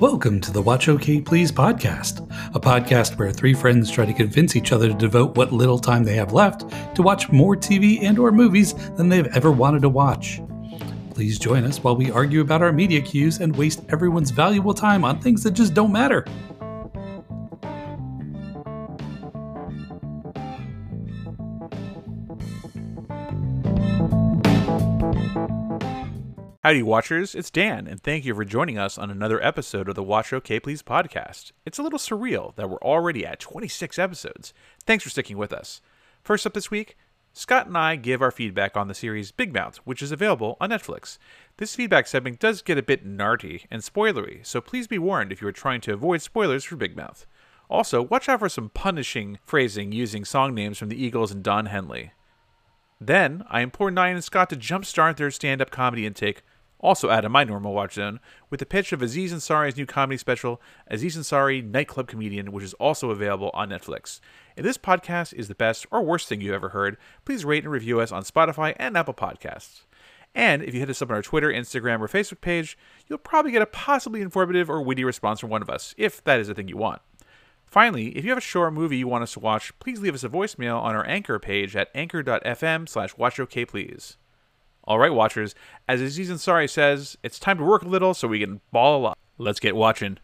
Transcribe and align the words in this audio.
Welcome 0.00 0.40
to 0.40 0.50
the 0.50 0.62
Watch 0.62 0.88
OK 0.88 1.20
Please 1.20 1.52
podcast, 1.52 2.26
a 2.54 2.58
podcast 2.58 3.18
where 3.18 3.30
three 3.30 3.52
friends 3.52 3.90
try 3.90 4.06
to 4.06 4.14
convince 4.14 4.56
each 4.56 4.72
other 4.72 4.88
to 4.88 4.94
devote 4.94 5.36
what 5.36 5.52
little 5.52 5.78
time 5.78 6.04
they 6.04 6.14
have 6.14 6.32
left 6.32 6.64
to 6.96 7.02
watch 7.02 7.30
more 7.30 7.54
TV 7.54 8.02
and 8.02 8.18
or 8.18 8.32
movies 8.32 8.72
than 8.96 9.10
they've 9.10 9.26
ever 9.36 9.52
wanted 9.52 9.82
to 9.82 9.90
watch. 9.90 10.40
Please 11.10 11.38
join 11.38 11.64
us 11.64 11.84
while 11.84 11.96
we 11.96 12.10
argue 12.10 12.40
about 12.40 12.62
our 12.62 12.72
media 12.72 13.02
cues 13.02 13.40
and 13.40 13.54
waste 13.54 13.82
everyone's 13.90 14.30
valuable 14.30 14.72
time 14.72 15.04
on 15.04 15.20
things 15.20 15.42
that 15.42 15.50
just 15.50 15.74
don't 15.74 15.92
matter. 15.92 16.24
Howdy, 26.62 26.82
Watchers. 26.82 27.34
It's 27.34 27.50
Dan, 27.50 27.86
and 27.86 28.02
thank 28.02 28.26
you 28.26 28.34
for 28.34 28.44
joining 28.44 28.76
us 28.76 28.98
on 28.98 29.10
another 29.10 29.42
episode 29.42 29.88
of 29.88 29.94
the 29.94 30.02
Watch 30.02 30.30
OK 30.30 30.60
Please 30.60 30.82
podcast. 30.82 31.52
It's 31.64 31.78
a 31.78 31.82
little 31.82 31.98
surreal 31.98 32.54
that 32.56 32.68
we're 32.68 32.82
already 32.82 33.24
at 33.24 33.40
26 33.40 33.98
episodes. 33.98 34.52
Thanks 34.84 35.02
for 35.02 35.08
sticking 35.08 35.38
with 35.38 35.54
us. 35.54 35.80
First 36.22 36.44
up 36.46 36.52
this 36.52 36.70
week, 36.70 36.98
Scott 37.32 37.66
and 37.66 37.78
I 37.78 37.96
give 37.96 38.20
our 38.20 38.30
feedback 38.30 38.76
on 38.76 38.88
the 38.88 38.94
series 38.94 39.32
Big 39.32 39.54
Mouth, 39.54 39.78
which 39.84 40.02
is 40.02 40.12
available 40.12 40.58
on 40.60 40.68
Netflix. 40.68 41.16
This 41.56 41.74
feedback 41.74 42.06
segment 42.06 42.38
does 42.38 42.60
get 42.60 42.76
a 42.76 42.82
bit 42.82 43.06
narty 43.08 43.64
and 43.70 43.80
spoilery, 43.80 44.44
so 44.44 44.60
please 44.60 44.86
be 44.86 44.98
warned 44.98 45.32
if 45.32 45.40
you 45.40 45.48
are 45.48 45.52
trying 45.52 45.80
to 45.80 45.94
avoid 45.94 46.20
spoilers 46.20 46.64
for 46.64 46.76
Big 46.76 46.94
Mouth. 46.94 47.24
Also, 47.70 48.02
watch 48.02 48.28
out 48.28 48.40
for 48.40 48.50
some 48.50 48.68
punishing 48.68 49.38
phrasing 49.46 49.92
using 49.92 50.26
song 50.26 50.54
names 50.54 50.76
from 50.76 50.90
the 50.90 51.02
Eagles 51.02 51.32
and 51.32 51.42
Don 51.42 51.64
Henley. 51.64 52.12
Then, 53.00 53.44
I 53.48 53.62
implore 53.62 53.90
Nyan 53.90 54.12
and 54.12 54.24
Scott 54.24 54.50
to 54.50 54.56
jumpstart 54.56 55.16
their 55.16 55.30
stand 55.30 55.62
up 55.62 55.70
comedy 55.70 56.04
intake 56.04 56.42
also 56.80 57.10
out 57.10 57.24
of 57.24 57.30
my 57.30 57.44
normal 57.44 57.72
watch 57.72 57.94
zone, 57.94 58.20
with 58.48 58.60
the 58.60 58.66
pitch 58.66 58.92
of 58.92 59.02
Aziz 59.02 59.32
Ansari's 59.32 59.76
new 59.76 59.86
comedy 59.86 60.16
special, 60.16 60.60
Aziz 60.88 61.16
Ansari 61.16 61.64
Nightclub 61.64 62.08
Comedian, 62.08 62.52
which 62.52 62.64
is 62.64 62.74
also 62.74 63.10
available 63.10 63.50
on 63.54 63.68
Netflix. 63.68 64.20
If 64.56 64.64
this 64.64 64.78
podcast 64.78 65.32
is 65.34 65.48
the 65.48 65.54
best 65.54 65.86
or 65.90 66.02
worst 66.02 66.28
thing 66.28 66.40
you've 66.40 66.54
ever 66.54 66.70
heard, 66.70 66.96
please 67.24 67.44
rate 67.44 67.64
and 67.64 67.72
review 67.72 68.00
us 68.00 68.12
on 68.12 68.24
Spotify 68.24 68.74
and 68.78 68.96
Apple 68.96 69.14
Podcasts. 69.14 69.82
And 70.34 70.62
if 70.62 70.74
you 70.74 70.80
hit 70.80 70.90
us 70.90 71.02
up 71.02 71.10
on 71.10 71.16
our 71.16 71.22
Twitter, 71.22 71.48
Instagram, 71.48 72.00
or 72.00 72.08
Facebook 72.08 72.40
page, 72.40 72.78
you'll 73.08 73.18
probably 73.18 73.52
get 73.52 73.62
a 73.62 73.66
possibly 73.66 74.20
informative 74.20 74.70
or 74.70 74.80
witty 74.82 75.04
response 75.04 75.40
from 75.40 75.50
one 75.50 75.62
of 75.62 75.70
us, 75.70 75.94
if 75.98 76.22
that 76.24 76.40
is 76.40 76.48
the 76.48 76.54
thing 76.54 76.68
you 76.68 76.76
want. 76.76 77.02
Finally, 77.66 78.16
if 78.16 78.24
you 78.24 78.30
have 78.30 78.38
a 78.38 78.42
show 78.42 78.60
or 78.60 78.70
movie 78.70 78.96
you 78.96 79.06
want 79.06 79.22
us 79.22 79.32
to 79.32 79.40
watch, 79.40 79.76
please 79.78 80.00
leave 80.00 80.14
us 80.14 80.24
a 80.24 80.28
voicemail 80.28 80.80
on 80.80 80.96
our 80.96 81.06
Anchor 81.06 81.38
page 81.38 81.76
at 81.76 81.88
anchor.fm 81.94 82.88
slash 82.88 83.14
watchokplease. 83.14 84.16
All 84.90 84.98
right, 84.98 85.14
watchers, 85.14 85.54
as 85.86 86.00
Aziz 86.00 86.30
Ansari 86.30 86.68
says, 86.68 87.16
it's 87.22 87.38
time 87.38 87.58
to 87.58 87.64
work 87.64 87.82
a 87.82 87.86
little 87.86 88.12
so 88.12 88.26
we 88.26 88.40
can 88.40 88.60
ball 88.72 88.98
a 88.98 89.00
lot. 89.00 89.18
Let's 89.38 89.60
get 89.60 89.76
watching. 89.76 90.18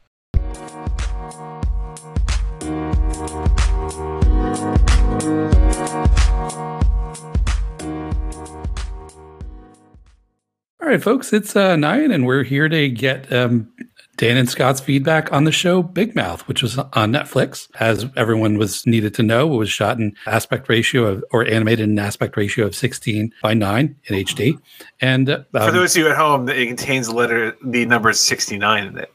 All 10.81 10.89
right, 10.89 11.00
folks, 11.00 11.33
it's 11.33 11.55
uh, 11.55 11.77
Nyan, 11.77 12.12
and 12.12 12.27
we're 12.27 12.42
here 12.42 12.69
to 12.69 12.89
get 12.89 13.33
um, 13.33 13.72
Dan 14.17 14.36
and 14.36 14.48
Scott's 14.48 14.81
feedback 14.81 15.31
on 15.33 15.45
the 15.45 15.53
show 15.53 15.83
Big 15.83 16.14
Mouth, 16.14 16.47
which 16.48 16.62
was 16.62 16.78
on 16.78 17.12
Netflix. 17.12 17.69
As 17.78 18.06
everyone 18.17 18.56
was 18.56 18.86
needed 18.86 19.14
to 19.14 19.22
know, 19.22 19.53
it 19.53 19.56
was 19.56 19.70
shot 19.70 19.98
in 19.98 20.14
aspect 20.27 20.69
ratio 20.69 21.05
of, 21.05 21.25
or 21.33 21.45
animated 21.47 21.89
in 21.89 21.98
aspect 21.98 22.37
ratio 22.37 22.67
of 22.67 22.75
16 22.75 23.33
by 23.42 23.53
9 23.55 23.97
in 24.06 24.25
HD. 24.25 24.59
And 25.00 25.28
um, 25.31 25.44
for 25.53 25.70
those 25.70 25.97
of 25.97 26.03
you 26.03 26.09
at 26.11 26.17
home, 26.17 26.48
it 26.48 26.67
contains 26.67 27.09
the 27.09 27.14
letter, 27.14 27.56
the 27.64 27.84
number 27.84 28.12
69 28.12 28.87
in 28.87 28.99
it. 28.99 29.12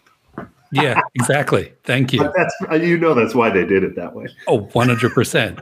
Yeah, 0.73 1.01
exactly. 1.16 1.73
Thank 1.84 2.13
you. 2.13 2.19
But 2.19 2.34
that's 2.38 2.56
uh, 2.72 2.75
you 2.75 2.97
know 2.97 3.13
that's 3.13 3.35
why 3.35 3.50
they 3.50 3.66
did 3.66 3.84
it 3.84 3.95
that 3.97 4.16
way. 4.16 4.28
Oh, 4.47 4.61
100%. 4.67 5.59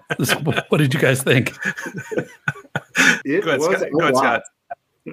what 0.70 0.78
did 0.78 0.94
you 0.94 1.00
guys 1.00 1.24
think? 1.24 1.56
it 3.26 3.44
Go 3.44 3.50
ahead, 3.50 3.60
was 3.60 3.64
Scott. 3.66 3.88
a 3.88 3.90
Go 3.92 4.00
ahead, 4.02 4.14
lot. 4.14 4.44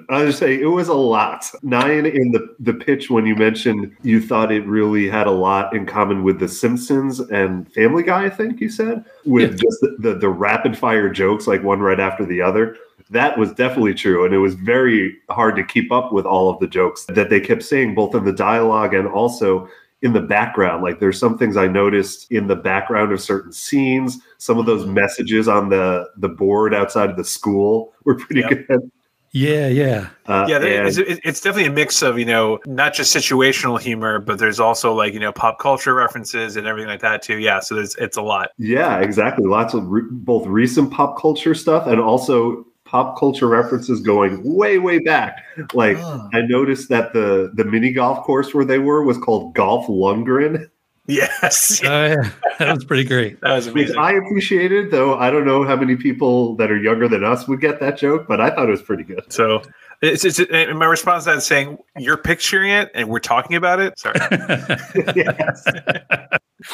I 0.09 0.23
was 0.25 0.37
saying 0.37 0.59
it 0.61 0.65
was 0.65 0.89
a 0.89 0.93
lot. 0.93 1.49
Nine 1.63 2.05
in 2.05 2.31
the 2.31 2.55
the 2.59 2.73
pitch 2.73 3.09
when 3.09 3.25
you 3.25 3.35
mentioned 3.35 3.95
you 4.03 4.21
thought 4.21 4.51
it 4.51 4.65
really 4.67 5.09
had 5.09 5.27
a 5.27 5.31
lot 5.31 5.75
in 5.75 5.85
common 5.85 6.23
with 6.23 6.39
The 6.39 6.47
Simpsons 6.47 7.19
and 7.19 7.71
Family 7.73 8.03
Guy. 8.03 8.25
I 8.25 8.29
think 8.29 8.59
you 8.59 8.69
said 8.69 9.05
with 9.25 9.51
Yeah. 9.51 9.57
just 9.57 9.81
the, 9.81 9.95
the 9.99 10.13
the 10.15 10.29
rapid 10.29 10.77
fire 10.77 11.09
jokes, 11.09 11.47
like 11.47 11.63
one 11.63 11.79
right 11.79 11.99
after 11.99 12.25
the 12.25 12.41
other. 12.41 12.75
That 13.09 13.37
was 13.37 13.53
definitely 13.53 13.93
true, 13.93 14.25
and 14.25 14.33
it 14.35 14.39
was 14.39 14.53
very 14.55 15.15
hard 15.29 15.55
to 15.55 15.63
keep 15.63 15.91
up 15.91 16.11
with 16.11 16.25
all 16.25 16.49
of 16.49 16.59
the 16.59 16.67
jokes 16.67 17.05
that 17.05 17.29
they 17.29 17.39
kept 17.39 17.63
saying, 17.63 17.95
both 17.95 18.13
in 18.13 18.25
the 18.25 18.33
dialogue 18.33 18.93
and 18.93 19.07
also 19.07 19.69
in 20.01 20.11
the 20.13 20.21
background. 20.21 20.83
Like 20.83 20.99
there's 20.99 21.17
some 21.17 21.37
things 21.37 21.55
I 21.57 21.67
noticed 21.67 22.29
in 22.31 22.47
the 22.47 22.55
background 22.57 23.13
of 23.13 23.21
certain 23.21 23.53
scenes. 23.53 24.19
Some 24.37 24.59
of 24.59 24.65
those 24.65 24.83
mm-hmm. 24.83 24.93
messages 24.95 25.47
on 25.47 25.69
the 25.69 26.09
the 26.17 26.29
board 26.29 26.75
outside 26.75 27.09
of 27.09 27.15
the 27.17 27.23
school 27.23 27.93
were 28.03 28.15
pretty 28.15 28.41
Yep. 28.41 28.67
good. 28.67 28.91
Yeah, 29.31 29.67
yeah. 29.67 30.09
Uh, 30.25 30.45
Yeah, 30.47 30.59
there, 30.59 30.85
and- 30.85 30.97
it's, 30.97 31.19
it's 31.23 31.41
definitely 31.41 31.69
a 31.69 31.71
mix 31.71 32.01
of 32.01 32.17
you 32.17 32.25
know 32.25 32.59
not 32.65 32.93
just 32.93 33.15
situational 33.15 33.79
humor, 33.79 34.19
but 34.19 34.39
there's 34.39 34.59
also 34.59 34.93
like 34.93 35.13
you 35.13 35.19
know 35.19 35.31
pop 35.31 35.59
culture 35.59 35.93
references 35.93 36.55
and 36.55 36.65
everything 36.67 36.89
like 36.89 37.01
that 37.01 37.21
too. 37.21 37.37
Yeah, 37.37 37.59
so 37.59 37.75
there's 37.75 37.95
it's 37.95 38.17
a 38.17 38.21
lot. 38.21 38.49
Yeah, 38.57 38.99
exactly. 38.99 39.45
Lots 39.45 39.73
of 39.73 39.87
re- 39.87 40.01
both 40.09 40.45
recent 40.47 40.91
pop 40.91 41.19
culture 41.19 41.53
stuff 41.53 41.87
and 41.87 41.99
also 41.99 42.65
pop 42.85 43.19
culture 43.19 43.47
references 43.47 43.99
going 43.99 44.41
way, 44.43 44.79
way 44.79 44.99
back. 44.99 45.43
Like 45.73 45.97
I 45.97 46.41
noticed 46.47 46.87
that 46.89 47.11
the 47.13 47.51
the 47.53 47.65
mini 47.65 47.91
golf 47.91 48.23
course 48.25 48.53
where 48.53 48.63
they 48.65 48.79
were 48.79 49.03
was 49.03 49.17
called 49.17 49.53
Golf 49.55 49.87
Lundgren, 49.87 50.69
Yes, 51.07 51.81
Oh, 51.85 52.05
yeah. 52.05 52.29
That 52.59 52.75
was 52.75 52.85
pretty 52.85 53.03
great. 53.05 53.39
that 53.41 53.53
was 53.55 53.67
which 53.67 53.89
amazing. 53.89 53.97
I 53.97 54.11
appreciated. 54.13 54.91
Though 54.91 55.17
I 55.17 55.29
don't 55.29 55.45
know 55.45 55.63
how 55.63 55.75
many 55.75 55.95
people 55.95 56.55
that 56.57 56.69
are 56.71 56.77
younger 56.77 57.07
than 57.07 57.23
us 57.23 57.47
would 57.47 57.61
get 57.61 57.79
that 57.79 57.97
joke, 57.97 58.27
but 58.27 58.41
I 58.41 58.49
thought 58.49 58.67
it 58.67 58.71
was 58.71 58.81
pretty 58.81 59.03
good. 59.03 59.31
so 59.31 59.61
it's, 60.01 60.25
it's 60.25 60.39
and 60.39 60.77
my 60.77 60.85
response 60.85 61.23
to 61.23 61.31
that 61.31 61.37
is 61.37 61.45
saying 61.45 61.77
you're 61.97 62.17
picturing 62.17 62.71
it 62.71 62.91
and 62.93 63.09
we're 63.09 63.19
talking 63.19 63.55
about 63.55 63.79
it. 63.79 63.97
Sorry. 63.97 64.15
yes. 65.15 65.63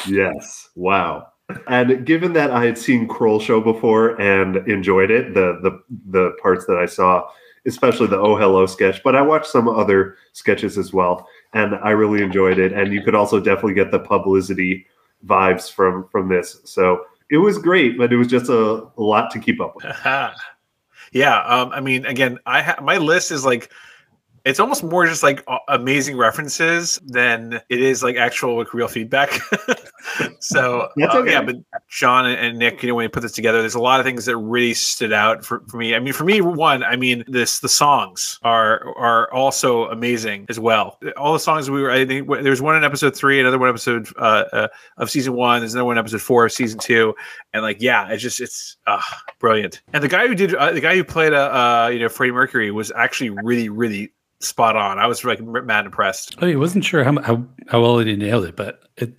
yes. 0.08 0.68
Wow. 0.74 1.28
And 1.66 2.06
given 2.06 2.32
that 2.32 2.50
I 2.50 2.64
had 2.64 2.78
seen 2.78 3.06
Kroll 3.06 3.38
show 3.38 3.60
before 3.60 4.20
and 4.20 4.56
enjoyed 4.68 5.10
it, 5.10 5.34
the 5.34 5.58
the 5.62 5.82
the 6.10 6.32
parts 6.42 6.64
that 6.66 6.78
I 6.78 6.86
saw, 6.86 7.28
especially 7.66 8.06
the 8.06 8.18
Oh 8.18 8.36
Hello 8.36 8.64
sketch, 8.66 9.02
but 9.02 9.14
I 9.14 9.20
watched 9.22 9.46
some 9.46 9.68
other 9.68 10.16
sketches 10.32 10.78
as 10.78 10.92
well, 10.94 11.28
and 11.54 11.76
I 11.76 11.90
really 11.90 12.22
enjoyed 12.22 12.58
it. 12.58 12.72
And 12.72 12.92
you 12.92 13.02
could 13.02 13.14
also 13.14 13.40
definitely 13.40 13.74
get 13.74 13.90
the 13.90 14.00
publicity 14.00 14.86
vibes 15.24 15.72
from 15.72 16.06
from 16.08 16.28
this. 16.28 16.60
So 16.64 17.04
it 17.30 17.38
was 17.38 17.56
great, 17.58 17.96
but 17.96 18.12
it 18.12 18.16
was 18.16 18.28
just 18.28 18.50
a, 18.50 18.86
a 18.96 19.02
lot 19.02 19.30
to 19.30 19.38
keep 19.38 19.60
up 19.60 19.76
with. 19.76 19.86
Aha. 19.86 20.34
yeah, 21.12 21.40
um, 21.44 21.70
I 21.72 21.80
mean, 21.80 22.04
again, 22.04 22.38
I 22.44 22.62
ha- 22.62 22.80
my 22.82 22.98
list 22.98 23.30
is 23.30 23.44
like 23.44 23.72
it's 24.44 24.60
almost 24.60 24.84
more 24.84 25.06
just 25.06 25.22
like 25.22 25.42
amazing 25.68 26.18
references 26.18 27.00
than 27.06 27.62
it 27.70 27.80
is 27.80 28.02
like 28.02 28.16
actual 28.16 28.58
like 28.58 28.74
real 28.74 28.88
feedback. 28.88 29.40
so 30.40 30.80
uh, 31.00 31.18
okay. 31.18 31.32
yeah, 31.32 31.40
but 31.40 31.56
John 31.88 32.26
and, 32.26 32.58
Nick, 32.58 32.82
you 32.82 32.90
know, 32.90 32.94
when 32.94 33.04
you 33.04 33.08
put 33.08 33.22
this 33.22 33.32
together, 33.32 33.60
there's 33.60 33.74
a 33.74 33.80
lot 33.80 34.00
of 34.00 34.06
things 34.06 34.26
that 34.26 34.36
really 34.36 34.74
stood 34.74 35.14
out 35.14 35.46
for, 35.46 35.62
for 35.68 35.78
me. 35.78 35.94
I 35.94 35.98
mean, 35.98 36.12
for 36.12 36.24
me, 36.24 36.42
one, 36.42 36.84
I 36.84 36.96
mean, 36.96 37.24
this 37.26 37.60
the 37.60 37.70
songs 37.70 38.38
are 38.42 38.94
are 38.98 39.32
also 39.32 39.86
amazing 39.86 40.44
as 40.50 40.60
well. 40.60 40.98
All 41.16 41.32
the 41.32 41.38
songs 41.38 41.70
we 41.70 41.80
were, 41.80 41.90
I 41.90 42.04
think 42.04 42.28
there 42.28 42.50
was 42.50 42.60
one 42.60 42.76
in 42.76 42.84
episode 42.84 43.16
three, 43.16 43.40
another 43.40 43.58
one 43.58 43.70
episode 43.70 44.08
uh, 44.18 44.44
uh, 44.52 44.68
of 44.98 45.10
season 45.10 45.32
one. 45.32 45.60
There's 45.60 45.72
another 45.72 45.86
one 45.86 45.96
in 45.96 46.00
episode 46.00 46.20
four 46.20 46.44
of 46.44 46.52
season 46.52 46.78
two, 46.78 47.14
and 47.54 47.62
like 47.62 47.80
yeah, 47.80 48.10
it's 48.10 48.22
just 48.22 48.40
it's 48.40 48.76
uh, 48.86 49.00
brilliant. 49.38 49.80
And 49.94 50.04
the 50.04 50.08
guy 50.08 50.28
who 50.28 50.34
did 50.34 50.54
uh, 50.54 50.72
the 50.72 50.82
guy 50.82 50.96
who 50.96 51.04
played 51.04 51.32
uh, 51.32 51.86
uh, 51.86 51.90
you 51.90 51.98
know 51.98 52.10
Freddie 52.10 52.32
Mercury 52.32 52.70
was 52.70 52.92
actually 52.94 53.30
really 53.30 53.70
really 53.70 54.12
spot 54.44 54.76
on. 54.76 54.98
I 54.98 55.06
was 55.06 55.24
like 55.24 55.40
mad 55.42 55.86
impressed. 55.86 56.36
Oh, 56.40 56.46
I 56.46 56.54
wasn't 56.56 56.84
sure 56.84 57.04
how, 57.04 57.20
how, 57.22 57.44
how 57.68 57.80
well 57.82 57.98
he 57.98 58.16
nailed 58.16 58.44
it, 58.44 58.56
but 58.56 58.82
it, 58.96 59.14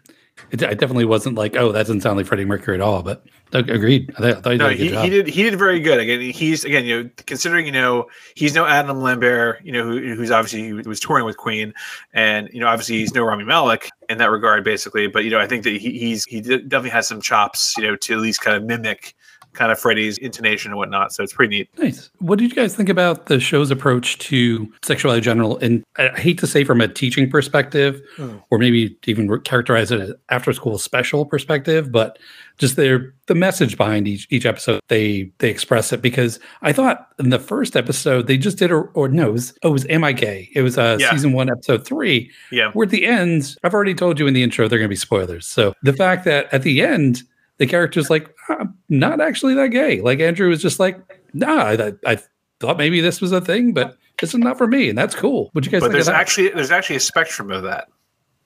it, 0.52 0.64
I 0.64 0.74
definitely 0.74 1.06
wasn't 1.06 1.36
like, 1.36 1.56
oh, 1.56 1.72
that 1.72 1.84
doesn't 1.84 2.02
sound 2.02 2.18
like 2.18 2.26
Freddie 2.26 2.46
Mercury 2.46 2.76
at 2.76 2.82
all. 2.82 3.04
But 3.04 3.26
agreed. 3.52 4.14
I, 4.18 4.22
thought- 4.22 4.38
I 4.38 4.42
thought 4.42 4.52
he 4.52 4.58
did 4.58 4.60
No, 4.60 4.70
good 4.70 4.78
he, 4.78 4.88
he 4.88 5.10
did 5.10 5.28
he 5.28 5.44
did 5.44 5.58
very 5.58 5.80
good. 5.80 6.00
Again, 6.00 6.22
he's 6.22 6.66
again 6.66 6.86
you 6.86 7.04
know 7.04 7.10
considering 7.26 7.66
you 7.66 7.72
know 7.72 8.08
he's 8.36 8.54
no 8.54 8.66
Adam 8.66 9.02
Lambert, 9.02 9.62
you 9.64 9.72
know 9.72 9.84
who, 9.84 10.16
who's 10.16 10.32
obviously 10.32 10.64
he 10.64 10.74
was 10.74 11.00
touring 11.00 11.26
with 11.26 11.38
Queen, 11.38 11.74
and 12.14 12.50
you 12.52 12.60
know 12.60 12.68
obviously 12.68 12.98
he's 12.98 13.14
no 13.14 13.24
Rami 13.24 13.46
Malek 13.46 13.90
in 14.10 14.18
that 14.18 14.30
regard, 14.30 14.64
basically. 14.64 15.08
But 15.08 15.24
you 15.24 15.32
know 15.32 15.40
I 15.40 15.48
think 15.48 15.64
that 15.64 15.78
he, 15.78 15.98
he's 15.98 16.26
he 16.26 16.42
definitely 16.42 16.90
has 16.90 17.08
some 17.08 17.22
chops, 17.22 17.76
you 17.78 17.84
know, 17.84 17.96
to 17.96 18.14
at 18.14 18.20
least 18.20 18.42
kind 18.42 18.58
of 18.58 18.64
mimic 18.64 19.16
kind 19.56 19.72
of 19.72 19.80
Freddy's 19.80 20.18
intonation 20.18 20.72
and 20.72 20.78
whatnot. 20.78 21.14
So 21.14 21.24
it's 21.24 21.34
pretty 21.34 21.58
neat. 21.58 21.70
Nice. 21.78 22.10
What 22.20 22.40
did 22.40 22.50
you 22.50 22.56
guys 22.56 22.76
think 22.76 22.90
about 22.90 23.28
the 23.28 23.40
show's 23.40 23.72
approach 23.72 24.18
to 24.20 24.72
sexuality 24.84 25.20
in 25.20 25.24
general? 25.24 25.58
And 25.58 25.84
I 25.98 26.10
hate 26.10 26.38
to 26.40 26.48
say 26.48 26.64
from 26.64 26.82
a 26.82 26.88
teaching 26.88 27.30
perspective, 27.30 28.02
mm. 28.18 28.42
or 28.50 28.60
maybe 28.60 28.98
even 29.06 29.40
characterize 29.42 29.92
it 29.92 30.02
as 30.02 30.14
after 30.30 30.54
school 30.54 30.78
special 30.78 31.26
perspective, 31.26 31.92
but 31.92 32.20
just 32.58 32.76
their 32.76 33.14
the 33.28 33.36
message 33.36 33.78
behind 33.78 34.08
each 34.08 34.28
each 34.30 34.46
episode 34.46 34.80
they 34.88 35.32
they 35.40 35.50
express 35.50 35.92
it 35.92 36.02
because 36.02 36.40
I 36.62 36.72
thought 36.72 37.10
in 37.20 37.30
the 37.30 37.40
first 37.40 37.76
episode 37.76 38.28
they 38.28 38.38
just 38.38 38.58
did 38.58 38.72
or, 38.72 38.90
or 38.94 39.08
no 39.08 39.30
it 39.30 39.34
was 39.34 39.58
oh 39.64 39.70
it 39.70 39.74
was 39.74 39.86
am 39.90 40.04
I 40.04 40.14
gay 40.14 40.50
it 40.54 40.62
was 40.62 40.78
uh 40.78 40.98
yeah. 41.00 41.12
season 41.12 41.34
one 41.34 41.50
episode 41.50 41.86
three 41.86 42.32
yeah 42.52 42.72
where 42.72 42.86
at 42.86 42.92
the 42.92 43.06
end 43.06 43.56
I've 43.64 43.74
already 43.74 43.96
told 43.96 44.20
you 44.20 44.28
in 44.28 44.34
the 44.34 44.44
intro 44.44 44.68
they're 44.68 44.80
gonna 44.80 44.90
be 44.90 44.96
spoilers 44.96 45.48
so 45.48 45.74
the 45.84 45.94
fact 45.94 46.26
that 46.26 46.54
at 46.54 46.64
the 46.64 46.82
end 46.82 47.24
the 47.58 47.68
character's 47.68 48.10
like, 48.10 48.34
I'm 48.50 48.78
not 48.90 49.22
actually 49.22 49.54
that 49.56 49.70
gay. 49.70 50.02
Like 50.02 50.20
Andrew 50.20 50.50
was 50.50 50.62
just 50.62 50.80
like, 50.80 51.00
nah, 51.34 51.64
I, 51.64 51.94
I 52.06 52.20
thought 52.60 52.78
maybe 52.78 53.02
this 53.02 53.22
was 53.22 53.32
a 53.32 53.42
thing, 53.42 53.74
but 53.74 53.98
this 54.20 54.34
is 54.34 54.40
not 54.40 54.58
for 54.58 54.68
me, 54.68 54.90
and 54.90 54.98
that's 54.98 55.16
cool. 55.16 55.52
Would 55.54 55.66
you 55.66 55.72
guys? 55.72 55.82
But 55.82 55.92
there's 55.92 56.08
actually 56.08 56.50
there's 56.50 56.72
actually 56.72 56.96
a 56.96 57.02
spectrum 57.02 57.52
of 57.52 57.64
that, 57.64 57.88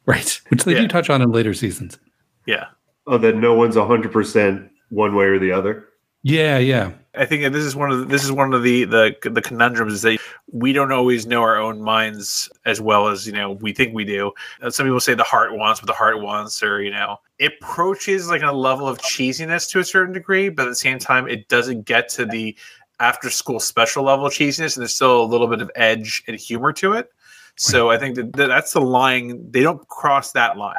right? 0.06 0.42
Which 0.50 0.64
they 0.64 0.74
yeah. 0.74 0.82
do 0.82 0.88
touch 0.88 1.10
on 1.10 1.22
in 1.22 1.32
later 1.32 1.54
seasons. 1.54 2.00
Yeah. 2.46 2.66
Oh, 3.08 3.18
that 3.18 3.36
no 3.36 3.54
one's 3.54 3.76
hundred 3.76 4.12
percent 4.12 4.70
one 4.90 5.16
way 5.16 5.26
or 5.26 5.40
the 5.40 5.52
other. 5.52 5.89
Yeah, 6.24 6.58
yeah. 6.58 6.92
I 7.16 7.26
think 7.26 7.42
this 7.54 7.64
is 7.64 7.76
one 7.76 7.92
of 7.92 8.00
the, 8.00 8.06
this 8.06 8.24
is 8.24 8.32
one 8.32 8.54
of 8.54 8.62
the 8.62 8.86
the 8.86 9.16
the 9.24 9.42
conundrums 9.42 9.94
is 9.94 10.02
that 10.04 10.20
we 10.52 10.74
don't 10.74 10.92
always 10.92 11.26
know 11.26 11.42
our 11.42 11.58
own 11.58 11.82
minds 11.82 12.50
as 12.66 12.80
well 12.82 13.08
as 13.08 13.26
you 13.26 13.34
know 13.34 13.54
we 13.54 13.74
think 13.74 13.94
we 13.94 14.06
do. 14.06 14.32
Uh, 14.62 14.70
some 14.70 14.86
people 14.86 15.00
say 15.00 15.14
the 15.16 15.24
heart 15.24 15.58
wants 15.58 15.82
what 15.82 15.88
the 15.88 15.94
heart 15.94 16.22
wants, 16.22 16.62
or 16.62 16.82
you 16.82 16.92
know, 16.92 17.18
it 17.40 17.54
approaches 17.62 18.30
like 18.30 18.44
a 18.44 18.52
level 18.52 18.88
of 18.88 19.00
cheesiness 19.00 19.70
to 19.72 19.80
a 19.80 19.84
certain 19.84 20.14
degree, 20.14 20.50
but 20.50 20.66
at 20.66 20.70
the 20.70 20.76
same 20.76 21.00
time, 21.00 21.28
it 21.28 21.48
doesn't 21.48 21.86
get 21.86 22.10
to 22.10 22.26
the 22.26 22.56
after 23.00 23.30
school 23.30 23.60
special 23.60 24.04
level 24.04 24.28
cheesiness, 24.28 24.76
and 24.76 24.82
there's 24.82 24.96
still 24.96 25.22
a 25.22 25.26
little 25.26 25.48
bit 25.48 25.62
of 25.62 25.72
edge 25.76 26.22
and 26.28 26.38
humor 26.38 26.74
to 26.74 26.94
it. 26.94 27.10
So 27.56 27.90
I 27.90 27.98
think 27.98 28.16
that 28.16 28.34
that's 28.34 28.74
the 28.74 28.82
line. 28.82 29.52
They 29.52 29.64
don't 29.64 29.86
cross 29.88 30.34
that 30.34 30.58
line 30.58 30.76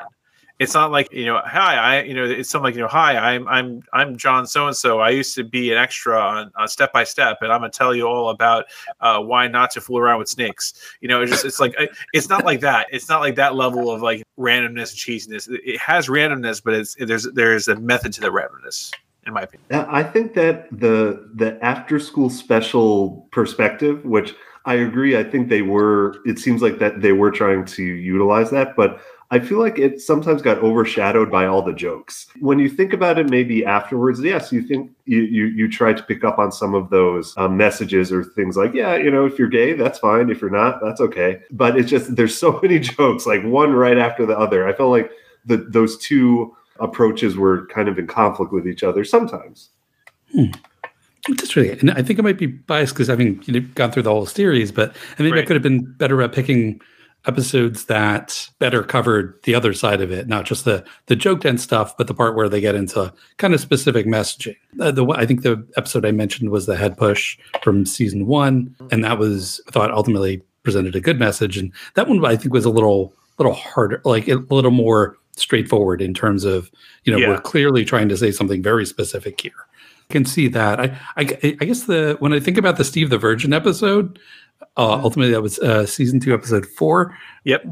it's 0.61 0.75
not 0.75 0.93
like 0.93 1.13
you 1.13 1.27
know 1.27 1.41
hi 1.45 1.75
i 1.75 2.03
you 2.03 2.15
know 2.15 2.25
it's 2.25 2.49
something 2.49 2.67
like 2.67 2.75
you 2.75 2.81
know 2.81 2.87
hi 2.87 3.17
i'm 3.17 3.49
i'm 3.49 3.83
i'm 3.93 4.17
john 4.17 4.47
so 4.47 4.69
and 4.69 4.77
so 4.77 5.01
i 5.01 5.11
used 5.11 5.35
to 5.35 5.43
be 5.43 5.73
an 5.73 5.79
extra 5.79 6.21
on, 6.21 6.53
on 6.57 6.69
step 6.69 6.93
by 6.93 7.03
step 7.03 7.39
and 7.41 7.51
i'm 7.53 7.61
gonna 7.61 7.71
tell 7.71 7.95
you 7.95 8.07
all 8.07 8.29
about 8.31 8.67
uh, 9.01 9.21
why 9.21 9.49
not 9.49 9.71
to 9.73 9.81
fool 9.81 9.99
around 9.99 10.19
with 10.19 10.29
snakes. 10.29 10.75
You 11.01 11.09
know 11.09 11.23
it's 11.23 11.31
just 11.31 11.45
it's 11.45 11.61
like 11.61 11.75
it's 12.13 12.29
not 12.29 12.45
like 12.45 12.61
that. 12.61 12.87
It's 12.91 13.09
not 13.09 13.21
like 13.21 13.35
that 13.37 13.55
level 13.55 13.91
of 13.91 14.03
like 14.03 14.23
randomness 14.39 14.91
and 14.91 14.99
cheesiness. 14.99 15.49
It 15.51 15.79
has 15.79 16.09
randomness 16.09 16.63
but 16.63 16.75
it's 16.75 16.95
there's 16.99 17.25
there's 17.33 17.69
a 17.69 17.77
method 17.77 18.13
to 18.15 18.21
the 18.21 18.29
randomness 18.29 18.93
in 19.27 19.33
my 19.33 19.43
opinion. 19.43 19.87
I 19.89 20.03
think 20.03 20.35
that 20.35 20.69
the 20.71 21.29
the 21.35 21.63
after 21.65 21.99
school 21.99 22.31
special 22.31 23.29
perspective 23.33 24.05
which 24.05 24.35
i 24.67 24.75
agree 24.75 25.17
i 25.17 25.25
think 25.25 25.49
they 25.49 25.63
were 25.63 26.17
it 26.27 26.39
seems 26.39 26.61
like 26.61 26.79
that 26.79 27.01
they 27.01 27.13
were 27.13 27.31
trying 27.31 27.65
to 27.65 27.83
utilize 27.83 28.51
that 28.51 28.77
but 28.77 29.01
I 29.33 29.39
feel 29.39 29.59
like 29.59 29.79
it 29.79 30.01
sometimes 30.01 30.43
got 30.43 30.59
overshadowed 30.59 31.31
by 31.31 31.47
all 31.47 31.63
the 31.63 31.73
jokes. 31.73 32.27
When 32.41 32.59
you 32.59 32.69
think 32.69 32.93
about 32.93 33.17
it, 33.17 33.31
maybe 33.31 33.65
afterwards, 33.65 34.21
yes, 34.21 34.51
you 34.51 34.61
think 34.61 34.91
you 35.05 35.21
you, 35.21 35.47
you 35.47 35.71
try 35.71 35.93
to 35.93 36.03
pick 36.03 36.25
up 36.25 36.39
on 36.39 36.51
some 36.51 36.75
of 36.75 36.91
those 36.91 37.33
um, 37.37 37.57
messages 37.57 38.11
or 38.11 38.25
things 38.25 38.57
like, 38.57 38.75
yeah, 38.75 38.97
you 38.97 39.11
know, 39.11 39.27
if 39.27 39.39
you're 39.39 39.49
gay, 39.49 39.75
that's 39.75 40.01
fine. 40.01 40.31
If 40.31 40.41
you're 40.41 40.51
not, 40.51 40.81
that's 40.83 41.01
okay. 41.01 41.43
But 41.53 41.79
it's 41.79 41.89
just 41.89 42.17
there's 42.17 42.37
so 42.37 42.59
many 42.63 42.81
jokes, 42.81 43.25
like 43.25 43.45
one 43.45 43.73
right 43.73 43.99
after 43.99 44.27
the 44.27 44.37
other. 44.37 44.67
I 44.67 44.73
felt 44.73 44.91
like 44.91 45.13
the 45.45 45.59
those 45.59 45.97
two 45.99 46.57
approaches 46.81 47.37
were 47.37 47.67
kind 47.67 47.89
of 47.89 47.99
in 47.99 48.09
conflict 48.09 48.53
with 48.53 48.67
each 48.67 48.83
other 48.83 49.05
sometimes. 49.05 49.71
Hmm. 50.33 50.47
That's 51.29 51.55
really, 51.55 51.71
and 51.79 51.91
I 51.93 52.03
think 52.03 52.19
I 52.19 52.23
might 52.23 52.39
be 52.39 52.47
biased 52.47 52.95
because 52.95 53.09
having 53.09 53.43
you 53.45 53.61
know, 53.61 53.67
gone 53.75 53.93
through 53.93 54.05
the 54.05 54.11
whole 54.11 54.25
series, 54.27 54.73
but 54.73 54.91
I 55.13 55.17
think 55.17 55.35
right. 55.35 55.45
I 55.45 55.47
could 55.47 55.55
have 55.55 55.63
been 55.63 55.85
better 55.93 56.21
at 56.23 56.33
picking 56.33 56.81
episodes 57.27 57.85
that 57.87 58.49
better 58.59 58.83
covered 58.83 59.39
the 59.43 59.55
other 59.55 59.73
side 59.73 60.01
of 60.01 60.11
it, 60.11 60.27
not 60.27 60.45
just 60.45 60.65
the 60.65 60.85
the 61.07 61.17
joke 61.17 61.45
and 61.45 61.61
stuff, 61.61 61.97
but 61.97 62.07
the 62.07 62.15
part 62.15 62.35
where 62.35 62.49
they 62.49 62.61
get 62.61 62.75
into 62.75 63.13
kind 63.37 63.55
of 63.55 63.61
specific 63.61 64.07
messaging. 64.07 64.57
Uh, 64.81 64.91
the 64.91 65.07
I 65.07 65.27
think 65.27 65.43
the 65.43 65.67
episode 65.77 66.07
I 66.07 66.13
mentioned 66.13 66.51
was 66.51 66.67
the 66.67 66.77
head 66.77 66.97
push 66.97 67.39
from 67.63 67.85
season 67.87 68.27
one, 68.27 68.75
and 68.91 69.05
that 69.05 69.19
was 69.19 69.61
I 69.69 69.71
thought 69.71 69.91
ultimately 69.91 70.43
presented 70.63 70.97
a 70.97 71.01
good 71.01 71.19
message, 71.19 71.57
and 71.57 71.73
that 71.95 72.09
one 72.09 72.25
I 72.25 72.37
think 72.37 72.53
was 72.53 72.65
a 72.65 72.71
little 72.71 73.15
little 73.39 73.55
harder, 73.55 74.01
like 74.05 74.29
a 74.29 74.37
little 74.51 74.71
more 74.71 75.17
straightforward 75.37 76.03
in 76.03 76.15
terms 76.15 76.45
of 76.45 76.71
you 77.05 77.13
know 77.13 77.19
yeah. 77.19 77.29
we're 77.29 77.41
clearly 77.41 77.85
trying 77.85 78.09
to 78.09 78.17
say 78.17 78.31
something 78.31 78.63
very 78.63 78.87
specific 78.87 79.41
here. 79.41 79.53
I 80.09 80.13
can 80.13 80.25
see 80.25 80.49
that. 80.49 80.81
I, 80.81 80.99
I 81.17 81.57
I 81.61 81.65
guess 81.65 81.85
the 81.85 82.17
when 82.19 82.33
I 82.33 82.41
think 82.41 82.59
about 82.59 82.77
the 82.77 82.85
Steve 82.85 83.11
the 83.11 83.19
Virgin 83.19 83.53
episode, 83.53 84.19
uh, 84.77 84.97
mm-hmm. 84.97 85.05
ultimately, 85.05 85.33
that 85.33 85.43
was 85.43 85.59
uh, 85.61 85.87
season 85.87 86.21
two, 86.21 86.35
episode 86.35 86.67
four. 86.67 87.17
Yep. 87.45 87.65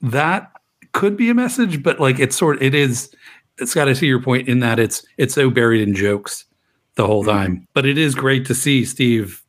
That 0.00 0.52
could 0.92 1.16
be 1.16 1.30
a 1.30 1.34
message, 1.34 1.82
but 1.82 2.00
like 2.00 2.18
it's 2.18 2.36
sort 2.36 2.62
it 2.62 2.74
is. 2.74 3.14
It's 3.58 3.74
got 3.74 3.84
to 3.84 3.94
see 3.94 4.06
your 4.06 4.20
point 4.20 4.48
in 4.48 4.60
that 4.60 4.78
it's 4.78 5.04
it's 5.18 5.34
so 5.34 5.50
buried 5.50 5.86
in 5.86 5.94
jokes 5.94 6.46
the 6.94 7.06
whole 7.06 7.22
mm-hmm. 7.22 7.30
time. 7.30 7.68
But 7.74 7.86
it 7.86 7.98
is 7.98 8.14
great 8.14 8.46
to 8.46 8.54
see 8.54 8.84
Steve 8.84 9.42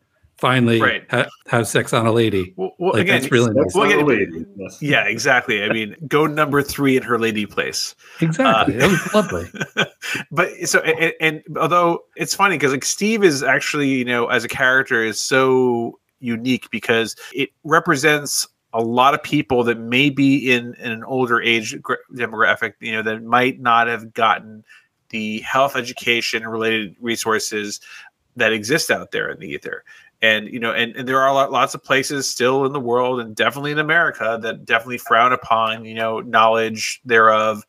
finally 0.44 0.82
right. 0.82 1.06
ha- 1.10 1.28
have 1.48 1.66
sex 1.68 1.94
on 1.94 2.06
a 2.06 2.12
lady. 2.12 2.54
Well, 2.58 2.74
well 2.78 2.94
like, 2.94 3.04
again, 3.04 3.22
that's 3.22 3.32
really 3.32 3.54
nice. 3.54 3.74
Well, 3.74 3.90
again, 3.90 4.46
yeah, 4.82 5.06
exactly. 5.06 5.64
I 5.64 5.70
mean, 5.70 5.96
go 6.06 6.28
number 6.28 6.62
three 6.62 6.98
in 6.98 7.04
her 7.04 7.18
lady 7.18 7.46
place. 7.46 7.96
Exactly. 8.20 8.78
Uh, 8.82 8.90
was 8.90 9.14
lovely. 9.14 9.50
but 10.32 10.50
so, 10.66 10.80
and, 10.80 11.14
and 11.22 11.58
although 11.58 12.04
it's 12.18 12.36
funny 12.36 12.58
because 12.58 12.74
like 12.74 12.84
Steve 12.84 13.24
is 13.24 13.42
actually, 13.42 13.88
you 13.88 14.04
know, 14.04 14.28
as 14.28 14.44
a 14.44 14.50
character 14.50 15.02
is 15.02 15.18
so 15.18 15.98
unique 16.24 16.70
because 16.72 17.16
it 17.34 17.50
represents 17.64 18.48
a 18.74 18.82
lot 18.82 19.14
of 19.14 19.22
people 19.22 19.64
that 19.64 19.78
may 19.78 20.10
be 20.10 20.52
in, 20.52 20.74
in 20.76 20.92
an 20.92 21.04
older 21.04 21.42
age 21.42 21.76
demographic, 22.14 22.74
you 22.80 22.92
know, 22.92 23.04
that 23.04 23.24
might 23.24 23.60
not 23.60 23.88
have 23.88 24.14
gotten 24.14 24.64
the 25.10 25.40
health 25.42 25.76
education 25.76 26.48
related 26.48 26.96
resources 27.00 27.80
that 28.36 28.52
exist 28.52 28.90
out 28.90 29.12
there 29.12 29.30
in 29.30 29.40
the 29.40 29.48
ether. 29.48 29.84
And 30.24 30.48
you 30.48 30.60
know, 30.60 30.72
and, 30.72 30.96
and 30.96 31.08
there 31.08 31.20
are 31.20 31.50
lots 31.50 31.76
of 31.76 31.84
places 31.84 32.30
still 32.30 32.66
in 32.66 32.72
the 32.72 32.80
world, 32.80 33.20
and 33.20 33.36
definitely 33.36 33.74
in 33.74 33.80
America, 33.80 34.40
that 34.42 34.64
definitely 34.64 34.98
frown 34.98 35.34
upon 35.34 35.84
you 35.84 35.94
know 35.94 36.22
knowledge 36.22 37.02
thereof 37.04 37.64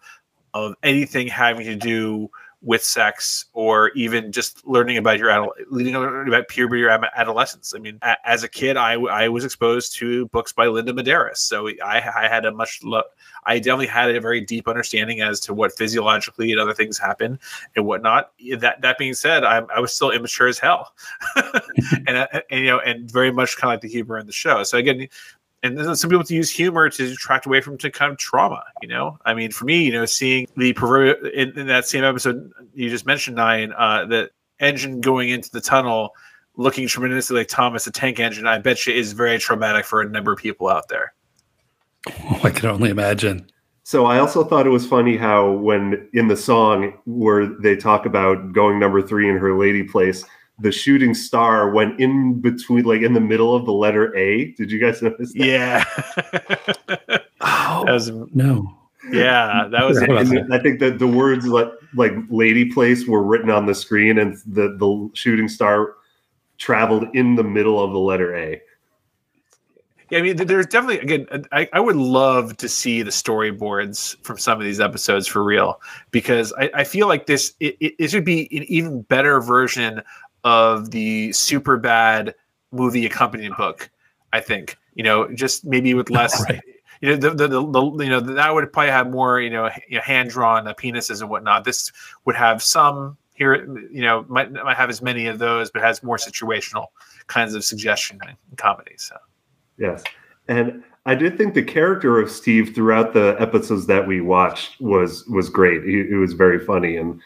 of 0.55 0.75
anything 0.85 1.27
having 1.27 1.67
to 1.67 1.75
do 1.75 2.31
with 2.65 2.83
sex 2.83 3.45
or 3.53 3.91
even 3.91 4.33
just 4.33 4.67
learning 4.67 4.97
about 4.97 5.19
your 5.19 5.31
adult, 5.31 5.53
learning 5.71 5.95
about 5.95 6.49
puberty 6.49 6.83
or 6.83 6.89
adolescence. 6.89 7.75
I 7.77 7.79
mean, 7.79 7.99
a, 8.01 8.17
as 8.25 8.43
a 8.43 8.49
kid, 8.49 8.79
I, 8.79 8.95
I 8.95 9.29
was 9.29 9.45
exposed 9.45 9.95
to 9.97 10.27
books 10.29 10.53
by 10.53 10.67
Lynda 10.67 10.99
Madaras, 10.99 11.37
so 11.37 11.69
I, 11.69 11.97
I 11.97 12.27
had 12.27 12.47
a 12.47 12.53
much 12.53 12.81
lo- 12.83 13.03
I 13.45 13.59
definitely 13.59 13.89
had 13.89 14.17
a 14.17 14.21
very 14.21 14.41
deep 14.41 14.67
understanding 14.67 15.21
as 15.21 15.41
to 15.41 15.53
what 15.53 15.73
physiologically 15.73 16.53
and 16.53 16.61
other 16.61 16.73
things 16.73 16.99
happen 16.99 17.39
and 17.77 17.85
whatnot. 17.85 18.31
That 18.59 18.81
that 18.81 18.97
being 18.97 19.15
said, 19.15 19.45
I, 19.45 19.59
I 19.75 19.81
was 19.81 19.95
still 19.95 20.11
immature 20.11 20.49
as 20.49 20.59
hell, 20.59 20.95
and, 22.07 22.17
uh, 22.17 22.27
and, 22.51 22.61
you 22.61 22.67
know, 22.67 22.81
and 22.81 23.11
very 23.11 23.31
much 23.31 23.59
kind 23.59 23.71
of 23.71 23.75
like 23.75 23.81
the 23.83 23.89
humor 23.89 24.19
in 24.19 24.27
the 24.27 24.33
show. 24.33 24.63
So 24.63 24.79
again, 24.79 25.07
and 25.65 25.99
some 25.99 26.11
people 26.11 26.25
to 26.25 26.35
use 26.35 26.51
humor 26.51 26.91
to 26.91 27.09
detract 27.09 27.47
away 27.47 27.63
from 27.63 27.79
to 27.79 27.91
kind 27.91 28.13
of 28.13 28.19
trauma. 28.19 28.63
You 28.83 28.89
know, 28.89 29.19
I 29.25 29.33
mean, 29.33 29.51
for 29.51 29.65
me, 29.65 29.85
you 29.85 29.93
know, 29.93 30.05
seeing 30.05 30.47
the 30.57 30.75
proverbial 30.75 31.31
in, 31.31 31.59
in 31.59 31.67
that 31.69 31.87
same 31.87 32.05
episode 32.05 32.53
you 32.75 32.91
just 32.91 33.07
mentioned, 33.07 33.37
nine, 33.37 33.73
uh, 33.77 34.05
the 34.05 34.31
engine 34.61 35.01
going 35.01 35.31
into 35.31 35.51
the 35.51 35.63
tunnel, 35.63 36.11
looking 36.57 36.87
tremendously 36.87 37.37
like 37.37 37.49
Thomas 37.49 37.87
the 37.87 37.91
Tank 37.91 38.21
Engine, 38.21 38.47
I 38.47 38.59
bet 38.59 38.87
you 38.87 38.93
is 38.93 39.13
very 39.13 39.39
traumatic 39.39 39.87
for 39.87 40.03
a 40.03 40.09
number 40.09 40.33
of 40.33 40.39
people 40.39 40.69
out 40.69 40.89
there. 40.89 41.15
Oh, 42.09 42.41
I 42.45 42.51
can 42.51 42.69
only 42.69 42.91
imagine. 42.91 43.47
So 43.87 44.07
I 44.07 44.19
also 44.19 44.45
thought 44.45 44.67
it 44.67 44.71
was 44.71 44.87
funny 44.87 45.17
how 45.17 45.51
when 45.53 46.09
in 46.15 46.29
the 46.29 46.37
song 46.37 46.95
where 47.05 47.47
they 47.47 47.77
talk 47.77 48.07
about 48.07 48.53
going 48.53 48.79
number 48.79 49.03
three 49.03 49.29
in 49.29 49.37
her 49.37 49.59
lady 49.59 49.83
place, 49.83 50.25
the 50.59 50.71
shooting 50.71 51.15
star 51.15 51.71
went 51.71 52.01
in 52.01 52.41
between, 52.41 52.85
like 52.85 53.03
in 53.03 53.13
the 53.13 53.21
middle 53.21 53.55
of 53.55 53.67
the 53.67 53.73
letter 53.73 54.17
A. 54.17 54.53
Did 54.53 54.71
you 54.71 54.79
guys 54.79 55.03
notice 55.03 55.33
that? 55.33 55.39
Yeah. 55.39 55.85
oh, 57.41 57.85
that 57.85 57.93
was, 57.93 58.11
no. 58.33 58.77
Yeah, 59.11 59.69
that 59.71 59.85
was. 59.87 59.99
I 59.99 60.59
think 60.59 60.81
that 60.81 60.99
the 60.99 61.07
words 61.07 61.47
like 61.47 61.71
like 61.95 62.13
"lady 62.31 62.73
place" 62.73 63.07
were 63.07 63.23
written 63.23 63.51
on 63.51 63.67
the 63.67 63.75
screen, 63.75 64.19
and 64.19 64.37
the 64.47 64.77
the 64.79 65.11
shooting 65.15 65.49
star 65.49 65.95
traveled 66.57 67.09
in 67.15 67.35
the 67.35 67.45
middle 67.45 67.83
of 67.83 67.93
the 67.93 67.99
letter 67.99 68.35
A. 68.35 68.61
Yeah, 70.11 70.19
I 70.19 70.23
mean, 70.23 70.37
there's 70.37 70.67
definitely 70.67 71.01
again. 71.01 71.27
Uh, 71.31 71.41
I, 71.53 71.69
I 71.73 71.81
would 71.81 71.97
love 71.97 72.57
to 72.59 72.69
see 72.69 73.03
the 73.03 73.11
storyboards 73.11 74.17
from 74.23 74.39
some 74.39 74.59
of 74.59 74.65
these 74.65 74.81
episodes 74.81 75.27
for 75.27 75.43
real 75.43 75.81
because 76.11 76.53
I, 76.59 76.71
I 76.75 76.85
feel 76.85 77.09
like 77.09 77.27
this 77.27 77.55
it, 77.61 77.77
it, 77.81 77.95
it 77.99 78.11
should 78.11 78.25
be 78.25 78.43
an 78.57 78.65
even 78.65 79.03
better 79.03 79.41
version 79.41 80.03
of 80.45 80.91
the 80.91 81.33
super 81.33 81.77
bad 81.77 82.35
movie 82.71 83.07
accompanying 83.07 83.53
book. 83.57 83.91
I 84.33 84.41
think 84.41 84.79
you 84.95 85.03
know, 85.03 85.33
just 85.33 85.65
maybe 85.65 85.95
with 85.95 86.11
less. 86.11 86.43
Right. 86.49 86.61
You 87.01 87.11
know, 87.11 87.17
the, 87.17 87.31
the, 87.31 87.49
the, 87.49 87.71
the, 87.71 88.05
you 88.05 88.11
know 88.11 88.21
that 88.21 88.55
would 88.55 88.73
probably 88.73 88.91
have 88.91 89.11
more 89.11 89.41
you 89.41 89.51
know, 89.51 89.69
you 89.89 89.97
know 89.97 90.03
hand 90.03 90.31
drawn 90.31 90.67
uh, 90.67 90.75
penises 90.75 91.21
and 91.21 91.29
whatnot. 91.29 91.65
This 91.65 91.93
would 92.25 92.37
have 92.37 92.63
some 92.63 93.19
here, 93.35 93.67
you 93.91 94.03
know, 94.03 94.25
might 94.29 94.53
might 94.53 94.77
have 94.77 94.89
as 94.89 95.03
many 95.03 95.27
of 95.27 95.39
those, 95.39 95.71
but 95.71 95.83
has 95.83 96.03
more 96.03 96.17
situational 96.17 96.87
kinds 97.27 97.55
of 97.55 97.65
suggestion 97.65 98.21
in 98.27 98.57
comedy. 98.57 98.95
So 98.97 99.17
yes, 99.77 100.03
and 100.49 100.83
I 101.05 101.15
did 101.15 101.37
think 101.37 101.55
the 101.55 101.63
character 101.63 102.19
of 102.19 102.31
Steve 102.31 102.75
throughout 102.75 103.13
the 103.13 103.37
episodes 103.39 103.87
that 103.89 104.07
we 104.07 104.21
watched 104.21 104.81
was 104.81 105.27
was 105.27 105.51
great. 105.51 105.85
He, 105.85 106.01
it 106.01 106.17
was 106.17 106.33
very 106.33 106.65
funny 106.65 106.97
and 106.97 107.21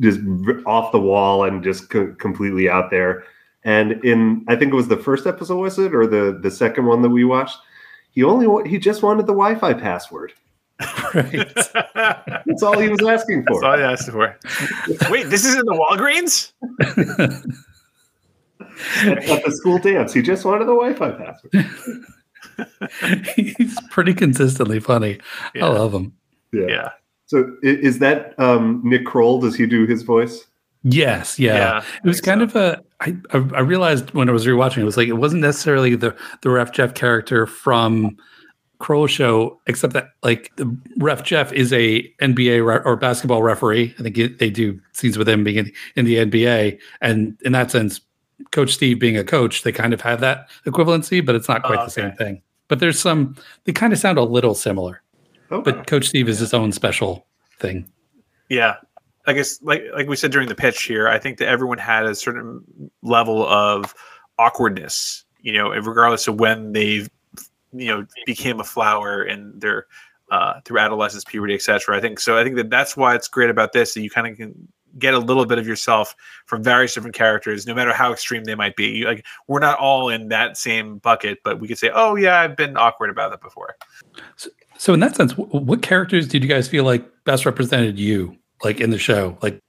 just 0.00 0.20
off 0.66 0.92
the 0.92 1.00
wall 1.00 1.44
and 1.44 1.62
just 1.62 1.90
co- 1.90 2.14
completely 2.14 2.68
out 2.68 2.90
there. 2.90 3.24
And 3.64 3.92
in 4.04 4.44
I 4.48 4.56
think 4.56 4.72
it 4.72 4.76
was 4.76 4.88
the 4.88 4.96
first 4.96 5.26
episode, 5.26 5.58
was 5.58 5.78
it, 5.78 5.94
or 5.94 6.06
the 6.06 6.38
the 6.40 6.50
second 6.50 6.86
one 6.86 7.02
that 7.02 7.10
we 7.10 7.24
watched? 7.24 7.58
He 8.10 8.24
only 8.24 8.68
he 8.68 8.78
just 8.78 9.02
wanted 9.02 9.22
the 9.22 9.34
Wi-Fi 9.34 9.74
password. 9.74 10.32
Right. 11.14 11.48
That's 11.94 12.62
all 12.62 12.78
he 12.78 12.88
was 12.88 13.04
asking 13.04 13.44
for. 13.46 13.60
That's 13.60 13.64
all 13.64 13.76
he 13.76 13.82
asked 13.82 14.10
for. 14.10 14.38
Wait, 15.10 15.24
this 15.24 15.44
is 15.44 15.54
in 15.54 15.64
the 15.64 15.72
Walgreens? 15.72 16.52
at, 19.04 19.18
at 19.28 19.44
the 19.44 19.52
school 19.52 19.78
dance. 19.78 20.12
He 20.12 20.22
just 20.22 20.44
wanted 20.44 20.66
the 20.66 20.74
Wi-Fi 20.74 21.10
password. 21.12 21.66
He's 23.36 23.78
pretty 23.90 24.14
consistently 24.14 24.80
funny. 24.80 25.18
Yeah. 25.54 25.66
I 25.66 25.68
love 25.70 25.92
him. 25.92 26.12
Yeah. 26.52 26.66
yeah. 26.68 26.88
So 27.28 27.54
is 27.62 27.98
that 27.98 28.38
um, 28.40 28.80
Nick 28.82 29.04
Kroll? 29.04 29.38
Does 29.38 29.54
he 29.54 29.66
do 29.66 29.86
his 29.86 30.02
voice? 30.02 30.46
Yes, 30.82 31.38
yeah. 31.38 31.54
yeah 31.54 31.84
it 32.02 32.06
was 32.06 32.20
kind 32.22 32.40
so. 32.40 32.44
of 32.44 32.56
a. 32.56 32.82
I, 33.00 33.14
I 33.54 33.60
realized 33.60 34.12
when 34.12 34.28
I 34.28 34.32
was 34.32 34.46
rewatching, 34.46 34.78
it 34.78 34.84
was 34.84 34.96
like 34.96 35.08
it 35.08 35.14
wasn't 35.14 35.42
necessarily 35.42 35.94
the 35.94 36.16
the 36.40 36.50
Ref 36.50 36.72
Jeff 36.72 36.94
character 36.94 37.46
from 37.46 38.16
Kroll 38.78 39.06
show, 39.06 39.60
except 39.66 39.92
that 39.92 40.10
like 40.22 40.52
the 40.56 40.74
Ref 40.96 41.22
Jeff 41.22 41.52
is 41.52 41.70
a 41.72 42.02
NBA 42.22 42.64
re- 42.64 42.80
or 42.82 42.96
basketball 42.96 43.42
referee. 43.42 43.94
I 43.98 44.02
think 44.02 44.16
it, 44.16 44.38
they 44.38 44.48
do 44.48 44.80
scenes 44.92 45.18
with 45.18 45.28
him 45.28 45.44
being 45.44 45.58
in, 45.58 45.72
in 45.96 46.04
the 46.06 46.16
NBA, 46.16 46.78
and 47.02 47.36
in 47.44 47.52
that 47.52 47.70
sense, 47.70 48.00
Coach 48.52 48.72
Steve 48.72 48.98
being 48.98 49.18
a 49.18 49.24
coach, 49.24 49.64
they 49.64 49.72
kind 49.72 49.92
of 49.92 50.00
have 50.00 50.20
that 50.20 50.48
equivalency, 50.64 51.24
but 51.24 51.34
it's 51.34 51.48
not 51.48 51.62
quite 51.62 51.78
oh, 51.78 51.82
okay. 51.82 51.84
the 51.86 51.90
same 51.90 52.12
thing. 52.12 52.42
But 52.68 52.78
there's 52.78 52.98
some. 52.98 53.36
They 53.64 53.72
kind 53.72 53.92
of 53.92 53.98
sound 53.98 54.16
a 54.16 54.22
little 54.22 54.54
similar. 54.54 55.02
Okay. 55.50 55.70
But 55.70 55.86
Coach 55.86 56.08
Steve 56.08 56.28
is 56.28 56.38
his 56.38 56.52
own 56.52 56.72
special 56.72 57.26
thing. 57.58 57.90
Yeah, 58.48 58.76
I 59.26 59.32
guess 59.32 59.60
like 59.62 59.84
like 59.94 60.08
we 60.08 60.16
said 60.16 60.30
during 60.30 60.48
the 60.48 60.54
pitch 60.54 60.82
here, 60.82 61.08
I 61.08 61.18
think 61.18 61.38
that 61.38 61.48
everyone 61.48 61.78
had 61.78 62.06
a 62.06 62.14
certain 62.14 62.90
level 63.02 63.46
of 63.46 63.94
awkwardness, 64.38 65.24
you 65.40 65.52
know, 65.52 65.70
regardless 65.70 66.28
of 66.28 66.40
when 66.40 66.72
they've 66.72 67.08
you 67.72 67.88
know 67.88 68.06
became 68.26 68.60
a 68.60 68.64
flower 68.64 69.22
in 69.22 69.58
their 69.58 69.86
uh, 70.30 70.60
through 70.64 70.78
adolescence, 70.78 71.24
puberty, 71.24 71.54
etc. 71.54 71.96
I 71.96 72.00
think 72.00 72.20
so. 72.20 72.38
I 72.38 72.44
think 72.44 72.56
that 72.56 72.70
that's 72.70 72.96
why 72.96 73.14
it's 73.14 73.28
great 73.28 73.50
about 73.50 73.72
this 73.72 73.94
that 73.94 74.02
you 74.02 74.10
kind 74.10 74.26
of 74.26 74.36
can 74.36 74.68
get 74.98 75.14
a 75.14 75.18
little 75.18 75.46
bit 75.46 75.58
of 75.58 75.66
yourself 75.66 76.14
from 76.46 76.62
various 76.62 76.94
different 76.94 77.14
characters, 77.14 77.66
no 77.66 77.74
matter 77.74 77.92
how 77.92 78.12
extreme 78.12 78.44
they 78.44 78.54
might 78.54 78.76
be. 78.76 79.04
Like 79.04 79.24
we're 79.46 79.60
not 79.60 79.78
all 79.78 80.08
in 80.08 80.28
that 80.28 80.56
same 80.56 80.98
bucket, 80.98 81.38
but 81.44 81.60
we 81.60 81.68
could 81.68 81.78
say, 81.78 81.90
"Oh 81.94 82.16
yeah, 82.16 82.40
I've 82.40 82.56
been 82.56 82.76
awkward 82.76 83.10
about 83.10 83.30
that 83.30 83.40
before." 83.40 83.76
So, 84.36 84.50
so 84.76 84.94
in 84.94 85.00
that 85.00 85.16
sense, 85.16 85.36
what 85.36 85.82
characters 85.82 86.28
did 86.28 86.42
you 86.42 86.48
guys 86.48 86.68
feel 86.68 86.84
like 86.84 87.04
best 87.24 87.46
represented 87.46 87.98
you, 87.98 88.36
like 88.62 88.80
in 88.80 88.90
the 88.90 88.98
show? 88.98 89.36
Like, 89.42 89.60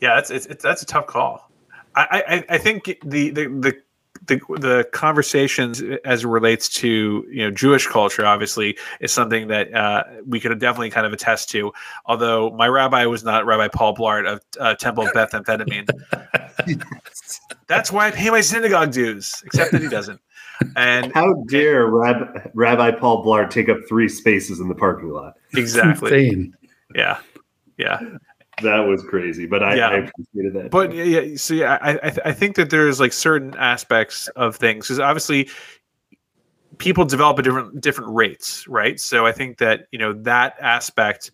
yeah, 0.00 0.16
that's 0.16 0.30
it's, 0.30 0.46
it's 0.46 0.62
that's 0.62 0.82
a 0.82 0.86
tough 0.86 1.06
call. 1.06 1.50
I 1.94 2.22
I, 2.28 2.54
I 2.54 2.58
think 2.58 2.84
the, 3.04 3.30
the 3.30 3.46
the 3.46 3.82
the 4.26 4.40
the 4.58 4.88
conversations 4.92 5.82
as 6.04 6.24
it 6.24 6.28
relates 6.28 6.68
to 6.68 7.26
you 7.30 7.44
know 7.44 7.50
Jewish 7.50 7.86
culture 7.86 8.24
obviously 8.24 8.76
is 9.00 9.12
something 9.12 9.48
that 9.48 9.72
uh, 9.74 10.04
we 10.26 10.40
could 10.40 10.58
definitely 10.58 10.90
kind 10.90 11.06
of 11.06 11.12
attest 11.12 11.50
to. 11.50 11.72
Although 12.06 12.50
my 12.50 12.68
rabbi 12.68 13.06
was 13.06 13.24
not 13.24 13.46
Rabbi 13.46 13.68
Paul 13.68 13.96
Blart 13.96 14.26
of 14.30 14.40
uh, 14.58 14.74
Temple 14.74 15.06
of 15.06 15.12
Methamphetamine. 15.12 15.88
That's 17.68 17.90
why 17.90 18.08
I 18.08 18.10
pay 18.10 18.30
my 18.30 18.40
synagogue 18.40 18.92
dues, 18.92 19.42
except 19.44 19.72
that 19.72 19.82
he 19.82 19.88
doesn't. 19.88 20.20
And 20.76 21.12
how 21.12 21.44
dare 21.48 21.86
Rab- 21.86 22.50
Rabbi 22.54 22.92
Paul 22.92 23.24
Blart 23.24 23.50
take 23.50 23.68
up 23.68 23.78
three 23.88 24.08
spaces 24.08 24.60
in 24.60 24.68
the 24.68 24.74
parking 24.74 25.10
lot? 25.10 25.34
Exactly. 25.54 26.52
Yeah. 26.94 27.18
Yeah. 27.76 28.00
That 28.62 28.80
was 28.80 29.02
crazy, 29.02 29.44
but 29.46 29.62
I, 29.62 29.74
yeah. 29.74 29.88
I 29.88 29.94
appreciated 29.96 30.54
that. 30.54 30.70
But 30.70 30.94
yeah, 30.94 31.36
see, 31.36 31.62
I 31.62 31.92
I, 31.92 32.16
I 32.26 32.32
think 32.32 32.56
that 32.56 32.70
there's 32.70 33.00
like 33.00 33.12
certain 33.12 33.54
aspects 33.56 34.28
of 34.28 34.56
things 34.56 34.86
because 34.86 34.98
obviously 34.98 35.50
people 36.78 37.04
develop 37.04 37.38
at 37.38 37.44
different 37.44 37.80
different 37.80 38.14
rates, 38.14 38.66
right? 38.66 38.98
So 38.98 39.26
I 39.26 39.32
think 39.32 39.58
that 39.58 39.86
you 39.92 39.98
know 39.98 40.12
that 40.22 40.56
aspect 40.60 41.30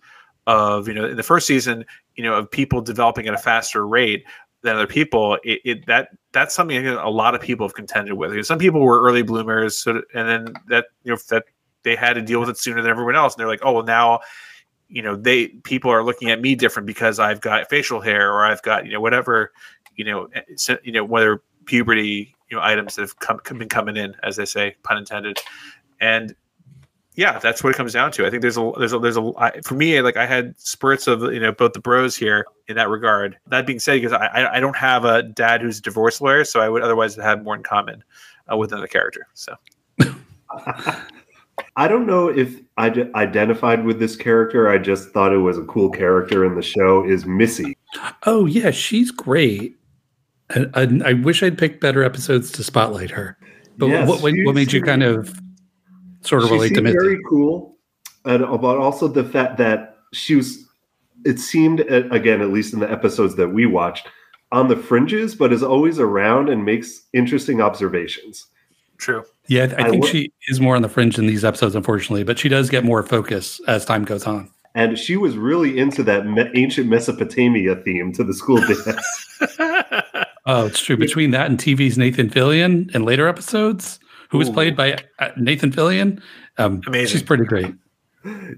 of 0.47 0.89
you 0.89 0.95
know 0.95 1.07
in 1.07 1.17
the 1.17 1.23
first 1.23 1.47
season, 1.47 1.85
you 2.17 2.25
know, 2.25 2.35
of 2.35 2.51
people 2.51 2.81
developing 2.81 3.27
at 3.29 3.35
a 3.35 3.39
faster 3.39 3.87
rate 3.87 4.25
than 4.63 4.77
other 4.77 4.87
people, 4.87 5.39
it, 5.45 5.61
it 5.65 5.87
that 5.87 6.09
that's 6.33 6.55
something 6.55 6.87
a 6.87 7.09
lot 7.09 7.35
of 7.35 7.41
people 7.41 7.67
have 7.67 7.75
contended 7.75 8.15
with. 8.15 8.31
Because 8.31 8.49
some 8.49 8.59
people 8.59 8.81
were 8.81 9.03
early 9.03 9.23
bloomers, 9.23 9.77
so, 9.79 10.03
and 10.15 10.29
then 10.29 10.55
that 10.69 10.87
you 11.05 11.13
know 11.13 11.19
that 11.31 11.45
they 11.83 11.97
had 11.97 12.15
to 12.15 12.23
deal 12.23 12.41
with 12.41 12.49
it 12.49 12.59
sooner 12.59 12.83
than 12.83 12.91
everyone 12.91 13.17
else, 13.17 13.35
and 13.35 13.41
they're 13.41 13.49
like, 13.49 13.61
oh 13.63 13.73
well, 13.73 13.85
now 13.85 14.21
you 14.93 15.01
know 15.01 15.17
they 15.17 15.49
people 15.49 15.91
are 15.91 16.05
looking 16.05 16.31
at 16.31 16.41
me 16.41 16.55
different 16.55 16.87
because 16.87 17.19
I've 17.19 17.41
got 17.41 17.69
facial 17.71 18.01
hair 18.01 18.31
or 18.31 18.45
I've 18.45 18.63
got 18.63 18.85
you 18.85 18.93
know 18.93 19.01
whatever 19.01 19.53
you 19.97 20.05
know 20.05 20.29
eh, 20.35 20.77
you 20.85 20.93
know 20.93 21.03
whether 21.03 21.43
puberty 21.65 22.35
you 22.51 22.57
know 22.57 22.63
items 22.63 22.97
that 22.97 23.03
have 23.03 23.19
come, 23.19 23.59
been 23.59 23.71
coming 23.71 23.97
in 23.97 24.15
as 24.23 24.37
they 24.37 24.45
say 24.45 24.77
pun 24.83 24.99
intended. 24.99 25.39
And 26.01 26.35
yeah 27.15 27.39
that's 27.39 27.65
what 27.65 27.71
it 27.71 27.77
comes 27.77 27.95
down 27.95 28.13
to. 28.13 28.27
I 28.27 28.31
think 28.31 28.43
there's 28.43 28.59
a 28.59 28.73
there's 28.77 28.93
a 28.93 28.99
there's 28.99 29.17
a 29.17 29.33
I, 29.39 29.61
for 29.63 29.75
me 29.75 29.99
like 30.03 30.19
I 30.19 30.27
had 30.27 30.61
spurts 30.61 31.07
of 31.07 31.23
you 31.33 31.41
know 31.41 31.53
both 31.53 31.73
the 31.73 31.81
bros 31.81 32.15
here 32.15 32.45
in 32.69 32.77
that 32.77 32.91
regard. 32.91 33.39
That 33.47 33.67
being 33.67 33.79
said 33.79 33.95
because 33.95 34.13
I 34.13 34.57
I 34.57 34.61
don't 34.61 34.77
have 34.77 35.07
a 35.07 35.23
dad 35.23 35.63
who's 35.63 35.79
a 35.79 35.83
divorce 35.83 36.21
lawyer 36.21 36.45
so 36.45 36.61
I 36.61 36.69
would 36.69 36.83
otherwise 36.83 37.17
have 37.17 37.43
more 37.43 37.57
in 37.57 37.63
common 37.63 38.05
uh, 38.53 38.59
with 38.59 38.73
another 38.73 38.89
character 38.89 39.27
so 39.33 39.57
I 41.77 41.89
don't 41.89 42.07
know 42.07 42.29
if 42.29 42.61
I 42.77 42.91
d- 42.91 43.11
identified 43.15 43.85
with 43.85 43.99
this 43.99 44.15
character. 44.17 44.69
I 44.69 44.79
just 44.79 45.11
thought 45.11 45.33
it 45.33 45.39
was 45.39 45.57
a 45.57 45.65
cool 45.65 45.91
character 45.91 46.45
in 46.45 46.55
the 46.55 46.63
show. 46.63 47.05
Is 47.09 47.25
Missy? 47.25 47.77
Oh 48.27 48.47
yeah, 48.47 48.71
she's 48.71 49.11
great. 49.11 49.77
And, 50.51 50.71
and 50.75 51.03
I 51.03 51.15
wish 51.15 51.43
I'd 51.43 51.57
picked 51.57 51.81
better 51.81 52.03
episodes 52.03 52.53
to 52.53 52.65
spotlight 52.65 53.11
her. 53.11 53.39
But 53.79 53.87
yes, 53.87 54.09
what, 54.09 54.23
what, 54.23 54.35
what, 54.45 54.55
made 54.55 54.73
you 54.73 54.83
kind 54.83 55.03
of 55.03 55.35
sort 56.21 56.45
of 56.45 56.51
relate 56.51 56.75
to 56.75 56.83
Missy? 56.83 56.97
Very 56.99 57.19
cool, 57.29 57.77
and 58.27 58.45
uh, 58.45 58.53
about 58.53 58.77
also 58.77 59.09
the 59.09 59.25
fact 59.25 59.57
that 59.59 59.97
she 60.13 60.35
was. 60.35 60.67
It 61.25 61.39
seemed 61.39 61.81
again, 61.81 62.41
at 62.41 62.51
least 62.51 62.75
in 62.75 62.81
the 62.81 62.91
episodes 62.91 63.37
that 63.37 63.49
we 63.49 63.65
watched, 63.65 64.09
on 64.51 64.69
the 64.69 64.77
fringes, 64.77 65.37
but 65.37 65.53
is 65.53 65.63
always 65.63 66.01
around 66.01 66.49
and 66.49 66.65
makes 66.65 67.03
interesting 67.13 67.61
observations. 67.61 68.47
True. 69.03 69.25
Yeah, 69.49 69.63
I, 69.63 69.65
I 69.65 69.91
think 69.91 70.05
w- 70.05 70.07
she 70.07 70.33
is 70.47 70.61
more 70.61 70.77
on 70.77 70.83
the 70.83 70.89
fringe 70.89 71.19
in 71.19 71.27
these 71.27 71.45
episodes, 71.45 71.75
unfortunately, 71.75 72.23
but 72.23 72.39
she 72.39 72.49
does 72.49 72.71
get 72.71 72.85
more 72.85 73.03
focus 73.03 73.61
as 73.67 73.85
time 73.85 74.05
goes 74.05 74.29
on. 74.29 74.49
And 74.77 74.97
she 74.97 75.17
was 75.17 75.37
really 75.37 75.77
into 75.77 76.05
that 76.05 76.25
me- 76.25 76.49
ancient 76.55 76.89
Mesopotamia 76.89 77.75
theme 77.75 78.13
to 78.13 78.23
the 78.23 78.33
school 78.33 78.59
dance. 78.59 79.37
oh, 80.47 80.67
it's 80.67 80.81
true. 80.81 80.97
Between 80.97 81.33
that 81.33 81.51
and 81.51 81.59
TV's 81.59 81.99
Nathan 81.99 82.31
Fillion 82.31 82.95
in 82.95 83.05
later 83.05 83.27
episodes, 83.27 83.99
who 84.31 84.39
was 84.39 84.49
Ooh. 84.49 84.53
played 84.53 84.77
by 84.77 84.99
uh, 85.19 85.31
Nathan 85.37 85.73
Fillion, 85.73 86.23
um, 86.59 86.81
Amazing. 86.87 87.09
she's 87.09 87.23
pretty 87.25 87.45
great. 87.45 87.75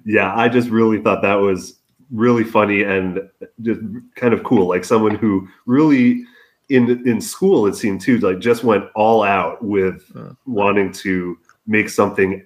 Yeah, 0.04 0.30
I 0.36 0.50
just 0.50 0.68
really 0.68 1.00
thought 1.00 1.22
that 1.22 1.36
was 1.36 1.78
really 2.10 2.44
funny 2.44 2.82
and 2.82 3.18
just 3.62 3.80
kind 4.16 4.34
of 4.34 4.44
cool. 4.44 4.68
Like 4.68 4.84
someone 4.84 5.14
who 5.14 5.48
really 5.64 6.22
in 6.68 7.06
in 7.06 7.20
school 7.20 7.66
it 7.66 7.74
seemed 7.74 8.00
too 8.00 8.18
like 8.18 8.38
just 8.38 8.64
went 8.64 8.84
all 8.94 9.22
out 9.22 9.62
with 9.62 10.10
uh, 10.16 10.32
wanting 10.46 10.90
to 10.90 11.38
make 11.66 11.88
something 11.88 12.44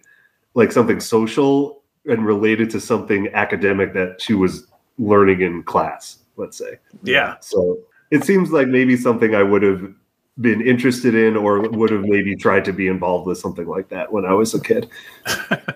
like 0.54 0.72
something 0.72 0.98
social 0.98 1.82
and 2.06 2.26
related 2.26 2.68
to 2.70 2.80
something 2.80 3.28
academic 3.34 3.92
that 3.92 4.20
she 4.20 4.34
was 4.34 4.66
learning 4.98 5.40
in 5.42 5.62
class 5.62 6.18
let's 6.38 6.56
say. 6.56 6.78
Yeah. 7.02 7.36
So 7.40 7.78
it 8.10 8.24
seems 8.24 8.50
like 8.50 8.68
maybe 8.68 8.96
something 8.96 9.34
i 9.34 9.42
would 9.42 9.62
have 9.62 9.92
been 10.40 10.62
interested 10.62 11.14
in 11.14 11.36
or 11.36 11.68
would 11.68 11.90
have 11.90 12.04
maybe 12.04 12.36
tried 12.36 12.64
to 12.64 12.72
be 12.72 12.86
involved 12.86 13.26
with 13.26 13.38
something 13.38 13.66
like 13.66 13.88
that 13.88 14.10
when 14.12 14.24
i 14.24 14.32
was 14.32 14.54
a 14.54 14.60
kid. 14.60 14.88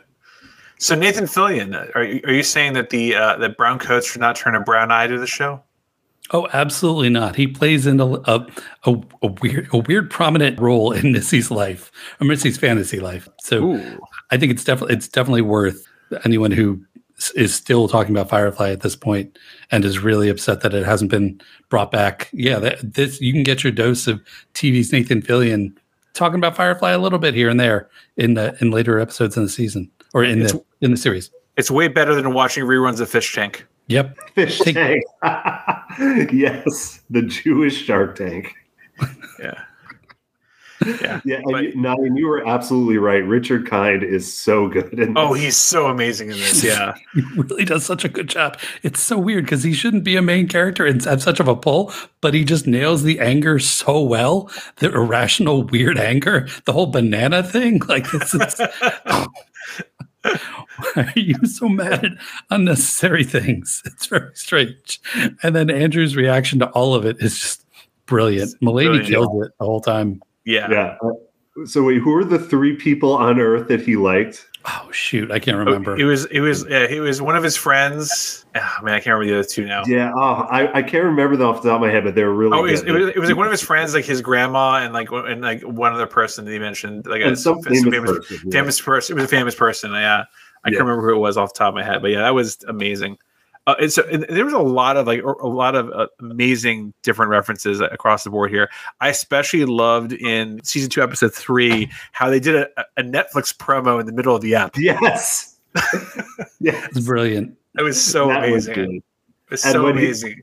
So 0.78 0.96
nathan 0.96 1.26
fillion 1.26 1.94
are 1.94 2.02
you, 2.02 2.20
are 2.24 2.32
you 2.32 2.42
saying 2.42 2.72
that 2.72 2.90
the 2.90 3.14
uh, 3.14 3.36
that 3.36 3.56
brown 3.56 3.78
coats 3.78 4.10
should 4.10 4.20
not 4.20 4.34
turn 4.34 4.56
a 4.56 4.60
brown 4.60 4.90
eye 4.90 5.06
to 5.06 5.16
the 5.16 5.28
show 5.28 5.62
Oh, 6.32 6.48
absolutely 6.52 7.10
not. 7.10 7.36
He 7.36 7.46
plays 7.46 7.86
in 7.86 8.00
a, 8.00 8.06
a, 8.06 8.46
a, 8.86 9.00
a, 9.22 9.26
weird, 9.26 9.68
a 9.72 9.78
weird, 9.78 10.10
prominent 10.10 10.58
role 10.58 10.92
in 10.92 11.12
Missy's 11.12 11.50
life, 11.50 11.92
or 12.20 12.26
Missy's 12.26 12.56
fantasy 12.56 13.00
life. 13.00 13.28
So, 13.40 13.64
Ooh. 13.64 14.00
I 14.30 14.38
think 14.38 14.50
it's 14.50 14.64
definitely 14.64 14.96
it's 14.96 15.08
definitely 15.08 15.42
worth 15.42 15.86
anyone 16.24 16.50
who 16.50 16.82
is 17.34 17.54
still 17.54 17.88
talking 17.88 18.14
about 18.14 18.28
Firefly 18.28 18.70
at 18.70 18.80
this 18.80 18.96
point 18.96 19.38
and 19.70 19.84
is 19.84 19.98
really 19.98 20.28
upset 20.28 20.62
that 20.62 20.74
it 20.74 20.84
hasn't 20.84 21.10
been 21.10 21.40
brought 21.68 21.90
back. 21.90 22.28
Yeah, 22.32 22.58
that, 22.58 22.94
this 22.94 23.20
you 23.20 23.32
can 23.32 23.42
get 23.42 23.62
your 23.62 23.72
dose 23.72 24.06
of 24.06 24.20
TV's 24.54 24.92
Nathan 24.92 25.22
Fillion 25.22 25.76
talking 26.14 26.36
about 26.36 26.56
Firefly 26.56 26.90
a 26.90 26.98
little 26.98 27.18
bit 27.18 27.34
here 27.34 27.48
and 27.48 27.60
there 27.60 27.88
in 28.16 28.34
the 28.34 28.56
in 28.60 28.70
later 28.70 28.98
episodes 28.98 29.36
in 29.36 29.42
the 29.42 29.48
season 29.48 29.90
or 30.14 30.24
in 30.24 30.42
it's, 30.42 30.52
the 30.52 30.64
in 30.80 30.90
the 30.90 30.96
series. 30.96 31.30
It's 31.56 31.70
way 31.70 31.88
better 31.88 32.14
than 32.14 32.32
watching 32.32 32.64
reruns 32.64 33.00
of 33.00 33.10
Fish 33.10 33.34
Tank. 33.34 33.66
Yep. 33.88 34.16
Fish 34.34 34.58
Take- 34.60 34.74
tank. 34.74 35.02
yes, 36.32 37.00
the 37.10 37.22
Jewish 37.22 37.82
Shark 37.84 38.16
Tank. 38.16 38.54
Yeah. 39.40 39.54
Yeah. 41.00 41.20
Yeah, 41.24 41.36
and 41.36 41.44
But- 41.52 41.62
you, 41.62 41.76
Nine, 41.80 42.16
you 42.16 42.26
were 42.26 42.44
absolutely 42.44 42.98
right. 42.98 43.24
Richard 43.24 43.70
Kind 43.70 44.02
is 44.02 44.34
so 44.36 44.66
good. 44.66 44.92
In 44.98 45.16
Oh, 45.16 45.32
he's 45.32 45.56
so 45.56 45.86
amazing 45.86 46.30
in 46.32 46.38
this. 46.38 46.64
Yeah. 46.64 46.96
He 47.14 47.22
really 47.36 47.64
does 47.64 47.86
such 47.86 48.04
a 48.04 48.08
good 48.08 48.28
job. 48.28 48.58
It's 48.82 49.00
so 49.00 49.16
weird 49.16 49.44
because 49.44 49.62
he 49.62 49.74
shouldn't 49.74 50.02
be 50.02 50.16
a 50.16 50.22
main 50.22 50.48
character 50.48 50.84
and 50.84 51.00
have 51.04 51.22
such 51.22 51.38
of 51.38 51.46
a 51.46 51.54
pull, 51.54 51.92
but 52.20 52.34
he 52.34 52.44
just 52.44 52.66
nails 52.66 53.04
the 53.04 53.20
anger 53.20 53.60
so 53.60 54.02
well. 54.02 54.50
The 54.78 54.90
irrational, 54.92 55.62
weird 55.62 55.98
anger, 55.98 56.48
the 56.64 56.72
whole 56.72 56.86
banana 56.86 57.44
thing. 57.44 57.78
Like 57.86 58.10
this 58.10 58.34
is 58.34 58.60
why 60.24 61.12
are 61.14 61.18
you 61.20 61.34
so 61.46 61.68
mad 61.68 62.04
at 62.04 62.12
unnecessary 62.50 63.24
things? 63.24 63.82
It's 63.86 64.06
very 64.06 64.34
strange. 64.34 65.00
And 65.42 65.54
then 65.54 65.70
Andrew's 65.70 66.16
reaction 66.16 66.58
to 66.60 66.68
all 66.70 66.94
of 66.94 67.04
it 67.04 67.16
is 67.20 67.38
just 67.38 67.64
brilliant. 68.06 68.52
Mulaney 68.60 68.84
Brilliant. 68.86 69.08
kills 69.08 69.46
it 69.46 69.52
the 69.58 69.64
whole 69.64 69.80
time. 69.80 70.22
Yeah. 70.44 70.70
yeah. 70.70 70.96
Uh, 71.02 71.66
So 71.66 71.82
wait, 71.84 71.98
who 71.98 72.14
are 72.16 72.24
the 72.24 72.38
three 72.38 72.74
people 72.76 73.12
on 73.14 73.38
Earth 73.40 73.68
that 73.68 73.82
he 73.82 73.96
liked? 73.96 74.46
Oh 74.64 74.88
shoot, 74.92 75.30
I 75.30 75.38
can't 75.38 75.56
Oh, 75.56 75.60
remember. 75.60 75.96
It 75.96 76.04
was 76.04 76.26
it 76.26 76.40
was 76.40 76.64
yeah, 76.68 76.84
it 76.84 77.00
was 77.00 77.20
one 77.20 77.34
of 77.36 77.42
his 77.42 77.56
friends. 77.56 78.44
Ah, 78.54 78.78
man, 78.82 78.94
I 78.94 79.00
can't 79.00 79.18
remember 79.18 79.26
the 79.32 79.38
other 79.40 79.48
two 79.48 79.64
now. 79.64 79.82
Yeah, 79.86 80.12
oh, 80.14 80.46
I, 80.50 80.78
I 80.78 80.82
can't 80.82 81.04
remember 81.04 81.36
them 81.36 81.48
off 81.48 81.62
the 81.62 81.70
top 81.70 81.76
of 81.76 81.80
my 81.82 81.90
head, 81.90 82.04
but 82.04 82.14
they're 82.14 82.30
really. 82.30 82.56
Oh, 82.56 82.64
it 82.64 82.72
was, 82.72 82.82
it 82.82 82.92
was 82.92 83.08
it 83.08 83.18
was 83.18 83.28
like 83.30 83.36
one 83.36 83.46
of 83.46 83.50
his 83.52 83.62
friends, 83.62 83.94
like 83.94 84.04
his 84.04 84.20
grandma, 84.20 84.76
and 84.76 84.92
like 84.92 85.10
and 85.10 85.40
like 85.40 85.62
one 85.62 85.92
other 85.92 86.06
person 86.06 86.44
that 86.44 86.52
he 86.52 86.58
mentioned, 86.58 87.06
like 87.06 87.22
a 87.22 87.34
some 87.34 87.60
famous, 87.62 87.82
famous, 87.82 87.94
famous, 87.94 88.10
person. 88.18 88.38
yeah. 88.44 88.52
famous 88.60 88.80
person. 88.80 89.12
It 89.14 89.16
was 89.16 89.24
a 89.24 89.28
famous 89.36 89.54
person. 89.54 89.90
Yeah, 89.92 90.24
I 90.64 90.68
Yeah. 90.68 90.76
can't 90.76 90.86
remember 90.86 91.08
who 91.08 91.16
it 91.16 91.20
was 91.20 91.36
off 91.36 91.54
the 91.54 91.58
top 91.58 91.68
of 91.70 91.74
my 91.74 91.82
head, 91.82 92.00
but 92.02 92.12
yeah, 92.12 92.20
that 92.20 92.34
was 92.34 92.58
amazing. 92.68 93.18
Uh, 93.66 93.76
and 93.80 93.92
so 93.92 94.02
and 94.10 94.24
there 94.28 94.44
was 94.44 94.54
a 94.54 94.58
lot 94.58 94.96
of 94.96 95.06
like 95.06 95.22
a 95.22 95.46
lot 95.46 95.74
of 95.76 95.88
uh, 95.92 96.08
amazing 96.18 96.92
different 97.02 97.30
references 97.30 97.80
across 97.80 98.24
the 98.24 98.30
board 98.30 98.50
here. 98.50 98.68
I 99.00 99.08
especially 99.08 99.64
loved 99.64 100.12
in 100.12 100.60
season 100.64 100.90
two, 100.90 101.00
episode 101.02 101.32
three, 101.32 101.88
how 102.10 102.28
they 102.28 102.40
did 102.40 102.56
a, 102.56 102.68
a 102.96 103.02
Netflix 103.04 103.56
promo 103.56 104.00
in 104.00 104.06
the 104.06 104.12
middle 104.12 104.34
of 104.34 104.42
the 104.42 104.56
app. 104.56 104.76
Yes. 104.76 105.58
yes. 106.60 106.88
It's 106.96 107.06
brilliant. 107.06 107.56
It 107.78 107.82
was 107.82 108.02
so 108.02 108.28
That 108.28 108.50
was 108.50 108.66
amazing. 108.66 108.74
good. 108.74 108.94
it 108.96 109.50
was 109.50 109.64
And 109.64 109.72
so 109.74 109.84
when 109.84 109.96
he- 109.96 110.04
amazing. 110.06 110.42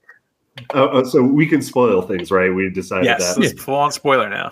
Uh, 0.73 0.85
uh, 0.85 1.05
so 1.05 1.21
we 1.23 1.45
can 1.45 1.61
spoil 1.61 2.01
things, 2.01 2.31
right? 2.31 2.53
We 2.53 2.69
decided 2.69 3.05
Yes, 3.05 3.35
that. 3.35 3.43
it's 3.43 3.61
full 3.63 3.75
on 3.75 3.91
spoiler 3.93 4.29
now. 4.29 4.51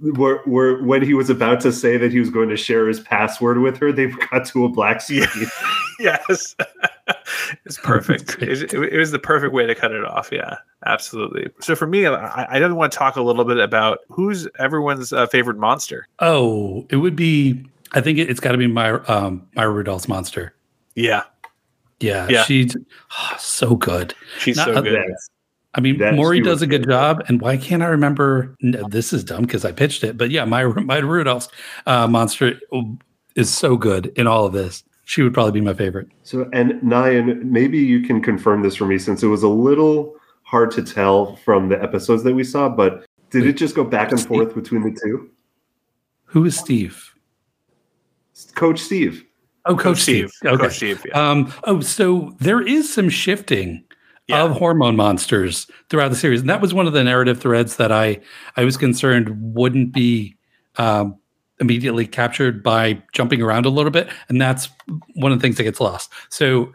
Where, 0.00 0.38
where, 0.44 0.82
when 0.82 1.02
he 1.02 1.14
was 1.14 1.30
about 1.30 1.60
to 1.62 1.72
say 1.72 1.96
that 1.96 2.12
he 2.12 2.20
was 2.20 2.30
going 2.30 2.48
to 2.48 2.56
share 2.56 2.86
his 2.88 3.00
password 3.00 3.58
with 3.58 3.76
her, 3.78 3.90
they 3.92 4.06
got 4.30 4.44
to 4.46 4.64
a 4.64 4.68
black 4.68 5.00
screen. 5.00 5.26
Yes, 6.00 6.56
it's 7.64 7.78
perfect. 7.78 8.36
It, 8.42 8.62
it- 8.62 8.74
it 8.74 8.98
was 8.98 9.10
the 9.10 9.18
perfect 9.18 9.52
way 9.52 9.66
to 9.66 9.74
cut 9.74 9.92
it 9.92 10.04
off. 10.04 10.30
Yeah, 10.32 10.56
absolutely. 10.86 11.48
So 11.60 11.74
for 11.74 11.86
me, 11.86 12.06
I, 12.06 12.46
I 12.50 12.54
didn't 12.54 12.76
want 12.76 12.92
to 12.92 12.98
talk 12.98 13.16
a 13.16 13.22
little 13.22 13.44
bit 13.44 13.58
about 13.58 13.98
who's 14.08 14.48
everyone's 14.58 15.12
uh, 15.12 15.26
favorite 15.26 15.58
monster. 15.58 16.06
Oh, 16.20 16.86
it 16.90 16.96
would 16.96 17.16
be. 17.16 17.64
I 17.92 18.00
think 18.00 18.18
it, 18.18 18.30
it's 18.30 18.40
got 18.40 18.52
to 18.52 18.58
be 18.58 18.66
my 18.66 18.90
um 18.90 19.46
Maya 19.54 19.68
Rudolph's 19.68 20.08
monster. 20.08 20.54
Yeah, 20.94 21.22
Yeah, 22.00 22.26
Yeah. 22.28 22.44
she's 22.44 22.76
oh, 23.18 23.36
so 23.38 23.74
good. 23.76 24.14
she's 24.38 24.56
Not 24.56 24.66
so 24.66 24.76
a- 24.76 24.82
good. 24.82 24.92
Yes. 25.08 25.28
I 25.74 25.80
mean, 25.80 25.98
That- 25.98 26.14
Maury 26.14 26.40
does 26.40 26.62
a 26.62 26.66
good 26.66 26.82
good. 26.86 26.90
job. 26.90 27.22
And 27.28 27.40
why 27.40 27.56
can't 27.56 27.82
I 27.82 27.86
remember? 27.86 28.56
no, 28.60 28.88
this 28.88 29.12
is 29.12 29.22
dumb 29.22 29.42
because 29.42 29.64
I 29.64 29.70
pitched 29.72 30.02
it. 30.02 30.16
But 30.18 30.30
yeah, 30.30 30.44
my 30.44 30.64
Maya 30.64 31.04
Rudolph's 31.06 31.48
uh, 31.86 32.08
monster 32.08 32.58
is 33.36 33.48
so 33.52 33.76
good 33.76 34.06
in 34.16 34.26
all 34.26 34.46
of 34.46 34.52
this. 34.52 34.82
She 35.10 35.22
would 35.22 35.34
probably 35.34 35.50
be 35.50 35.60
my 35.60 35.74
favorite. 35.74 36.06
So, 36.22 36.48
and 36.52 36.74
Nyan, 36.82 37.42
maybe 37.42 37.78
you 37.78 38.00
can 38.00 38.22
confirm 38.22 38.62
this 38.62 38.76
for 38.76 38.86
me 38.86 38.96
since 38.96 39.24
it 39.24 39.26
was 39.26 39.42
a 39.42 39.48
little 39.48 40.14
hard 40.44 40.70
to 40.70 40.84
tell 40.84 41.34
from 41.34 41.68
the 41.68 41.82
episodes 41.82 42.22
that 42.22 42.32
we 42.32 42.44
saw, 42.44 42.68
but 42.68 43.04
did 43.30 43.44
it 43.44 43.54
just 43.54 43.74
go 43.74 43.82
back 43.82 44.12
and 44.12 44.24
forth 44.24 44.54
between 44.54 44.82
the 44.84 44.96
two? 45.02 45.28
Who 46.26 46.44
is 46.44 46.56
Steve? 46.56 47.12
Coach 48.54 48.78
Steve. 48.78 49.24
Oh, 49.66 49.76
Coach, 49.76 49.98
Steve. 49.98 50.30
Okay. 50.44 50.56
Coach 50.56 50.76
Steve. 50.76 51.04
Yeah. 51.04 51.30
Um, 51.30 51.52
oh, 51.64 51.80
so 51.80 52.32
there 52.38 52.60
is 52.60 52.92
some 52.92 53.08
shifting 53.08 53.82
Yeah. 54.28 54.44
of 54.44 54.52
hormone 54.52 54.94
monsters 54.94 55.66
throughout 55.88 56.10
the 56.10 56.16
series, 56.16 56.40
and 56.40 56.48
that 56.48 56.60
was 56.60 56.72
one 56.72 56.86
of 56.86 56.92
the 56.92 57.02
narrative 57.02 57.40
threads 57.40 57.76
that 57.78 57.90
I 57.90 58.20
I 58.56 58.64
was 58.64 58.76
concerned 58.76 59.28
wouldn't 59.56 59.92
be 59.92 60.36
um, 60.76 61.16
immediately 61.60 62.06
captured 62.06 62.62
by 62.62 63.02
jumping 63.12 63.42
around 63.42 63.66
a 63.66 63.70
little 63.70 63.90
bit, 63.90 64.08
and 64.28 64.40
that's 64.40 64.68
one 65.14 65.32
of 65.32 65.38
the 65.38 65.42
things 65.42 65.56
that 65.56 65.64
gets 65.64 65.80
lost. 65.80 66.10
So 66.28 66.72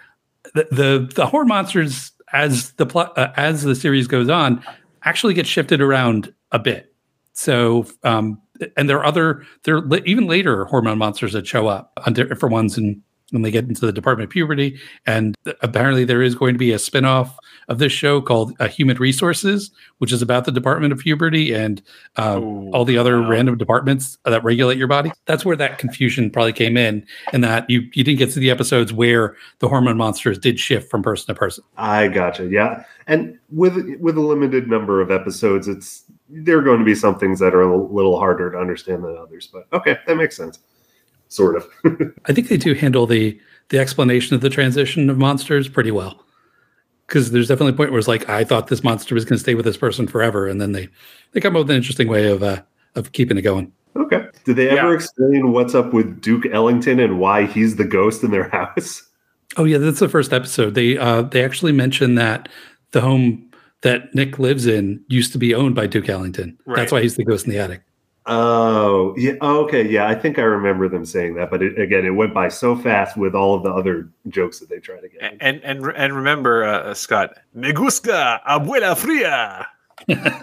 the 0.53 0.67
the, 0.71 1.11
the 1.13 1.25
horror 1.25 1.45
monsters 1.45 2.11
as 2.33 2.71
the 2.73 2.85
pl- 2.85 3.11
uh, 3.15 3.29
as 3.35 3.63
the 3.63 3.75
series 3.75 4.07
goes 4.07 4.29
on 4.29 4.63
actually 5.03 5.33
get 5.33 5.47
shifted 5.47 5.81
around 5.81 6.33
a 6.51 6.59
bit. 6.59 6.93
So 7.33 7.85
um, 8.03 8.41
and 8.77 8.89
there 8.89 8.97
are 8.97 9.05
other 9.05 9.43
there 9.63 9.77
are 9.77 9.97
even 10.05 10.27
later 10.27 10.65
hormone 10.65 10.97
monsters 10.97 11.33
that 11.33 11.47
show 11.47 11.67
up 11.67 11.91
under 12.05 12.23
different 12.25 12.53
ones 12.53 12.77
and 12.77 13.01
when 13.31 13.41
they 13.41 13.51
get 13.51 13.65
into 13.65 13.85
the 13.85 13.91
Department 13.91 14.27
of 14.27 14.31
Puberty. 14.31 14.79
And 15.05 15.35
apparently, 15.61 16.05
there 16.05 16.21
is 16.21 16.35
going 16.35 16.53
to 16.53 16.59
be 16.59 16.71
a 16.71 16.77
spinoff 16.77 17.31
of 17.67 17.79
this 17.79 17.91
show 17.91 18.21
called 18.21 18.53
uh, 18.59 18.67
Human 18.67 18.97
Resources, 18.97 19.71
which 19.97 20.11
is 20.11 20.21
about 20.21 20.45
the 20.45 20.51
Department 20.51 20.93
of 20.93 20.99
Puberty 20.99 21.53
and 21.53 21.81
uh, 22.17 22.39
Ooh, 22.39 22.69
all 22.71 22.85
the 22.85 22.97
other 22.97 23.21
wow. 23.21 23.29
random 23.29 23.57
departments 23.57 24.17
that 24.25 24.43
regulate 24.43 24.77
your 24.77 24.87
body. 24.87 25.11
That's 25.25 25.45
where 25.45 25.55
that 25.55 25.77
confusion 25.77 26.29
probably 26.29 26.53
came 26.53 26.77
in, 26.77 27.05
and 27.33 27.43
that 27.43 27.69
you 27.69 27.81
you 27.93 28.03
didn't 28.03 28.19
get 28.19 28.31
to 28.31 28.39
the 28.39 28.51
episodes 28.51 28.93
where 28.93 29.35
the 29.59 29.67
hormone 29.67 29.97
monsters 29.97 30.37
did 30.37 30.59
shift 30.59 30.89
from 30.89 31.03
person 31.03 31.27
to 31.27 31.37
person. 31.37 31.63
I 31.77 32.07
gotcha. 32.07 32.47
Yeah, 32.47 32.83
and 33.07 33.37
with 33.51 33.75
with 33.99 34.17
a 34.17 34.21
limited 34.21 34.67
number 34.67 35.01
of 35.01 35.11
episodes, 35.11 35.67
it's 35.67 36.03
there 36.29 36.57
are 36.57 36.63
going 36.63 36.79
to 36.79 36.85
be 36.85 36.95
some 36.95 37.17
things 37.17 37.39
that 37.39 37.53
are 37.53 37.61
a 37.61 37.77
little 37.77 38.17
harder 38.17 38.51
to 38.51 38.57
understand 38.57 39.03
than 39.03 39.17
others. 39.17 39.47
But 39.51 39.67
okay, 39.73 39.97
that 40.07 40.17
makes 40.17 40.35
sense. 40.35 40.59
Sort 41.27 41.55
of. 41.55 41.67
I 42.25 42.33
think 42.33 42.49
they 42.49 42.57
do 42.57 42.73
handle 42.73 43.05
the 43.05 43.39
the 43.69 43.79
explanation 43.79 44.35
of 44.35 44.41
the 44.41 44.49
transition 44.49 45.09
of 45.09 45.17
monsters 45.17 45.67
pretty 45.67 45.91
well. 45.91 46.24
Because 47.07 47.31
there's 47.31 47.47
definitely 47.47 47.73
a 47.73 47.77
point 47.77 47.91
where 47.91 47.99
it's 47.99 48.07
like 48.07 48.27
I 48.29 48.43
thought 48.43 48.67
this 48.67 48.83
monster 48.83 49.13
was 49.15 49.25
going 49.25 49.37
to 49.37 49.41
stay 49.43 49.53
with 49.55 49.65
this 49.65 49.77
person 49.77 50.07
forever, 50.07 50.47
and 50.47 50.59
then 50.59 50.71
they 50.71 50.89
they 51.33 51.39
come 51.39 51.55
up 51.55 51.59
with 51.61 51.69
an 51.69 51.75
interesting 51.77 52.07
way 52.07 52.29
of 52.31 52.41
uh, 52.41 52.61
of 52.95 53.11
keeping 53.11 53.37
it 53.37 53.43
going. 53.43 53.71
Okay. 53.95 54.25
Did 54.43 54.55
they 54.57 54.69
ever 54.69 54.89
Yeah. 54.89 54.95
explain 54.95 55.51
what's 55.51 55.73
up 55.75 55.93
with 55.93 56.19
Duke 56.21 56.45
Ellington 56.51 56.99
and 56.99 57.19
why 57.19 57.45
he's 57.45 57.75
the 57.77 57.85
ghost 57.85 58.23
in 58.23 58.31
their 58.31 58.49
house? 58.75 59.03
Oh 59.57 59.63
yeah, 59.63 59.77
that's 59.77 59.99
the 59.99 60.09
first 60.09 60.33
episode. 60.33 60.73
They 60.73 60.97
uh, 60.97 61.21
they 61.23 61.43
actually 61.45 61.71
mention 61.71 62.15
that 62.15 62.49
the 62.91 63.01
home 63.01 63.51
that 63.81 64.13
Nick 64.15 64.39
lives 64.39 64.65
in 64.65 65.03
used 65.07 65.31
to 65.33 65.37
be 65.37 65.53
owned 65.53 65.75
by 65.75 65.85
Duke 65.87 66.09
Ellington. 66.09 66.57
Right. 66.65 66.75
That's 66.77 66.91
why 66.91 67.01
he's 67.01 67.15
the 67.17 67.23
ghost 67.23 67.45
in 67.45 67.51
the 67.51 67.59
attic. 67.59 67.81
Oh, 68.27 69.13
yeah. 69.17 69.33
oh, 69.41 69.63
okay. 69.65 69.87
Yeah, 69.87 70.07
I 70.07 70.15
think 70.15 70.39
I 70.39 70.43
remember 70.43 70.89
them 70.89 71.05
saying 71.05 71.35
that, 71.35 71.51
but 71.51 71.61
it, 71.61 71.79
again, 71.79 72.05
it 72.05 72.09
went 72.09 72.33
by 72.33 72.47
so 72.47 72.75
fast 72.75 73.15
with 73.17 73.35
all 73.35 73.53
of 73.53 73.61
the 73.63 73.69
other 73.71 74.09
jokes 74.29 74.59
that 74.59 74.69
they 74.69 74.79
tried 74.79 75.01
to 75.01 75.09
get. 75.09 75.21
in. 75.33 75.37
And 75.41 75.63
and 75.63 75.85
and 75.95 76.15
remember, 76.15 76.63
uh, 76.63 76.93
Scott, 76.95 77.37
me 77.53 77.71
gusta 77.71 78.41
abuela 78.49 78.97
fria. 78.97 79.67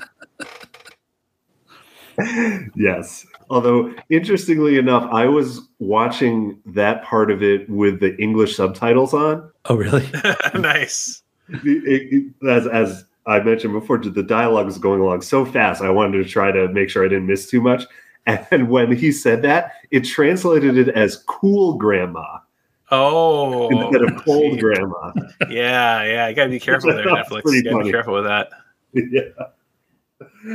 yes. 2.76 3.26
Although, 3.50 3.92
interestingly 4.08 4.78
enough, 4.78 5.08
I 5.12 5.26
was 5.26 5.60
watching 5.78 6.58
that 6.66 7.02
part 7.04 7.30
of 7.30 7.42
it 7.42 7.68
with 7.68 8.00
the 8.00 8.16
English 8.20 8.56
subtitles 8.56 9.12
on. 9.12 9.50
Oh 9.66 9.74
really? 9.76 10.08
nice. 10.54 11.22
It- 11.48 12.32
it- 12.42 12.48
as, 12.48 12.66
as 12.66 13.04
I 13.26 13.40
mentioned 13.40 13.72
before, 13.72 13.98
the 13.98 14.22
dialogue 14.22 14.66
was 14.66 14.78
going 14.78 15.00
along 15.00 15.22
so 15.22 15.44
fast. 15.44 15.82
I 15.82 15.90
wanted 15.90 16.22
to 16.22 16.28
try 16.28 16.50
to 16.50 16.68
make 16.68 16.90
sure 16.90 17.04
I 17.04 17.08
didn't 17.08 17.26
miss 17.26 17.48
too 17.48 17.61
much. 17.61 17.85
And 18.24 18.70
when 18.70 18.94
he 18.94 19.11
said 19.11 19.42
that, 19.42 19.72
it 19.90 20.02
translated 20.02 20.78
it 20.78 20.90
as 20.90 21.16
cool 21.26 21.74
grandma 21.74 22.38
Oh, 22.92 23.70
instead 23.70 24.02
of 24.02 24.22
cold 24.22 24.61
grandma. 24.61 25.12
yeah, 25.48 26.04
yeah. 26.04 26.28
You 26.28 26.35
gotta 26.37 26.50
be 26.50 26.61
careful 26.61 26.92
there, 26.92 27.06
Netflix. 27.06 27.42
You 27.46 27.64
gotta 27.64 27.85
be 27.85 27.90
careful 27.90 28.12
with 28.12 28.24
that. 28.24 28.50
yeah. 28.92 29.22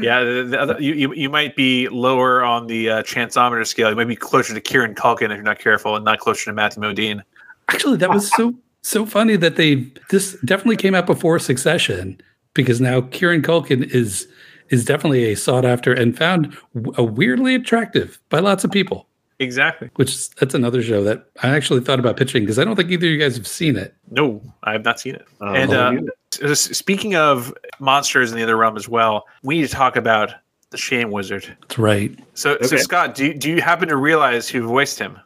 Yeah, 0.01 0.23
the, 0.23 0.43
the 0.43 0.59
other, 0.61 0.77
you, 0.79 0.93
you 0.93 1.13
you 1.13 1.29
might 1.29 1.55
be 1.55 1.89
lower 1.89 2.43
on 2.43 2.67
the 2.67 2.89
uh, 2.89 3.03
chanceometer 3.03 3.65
scale. 3.65 3.89
You 3.89 3.95
might 3.95 4.07
be 4.07 4.15
closer 4.15 4.53
to 4.53 4.61
Kieran 4.61 4.93
Culkin 4.93 5.25
if 5.25 5.31
you're 5.31 5.41
not 5.41 5.59
careful, 5.59 5.95
and 5.95 6.05
not 6.05 6.19
closer 6.19 6.45
to 6.45 6.53
Matthew 6.53 6.83
Modine. 6.83 7.23
Actually, 7.69 7.97
that 7.97 8.11
was 8.11 8.31
so 8.35 8.53
so 8.83 9.05
funny 9.05 9.35
that 9.35 9.55
they 9.55 9.87
this 10.11 10.37
definitely 10.45 10.77
came 10.77 10.93
out 10.93 11.07
before 11.07 11.39
Succession 11.39 12.21
because 12.57 12.81
now 12.81 13.01
Kieran 13.01 13.41
Culkin 13.41 13.83
is 13.93 14.27
is 14.69 14.83
definitely 14.83 15.23
a 15.31 15.35
sought 15.35 15.63
after 15.63 15.93
and 15.93 16.17
found 16.17 16.53
w- 16.75 16.93
a 16.97 17.03
weirdly 17.03 17.55
attractive 17.55 18.19
by 18.27 18.39
lots 18.39 18.65
of 18.65 18.71
people. 18.71 19.07
Exactly. 19.39 19.89
Which 19.95 20.29
that's 20.31 20.53
another 20.53 20.81
show 20.81 21.03
that 21.05 21.29
I 21.43 21.49
actually 21.49 21.79
thought 21.81 21.99
about 21.99 22.17
pitching 22.17 22.41
because 22.43 22.59
I 22.59 22.65
don't 22.65 22.75
think 22.75 22.89
either 22.91 23.05
of 23.05 23.11
you 23.13 23.17
guys 23.19 23.37
have 23.37 23.47
seen 23.47 23.77
it. 23.77 23.95
No, 24.11 24.41
I 24.63 24.73
have 24.73 24.83
not 24.83 24.99
seen 24.99 25.15
it. 25.15 25.25
Um, 25.39 25.55
And, 25.55 25.73
uh, 25.73 25.93
S- 26.41 26.75
Speaking 26.77 27.15
of 27.15 27.53
monsters 27.79 28.31
in 28.31 28.37
the 28.37 28.43
other 28.43 28.57
realm 28.57 28.75
as 28.75 28.89
well, 28.89 29.25
we 29.43 29.59
need 29.59 29.67
to 29.67 29.73
talk 29.73 29.95
about 29.95 30.33
the 30.71 30.77
Shame 30.77 31.11
Wizard. 31.11 31.55
That's 31.61 31.77
right. 31.77 32.17
So, 32.33 32.57
so 32.61 32.75
Scott, 32.77 33.15
do 33.15 33.27
you, 33.27 33.33
do 33.33 33.49
you 33.49 33.61
happen 33.61 33.87
to 33.87 33.95
realize 33.95 34.49
who 34.49 34.63
voiced 34.63 34.99
him? 34.99 35.17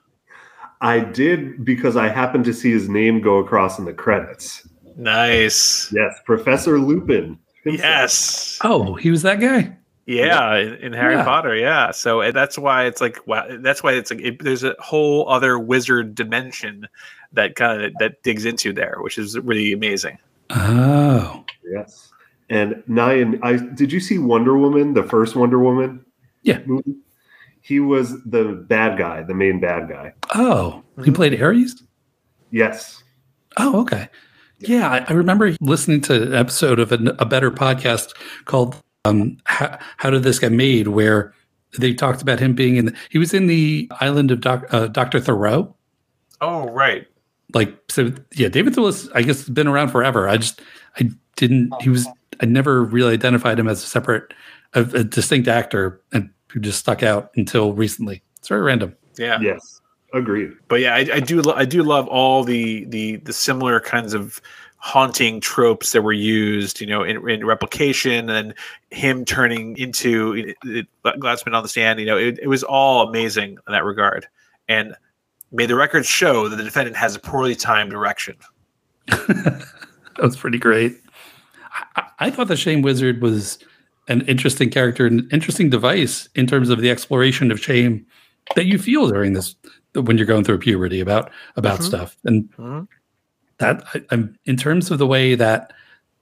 I 0.82 1.00
did 1.00 1.64
because 1.66 1.96
I 1.96 2.10
happened 2.10 2.46
to 2.46 2.54
see 2.54 2.72
his 2.72 2.90
name 2.90 3.22
go 3.22 3.38
across 3.38 3.80
in 3.80 3.86
the 3.86 3.94
credits. 3.94 4.68
Nice. 4.98 5.92
Yes, 5.94 6.16
Professor 6.26 6.80
Lupin. 6.80 7.38
himself. 7.64 7.84
Yes. 7.86 8.60
Oh, 8.64 8.96
he 8.96 9.12
was 9.12 9.22
that 9.24 9.40
guy. 9.40 9.76
Yeah, 10.08 10.56
in, 10.58 10.74
in 10.76 10.94
Harry 10.94 11.14
Yeah. 11.16 11.24
Potter. 11.24 11.56
Yeah. 11.56 11.92
So 11.92 12.22
and 12.22 12.36
that's 12.36 12.58
why 12.58 12.86
it's 12.86 13.00
like 13.02 13.26
wow. 13.28 13.46
That's 13.60 13.84
why 13.84 13.94
it's 13.94 14.12
like 14.12 14.20
it, 14.22 14.44
there's 14.44 14.64
a 14.64 14.76
whole 14.80 15.30
other 15.30 15.58
wizard 15.60 16.16
dimension 16.16 16.88
that 17.34 17.56
kind 17.56 17.82
of 17.84 17.94
that 18.00 18.22
digs 18.24 18.44
into 18.46 18.74
there, 18.74 18.98
which 19.02 19.18
is 19.18 19.38
really 19.40 19.72
amazing. 19.74 20.18
Oh, 20.50 21.46
Yes. 21.64 22.12
And 22.50 22.84
Nyan, 22.90 23.40
I 23.44 23.56
did 23.56 23.92
you 23.94 24.02
see 24.02 24.18
Wonder 24.18 24.58
Woman, 24.58 24.94
the 24.94 25.04
first 25.04 25.36
Wonder 25.36 25.60
Woman? 25.60 26.04
Yeah. 26.44 26.60
Movie? 26.66 26.96
He 27.62 27.80
was 27.80 28.22
the 28.24 28.66
bad 28.68 28.98
guy, 28.98 29.22
the 29.24 29.36
main 29.36 29.60
bad 29.62 29.88
guy. 29.88 30.14
oh, 30.36 30.84
he 31.06 31.12
Mhm. 31.12 31.16
played 31.16 31.42
Ares. 31.42 31.84
Yes. 32.50 33.04
Oh, 33.58 33.82
okay. 33.82 34.10
Yeah, 34.62 34.90
I, 34.90 35.06
I 35.08 35.14
remember 35.14 35.56
listening 35.62 36.02
to 36.02 36.24
an 36.24 36.34
episode 36.34 36.80
of 36.80 36.92
an, 36.92 37.10
a 37.20 37.26
better 37.26 37.52
podcast 37.52 38.14
called 38.46 38.76
um, 39.06 39.38
how, 39.46 39.78
"How 39.98 40.10
Did 40.10 40.24
This 40.24 40.40
Get 40.40 40.52
Made," 40.52 40.88
where 40.88 41.34
they 41.78 41.94
talked 41.94 42.22
about 42.22 42.40
him 42.40 42.54
being 42.54 42.76
in. 42.78 42.86
The, 42.86 42.96
he 43.10 43.18
was 43.18 43.34
in 43.34 43.48
the 43.48 43.90
island 44.00 44.32
of 44.32 44.42
doc, 44.42 44.66
uh, 44.72 44.88
Doctor 44.88 45.22
Moreau. 45.22 45.76
Oh 46.42 46.70
right. 46.70 47.08
Like 47.54 47.78
so, 47.90 48.14
yeah. 48.34 48.48
David 48.48 48.74
Thewlis, 48.74 49.10
I 49.14 49.22
guess, 49.22 49.40
has 49.40 49.50
been 49.50 49.68
around 49.68 49.90
forever. 49.90 50.30
I 50.30 50.38
just, 50.38 50.62
I 51.00 51.10
didn't. 51.36 51.74
He 51.82 51.90
was. 51.90 52.08
I 52.40 52.46
never 52.46 52.84
really 52.84 53.14
identified 53.14 53.60
him 53.60 53.68
as 53.68 53.84
a 53.84 53.88
separate, 53.88 54.34
a, 54.74 54.82
a 54.82 55.04
distinct 55.04 55.48
actor, 55.48 56.02
and 56.12 56.30
who 56.52 56.60
just 56.60 56.80
stuck 56.80 57.04
out 57.04 57.32
until 57.36 57.74
recently. 57.74 58.24
It's 58.38 58.48
very 58.48 58.62
random. 58.62 58.96
Yeah. 59.18 59.40
Yes. 59.42 59.81
Agreed. 60.14 60.52
But 60.68 60.82
yeah, 60.82 60.96
I, 60.96 61.08
I 61.14 61.20
do 61.20 61.42
lo- 61.42 61.54
I 61.56 61.66
do 61.66 61.84
love 61.84 62.08
all 62.08 62.44
the 62.44 62.86
the 62.86 63.18
the 63.18 63.34
similar 63.34 63.80
kinds 63.80 64.14
of 64.14 64.42
haunting 64.84 65.40
tropes 65.40 65.92
that 65.92 66.02
were 66.02 66.12
used, 66.12 66.82
you 66.82 66.88
know, 66.88 67.04
in, 67.04 67.30
in 67.30 67.46
replication 67.46 68.30
and 68.32 68.54
him 68.90 69.24
turning 69.24 69.78
into 69.78 70.34
it, 70.34 70.58
it, 70.64 70.88
Glassman 71.06 71.54
on 71.54 71.62
the 71.62 71.70
stand. 71.70 72.00
You 72.00 72.08
know, 72.08 72.18
it, 72.18 72.40
it 72.42 72.48
was 72.48 72.64
all 72.64 73.08
amazing 73.08 73.52
in 73.52 73.74
that 73.74 73.86
regard. 73.86 74.28
And 74.68 74.96
may 75.52 75.68
the 75.68 75.76
records 75.76 76.08
show 76.08 76.50
that 76.50 76.56
the 76.56 76.64
defendant 76.64 76.98
has 76.98 77.16
a 77.16 77.20
poorly 77.20 77.56
timed 77.56 77.94
erection. 77.94 78.36
that 79.06 79.68
was 80.20 80.36
pretty 80.36 80.58
great. 80.58 80.98
I, 81.96 82.04
I 82.20 82.32
thought 82.32 82.48
the 82.48 82.58
Shame 82.58 82.82
Wizard 82.82 83.22
was 83.22 83.60
an 84.08 84.22
interesting 84.22 84.72
character, 84.72 85.06
an 85.06 85.30
interesting 85.32 85.70
device 85.70 86.28
in 86.34 86.48
terms 86.48 86.70
of 86.70 86.82
the 86.82 86.90
exploration 86.90 87.52
of 87.52 87.60
shame 87.60 88.04
that 88.56 88.66
you 88.66 88.78
feel 88.78 89.08
during 89.08 89.34
this 89.34 89.56
when 89.94 90.18
you're 90.18 90.26
going 90.28 90.44
through 90.44 90.58
puberty 90.60 91.00
about 91.00 91.32
about 91.56 91.80
Mhm. 91.80 91.84
stuff. 91.84 92.18
And 92.26 92.50
Mhm. 92.58 92.88
that 93.60 93.84
I, 93.94 94.02
I'm 94.12 94.38
in 94.46 94.58
terms 94.58 94.90
of 94.92 94.98
the 95.00 95.08
way 95.08 95.36
that 95.36 95.74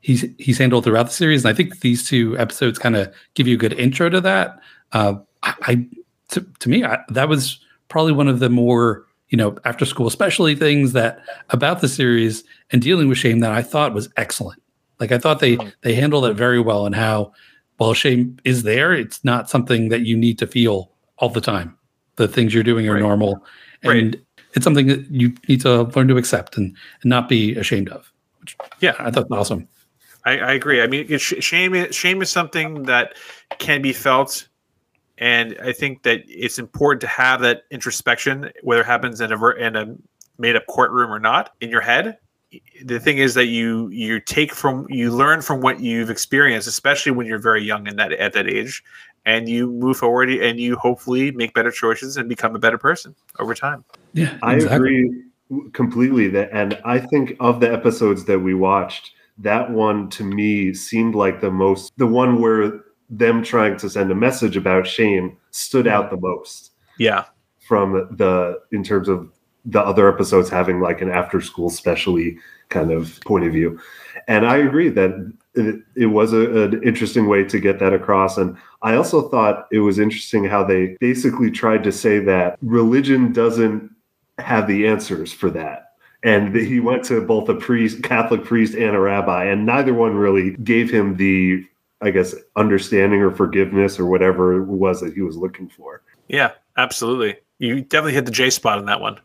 he's 0.01 0.25
he's 0.37 0.57
handled 0.57 0.83
throughout 0.83 1.07
the 1.07 1.13
series, 1.13 1.43
and 1.45 1.49
I 1.51 1.55
think 1.55 1.79
these 1.81 2.07
two 2.07 2.37
episodes 2.37 2.79
kind 2.79 2.95
of 2.95 3.13
give 3.35 3.47
you 3.47 3.55
a 3.55 3.59
good 3.59 3.73
intro 3.73 4.09
to 4.09 4.21
that. 4.21 4.59
Uh, 4.91 5.15
I, 5.43 5.53
I 5.61 5.85
to, 6.29 6.45
to 6.59 6.69
me 6.69 6.83
I, 6.83 6.99
that 7.09 7.29
was 7.29 7.59
probably 7.89 8.13
one 8.13 8.27
of 8.27 8.39
the 8.39 8.49
more 8.49 9.05
you 9.29 9.37
know 9.37 9.55
after 9.65 9.85
school 9.85 10.07
especially 10.07 10.55
things 10.55 10.93
that 10.93 11.19
about 11.51 11.81
the 11.81 11.87
series 11.87 12.43
and 12.71 12.81
dealing 12.81 13.07
with 13.07 13.17
shame 13.17 13.39
that 13.39 13.51
I 13.51 13.61
thought 13.61 13.93
was 13.93 14.09
excellent. 14.17 14.61
Like 14.99 15.11
I 15.11 15.17
thought 15.17 15.39
they 15.39 15.57
Mm. 15.57 15.73
they 15.81 15.93
handled 15.95 16.25
it 16.25 16.33
very 16.33 16.59
well 16.59 16.85
and 16.85 16.95
how 16.95 17.31
while 17.77 17.93
shame 17.93 18.35
is 18.43 18.63
there, 18.63 18.91
it's 18.93 19.23
not 19.23 19.49
something 19.49 19.87
that 19.89 20.01
you 20.01 20.17
need 20.17 20.37
to 20.39 20.47
feel 20.47 20.91
all 21.17 21.29
the 21.29 21.39
time. 21.39 21.75
The 22.19 22.27
things 22.27 22.53
you're 22.53 22.63
doing 22.63 22.87
are 22.89 22.93
Right. 22.95 22.99
normal, 23.01 23.45
Right. 23.85 23.97
and 24.03 24.21
it's 24.53 24.65
something 24.65 24.87
that 24.87 25.09
you 25.09 25.33
need 25.47 25.61
to 25.61 25.83
learn 25.95 26.09
to 26.09 26.17
accept 26.17 26.57
and, 26.57 26.75
and 27.01 27.09
not 27.09 27.29
be 27.29 27.55
ashamed 27.55 27.87
of. 27.89 28.11
Which 28.41 28.57
Yeah. 28.81 28.93
I 28.99 29.09
thought 29.09 29.29
was 29.29 29.39
awesome. 29.39 29.67
I, 30.25 30.37
I 30.39 30.51
agree. 30.51 30.81
I 30.81 30.87
mean, 30.87 31.17
shame 31.17 31.73
is, 31.73 31.95
shame 31.95 32.21
is 32.21 32.29
something 32.29 32.83
that 32.83 33.15
can 33.57 33.81
be 33.81 33.93
felt, 33.93 34.49
and 35.17 35.57
I 35.63 35.71
think 35.71 36.03
that 36.03 36.23
it's 36.27 36.59
important 36.59 36.99
to 37.01 37.07
have 37.07 37.39
that 37.39 37.63
introspection, 37.71 38.51
whether 38.63 38.81
it 38.81 38.85
happens 38.85 39.21
in 39.21 39.31
a 39.31 39.47
in 39.55 39.75
a 39.77 39.95
made 40.37 40.57
up 40.57 40.65
courtroom 40.67 41.09
or 41.09 41.19
not, 41.19 41.53
in 41.61 41.69
your 41.69 41.81
head. 41.81 42.17
The 42.83 42.99
thing 42.99 43.17
is 43.19 43.33
that 43.35 43.45
you 43.45 43.87
you 43.89 44.19
take 44.19 44.53
from 44.53 44.87
you 44.89 45.09
learn 45.11 45.41
from 45.41 45.61
what 45.61 45.79
you've 45.79 46.09
experienced, 46.09 46.67
especially 46.67 47.13
when 47.13 47.25
you're 47.27 47.39
very 47.39 47.63
young 47.63 47.87
in 47.87 47.95
that 47.95 48.11
at 48.11 48.33
that 48.33 48.47
age, 48.47 48.83
and 49.29 49.47
you 49.47 49.67
move 49.67 49.97
forward 49.97 50.29
and 50.29 50.59
you 50.59 50.75
hopefully 50.75 51.31
make 51.31 51.53
better 51.53 51.69
choices 51.69 52.17
and 52.17 52.27
become 52.27 52.55
a 52.55 52.59
better 52.59 52.79
person 52.79 53.15
over 53.37 53.53
time. 53.53 53.85
Yeah, 54.13 54.37
I 54.41 54.55
agree 54.55 55.23
completely 55.73 56.27
that 56.29 56.49
and 56.51 56.79
I 56.85 56.99
think 56.99 57.35
of 57.39 57.59
the 57.59 57.71
episodes 57.71 58.25
that 58.25 58.39
we 58.39 58.53
watched, 58.53 59.11
that 59.37 59.71
one 59.71 60.09
to 60.11 60.23
me 60.23 60.73
seemed 60.73 61.15
like 61.15 61.41
the 61.41 61.51
most 61.51 61.93
the 61.97 62.07
one 62.07 62.41
where 62.41 62.81
them 63.09 63.43
trying 63.43 63.77
to 63.77 63.89
send 63.89 64.11
a 64.11 64.15
message 64.15 64.57
about 64.57 64.87
shame 64.87 65.37
stood 65.51 65.87
out 65.87 66.09
the 66.09 66.17
most. 66.17 66.71
Yeah, 66.97 67.25
from 67.67 67.93
the 68.17 68.59
in 68.71 68.83
terms 68.83 69.07
of 69.07 69.31
the 69.65 69.81
other 69.81 70.11
episodes 70.11 70.49
having 70.49 70.79
like 70.79 71.01
an 71.01 71.09
after 71.09 71.41
school 71.41 71.69
specially 71.69 72.37
kind 72.69 72.91
of 72.91 73.19
point 73.25 73.45
of 73.45 73.51
view. 73.51 73.79
And 74.27 74.45
I 74.45 74.57
agree 74.57 74.89
that 74.89 75.33
it, 75.55 75.81
it 75.95 76.05
was 76.07 76.33
a, 76.33 76.65
an 76.65 76.83
interesting 76.83 77.27
way 77.27 77.43
to 77.43 77.59
get 77.59 77.79
that 77.79 77.93
across. 77.93 78.37
And 78.37 78.55
I 78.81 78.95
also 78.95 79.27
thought 79.29 79.67
it 79.71 79.79
was 79.79 79.99
interesting 79.99 80.45
how 80.45 80.63
they 80.63 80.97
basically 80.99 81.51
tried 81.51 81.83
to 81.83 81.91
say 81.91 82.19
that 82.19 82.57
religion 82.61 83.33
doesn't 83.33 83.93
have 84.37 84.67
the 84.67 84.87
answers 84.87 85.33
for 85.33 85.49
that. 85.51 85.93
And 86.23 86.55
he 86.55 86.79
went 86.79 87.03
to 87.05 87.21
both 87.21 87.47
a 87.49 87.55
priest, 87.55 88.03
Catholic 88.03 88.43
priest, 88.43 88.75
and 88.75 88.95
a 88.95 88.99
rabbi, 88.99 89.45
and 89.45 89.65
neither 89.65 89.93
one 89.93 90.15
really 90.15 90.51
gave 90.57 90.91
him 90.91 91.15
the, 91.15 91.65
I 92.01 92.11
guess, 92.11 92.35
understanding 92.57 93.21
or 93.21 93.31
forgiveness 93.31 93.97
or 93.97 94.05
whatever 94.05 94.61
it 94.61 94.65
was 94.65 94.99
that 94.99 95.13
he 95.13 95.21
was 95.21 95.37
looking 95.37 95.69
for. 95.69 96.01
yeah, 96.27 96.51
absolutely. 96.77 97.37
You 97.57 97.81
definitely 97.81 98.13
hit 98.13 98.25
the 98.25 98.31
J 98.31 98.49
spot 98.49 98.79
on 98.79 98.85
that 98.85 99.01
one. 99.01 99.19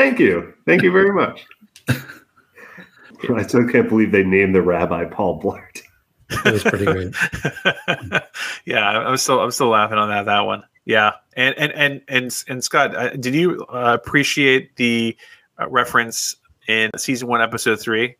Thank 0.00 0.18
you. 0.18 0.54
Thank 0.64 0.82
you 0.82 0.90
very 0.90 1.12
much. 1.12 1.44
I 1.88 3.42
still 3.42 3.68
can't 3.68 3.86
believe 3.86 4.12
they 4.12 4.24
named 4.24 4.54
the 4.54 4.62
rabbi 4.62 5.04
Paul 5.04 5.42
Blart. 5.42 5.82
It 6.30 6.52
was 6.52 6.62
pretty 6.62 6.86
great. 6.86 7.14
yeah, 8.64 8.88
I'm 8.88 9.18
still 9.18 9.40
I'm 9.40 9.50
still 9.50 9.68
laughing 9.68 9.98
on 9.98 10.08
that 10.08 10.24
that 10.24 10.40
one. 10.40 10.62
Yeah, 10.86 11.12
and 11.36 11.54
and 11.58 11.70
and 11.74 12.00
and 12.08 12.44
and 12.48 12.64
Scott, 12.64 12.96
uh, 12.96 13.10
did 13.10 13.34
you 13.34 13.62
uh, 13.66 13.98
appreciate 14.02 14.74
the 14.76 15.14
uh, 15.60 15.68
reference 15.68 16.34
in 16.66 16.90
season 16.96 17.28
one, 17.28 17.42
episode 17.42 17.78
three, 17.78 18.16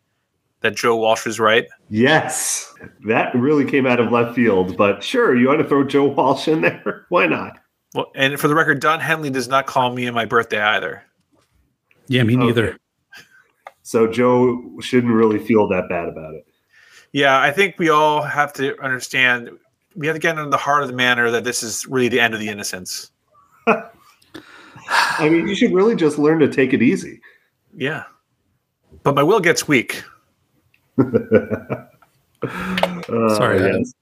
that 0.61 0.77
Joe 0.77 0.97
Walsh 0.97 1.25
was 1.25 1.41
right? 1.41 1.67
Yes, 1.89 2.75
that 3.07 3.35
really 3.35 3.65
came 3.65 3.87
out 3.87 4.01
of 4.01 4.13
left 4.13 4.35
field, 4.35 4.77
but 4.77 5.03
sure, 5.03 5.35
you 5.35 5.49
want 5.49 5.63
to 5.63 5.67
throw 5.67 5.83
Joe 5.85 6.09
Walsh 6.09 6.47
in 6.47 6.61
there? 6.61 7.07
Why 7.09 7.25
not? 7.25 7.59
Well, 7.95 8.13
and 8.15 8.39
for 8.39 8.49
the 8.49 8.55
record, 8.55 8.81
Don 8.81 9.01
Henley 9.01 9.31
does 9.31 9.49
not 9.49 9.67
call 9.67 9.95
me 9.95 10.07
on 10.07 10.13
my 10.13 10.27
birthday 10.27 10.61
either. 10.61 11.05
Yeah, 12.11 12.25
me 12.25 12.35
Okay. 12.37 12.45
neither. 12.47 12.77
So 13.83 14.09
Joe 14.09 14.61
shouldn't 14.81 15.13
really 15.13 15.39
feel 15.39 15.69
that 15.69 15.89
bad 15.89 16.09
about 16.09 16.35
it. 16.35 16.45
Yeah, 17.13 17.41
I 17.41 17.53
think 17.53 17.77
we 17.79 17.89
all 17.89 18.21
have 18.21 18.53
to 18.55 18.77
understand. 18.83 19.51
We 19.95 20.09
have 20.09 20.17
to 20.17 20.21
get 20.21 20.37
into 20.37 20.51
the 20.51 20.57
heart 20.57 20.83
of 20.83 20.89
the 20.89 20.95
matter 20.97 21.31
that 21.31 21.45
this 21.45 21.63
is 21.63 21.87
really 21.87 22.09
the 22.09 22.19
end 22.19 22.35
of 22.35 22.41
the 22.41 22.49
innocence. 22.49 23.13
I 23.69 25.29
mean, 25.29 25.47
you 25.47 25.55
should 25.55 25.73
really 25.73 25.95
just 25.95 26.19
learn 26.19 26.41
to 26.41 26.49
take 26.49 26.73
it 26.73 26.83
easy. 26.83 27.21
Yeah, 27.77 28.05
but 29.05 29.15
my 29.15 29.23
will 29.23 29.41
gets 29.41 29.67
weak. 29.69 30.03
Uh, 32.43 33.35
Sorry, 33.37 33.63
I- 33.63 33.77
yes. 33.77 33.93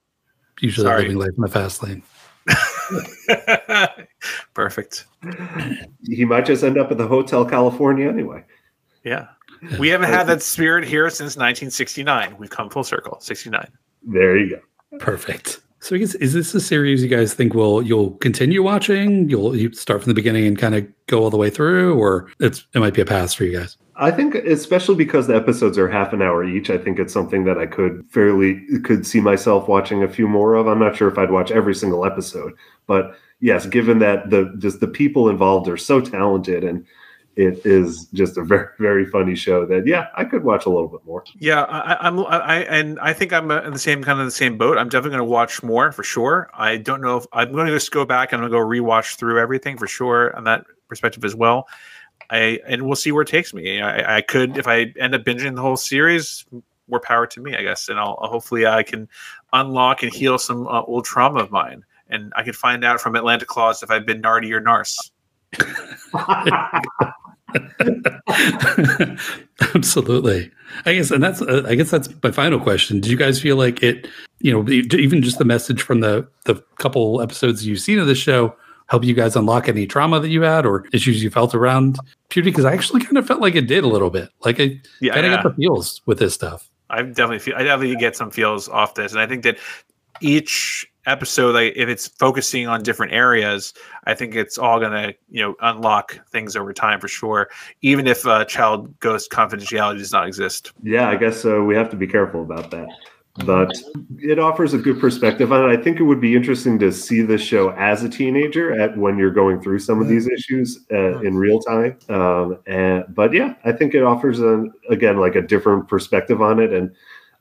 Usually 0.61 0.85
Sorry. 0.87 1.03
living 1.03 1.17
life 1.19 1.31
in 1.37 1.43
the 1.43 1.49
fast 1.49 1.83
lane. 1.83 2.03
Perfect. 4.55 5.07
he 6.07 6.25
might 6.25 6.47
just 6.47 6.65
end 6.65 6.79
up 6.79 6.91
at 6.91 6.99
the 6.99 7.07
Hotel 7.07 7.45
California 7.45 8.09
anyway. 8.09 8.45
Yeah. 9.05 9.27
We 9.79 9.89
haven't 9.89 10.11
had 10.11 10.27
that 10.29 10.43
spirit 10.43 10.85
here 10.85 11.11
since 11.11 11.37
1969. 11.37 12.37
We've 12.39 12.51
come 12.51 12.71
full 12.71 12.85
circle. 12.85 13.19
69. 13.21 13.69
There 14.03 14.37
you 14.37 14.57
go. 14.57 14.99
Perfect. 14.99 15.61
So 15.81 15.95
I 15.95 15.99
guess 15.99 16.15
is 16.17 16.33
this 16.33 16.55
a 16.55 16.61
series 16.61 17.03
you 17.03 17.09
guys 17.09 17.35
think 17.35 17.55
will 17.55 17.83
you'll 17.83 18.13
continue 18.13 18.63
watching? 18.63 19.29
You'll 19.29 19.57
you 19.57 19.73
start 19.73 20.03
from 20.03 20.11
the 20.11 20.15
beginning 20.15 20.47
and 20.47 20.59
kind 20.59 20.75
of 20.75 20.87
go 21.07 21.23
all 21.23 21.31
the 21.31 21.37
way 21.37 21.51
through, 21.51 21.97
or 21.99 22.29
it's 22.41 22.67
it 22.75 22.81
might 22.81 22.95
be 22.95 23.01
a 23.01 23.07
pass 23.07 23.33
for 23.33 23.45
you 23.45 23.59
guys. 23.59 23.77
I 24.01 24.11
think, 24.13 24.35
especially 24.37 24.95
because 24.95 25.27
the 25.27 25.35
episodes 25.37 25.77
are 25.77 25.89
half 25.89 26.13
an 26.13 26.23
hour 26.23 26.45
each, 26.45 26.71
I 26.71 26.79
think 26.79 26.99
it's 26.99 27.13
something 27.13 27.45
that 27.45 27.59
I 27.59 27.67
could 27.67 28.07
fairly 28.11 28.65
could 28.85 29.05
see 29.07 29.21
myself 29.21 29.67
watching 29.69 30.03
a 30.05 30.09
few 30.09 30.29
more 30.29 30.55
of. 30.55 30.69
I'm 30.69 30.79
not 30.79 30.97
sure 30.97 31.09
if 31.09 31.19
I'd 31.19 31.31
watch 31.33 31.51
every 31.51 31.75
single 31.75 32.05
episode, 32.07 32.53
but 32.87 33.17
yes, 33.41 33.67
given 33.67 33.99
that 33.99 34.31
the 34.31 34.55
just 34.59 34.81
the 34.81 34.87
people 34.89 35.29
involved 35.29 35.69
are 35.69 35.77
so 35.77 36.01
talented 36.01 36.63
and 36.65 36.87
it 37.37 37.65
is 37.65 38.07
just 38.15 38.37
a 38.37 38.43
very 38.43 38.67
very 38.81 39.07
funny 39.07 39.35
show 39.37 39.65
that 39.67 39.87
yeah, 39.87 40.09
I 40.17 40.25
could 40.25 40.43
watch 40.45 40.67
a 40.67 40.71
little 40.71 40.89
bit 40.89 41.05
more. 41.05 41.25
Yeah, 41.39 41.63
I, 41.63 41.93
I- 41.95 42.07
I'm. 42.07 42.19
I 42.21 42.57
and 42.65 42.99
I 43.01 43.13
think 43.13 43.33
I'm 43.33 43.51
uh, 43.51 43.63
in 43.63 43.73
the 43.73 43.79
same 43.79 44.03
kind 44.03 44.19
of 44.21 44.27
the 44.27 44.33
same 44.33 44.59
boat. 44.59 44.79
I'm 44.79 44.89
definitely 44.89 45.19
going 45.19 45.27
to 45.29 45.33
watch 45.33 45.63
more 45.63 45.93
for 45.93 46.03
sure. 46.03 46.51
I 46.55 46.77
don't 46.79 47.01
know 47.01 47.17
if 47.17 47.27
I'm 47.33 47.53
going 47.53 47.67
to 47.67 47.73
just 47.73 47.91
go 47.93 48.05
back 48.05 48.33
and 48.33 48.43
I'm 48.43 48.51
going 48.51 48.61
to 48.61 48.65
go 48.81 48.85
rewatch 48.85 49.17
through 49.17 49.41
everything 49.41 49.77
for 49.77 49.87
sure 49.87 50.37
on 50.37 50.45
that 50.45 50.67
perspective 50.89 51.25
as 51.25 51.35
well. 51.37 51.69
I 52.31 52.61
and 52.67 52.83
we'll 52.83 52.97
see 52.97 53.13
where 53.13 53.23
it 53.23 53.29
takes 53.29 53.55
me. 53.55 53.81
I, 53.81 54.19
I 54.19 54.21
could 54.21 54.59
if 54.59 54.67
I 54.67 54.93
end 54.99 55.15
up 55.15 55.23
binging 55.23 55.55
the 55.55 55.63
whole 55.63 55.77
series, 55.77 56.45
more 56.89 57.01
power 57.01 57.27
to 57.27 57.41
me, 57.41 57.55
I 57.55 57.63
guess. 57.63 57.89
And 57.89 57.99
I'll 57.99 58.19
hopefully 58.21 58.67
I 58.67 58.83
can 58.83 59.09
unlock 59.53 60.03
and 60.03 60.13
heal 60.13 60.39
some 60.39 60.67
uh, 60.67 60.83
old 60.83 61.05
trauma 61.05 61.41
of 61.41 61.51
mine, 61.51 61.85
and 62.09 62.33
I 62.37 62.43
can 62.43 62.53
find 62.53 62.85
out 62.85 63.01
from 63.01 63.17
Atlanta 63.17 63.47
Claus 63.47 63.83
if 63.83 63.91
I've 63.91 64.07
been 64.07 64.23
Nardy 64.23 64.53
or 64.53 64.61
Nars. 64.61 65.13
Absolutely. 69.75 70.51
I 70.85 70.95
guess, 70.95 71.11
and 71.11 71.23
that's, 71.23 71.41
uh, 71.41 71.65
I 71.67 71.75
guess 71.75 71.91
that's 71.91 72.09
my 72.23 72.31
final 72.31 72.61
question. 72.61 73.01
Do 73.01 73.11
you 73.11 73.17
guys 73.17 73.41
feel 73.41 73.57
like 73.57 73.83
it, 73.83 74.07
you 74.41 74.53
know, 74.53 74.69
even 74.69 75.23
just 75.23 75.39
the 75.39 75.45
message 75.45 75.83
from 75.83 76.01
the 76.01 76.29
the 76.45 76.57
couple 76.77 77.23
episodes 77.23 77.67
you've 77.67 77.81
seen 77.81 77.99
of 77.99 78.07
the 78.07 78.15
show 78.15 78.55
help 78.89 79.05
you 79.05 79.15
guys 79.15 79.37
unlock 79.37 79.69
any 79.69 79.87
trauma 79.87 80.21
that 80.21 80.29
you 80.29 80.43
had 80.43 80.67
or 80.67 80.85
issues 80.93 81.23
you 81.23 81.31
felt 81.31 81.55
around 81.55 81.99
puberty? 82.29 82.51
Because 82.51 82.65
I 82.65 82.73
actually 82.73 83.03
kind 83.03 83.19
of 83.19 83.27
felt 83.27 83.41
like 83.41 83.55
it 83.55 83.67
did 83.67 83.85
a 83.85 83.89
little 83.89 84.11
bit. 84.11 84.31
Like 84.45 84.61
I 84.61 84.81
yeah, 85.01 85.15
kind 85.15 85.27
of 85.27 85.33
yeah. 85.33 85.43
got 85.43 85.57
the 85.57 85.63
feels 85.63 86.03
with 86.07 86.19
this 86.19 86.35
stuff. 86.35 86.71
I 86.91 87.03
definitely 87.03 87.39
feel 87.39 87.55
I 87.57 87.63
definitely 87.63 87.97
get 87.97 88.17
some 88.17 88.31
feels 88.31 88.69
off 88.69 88.95
this, 88.95 89.13
and 89.13 89.21
I 89.21 89.27
think 89.27 89.43
that 89.45 89.59
each 90.21 90.91
episode, 91.07 91.55
like 91.55 91.73
if 91.77 91.89
it's 91.89 92.09
focusing 92.09 92.67
on 92.67 92.83
different 92.83 93.13
areas, 93.13 93.75
I 94.05 94.15
think 94.15 94.35
it's 94.35 94.59
all 94.59 94.81
gonna 94.81 95.13
you 95.31 95.43
know 95.43 95.55
unlock 95.61 96.19
things 96.31 96.57
over 96.57 96.73
time 96.73 97.01
for 97.01 97.09
sure. 97.09 97.51
Even 97.83 98.07
if 98.07 98.27
uh, 98.27 98.45
child 98.47 98.99
ghost 99.01 99.31
confidentiality 99.31 99.99
does 99.99 100.13
not 100.13 100.27
exist. 100.27 100.73
Yeah, 100.83 101.09
I 101.09 101.17
guess 101.17 101.41
so. 101.41 101.63
We 101.63 101.75
have 101.75 101.91
to 101.91 101.97
be 101.97 102.07
careful 102.07 102.43
about 102.43 102.71
that 102.71 102.89
but 103.45 103.71
it 104.19 104.39
offers 104.39 104.75
a 104.75 104.79
good 104.79 104.99
perspective 105.01 105.53
on 105.53 105.69
it. 105.69 105.73
I 105.79 105.81
think 105.81 106.01
it 106.01 106.05
would 106.05 106.21
be 106.21 106.35
interesting 106.35 106.79
to 106.81 106.93
see 106.93 107.23
this 107.23 107.41
show 107.41 107.71
as 107.71 108.03
a 108.03 108.09
teenager 108.09 108.79
at 108.79 108.97
when 108.97 109.19
you're 109.19 109.31
going 109.31 109.61
through 109.61 109.79
some 109.79 110.01
of 110.01 110.09
these 110.09 110.29
issues 110.29 110.85
uh, 110.93 111.19
in 111.21 111.37
real 111.37 111.61
time. 111.61 111.99
Um, 112.09 112.59
and 112.67 113.05
but 113.09 113.33
yeah, 113.33 113.55
I 113.65 113.73
think 113.73 113.95
it 113.95 114.03
offers 114.03 114.41
a 114.41 114.67
again 114.91 115.19
like 115.19 115.35
a 115.35 115.43
different 115.43 115.89
perspective 115.89 116.43
on 116.43 116.59
it, 116.59 116.73
and 116.73 116.95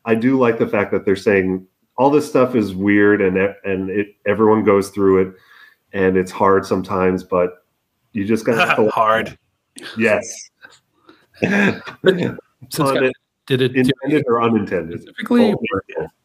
I 0.06 0.16
do 0.16 0.38
like 0.38 0.60
the 0.60 0.68
fact 0.68 0.92
that 0.92 1.06
they're 1.06 1.16
saying 1.16 1.66
all 1.98 2.10
this 2.10 2.28
stuff 2.28 2.56
is 2.56 2.76
weird 2.76 3.22
and 3.22 3.38
and 3.64 3.90
it 3.90 4.16
everyone 4.26 4.64
goes 4.64 4.90
through 4.90 5.28
it, 5.28 5.34
and 5.94 6.18
it's 6.18 6.32
hard 6.32 6.66
sometimes, 6.66 7.24
but 7.24 7.66
you 8.14 8.26
just 8.26 8.46
got 8.46 8.76
to 8.76 8.90
hard. 8.92 9.38
Yes. 9.98 10.50
so 11.42 12.90
it 12.96 13.14
did 13.48 13.62
it 13.62 13.76
intended 13.76 14.26
or 14.28 14.42
unintended? 14.42 15.02
Specifically, 15.02 15.56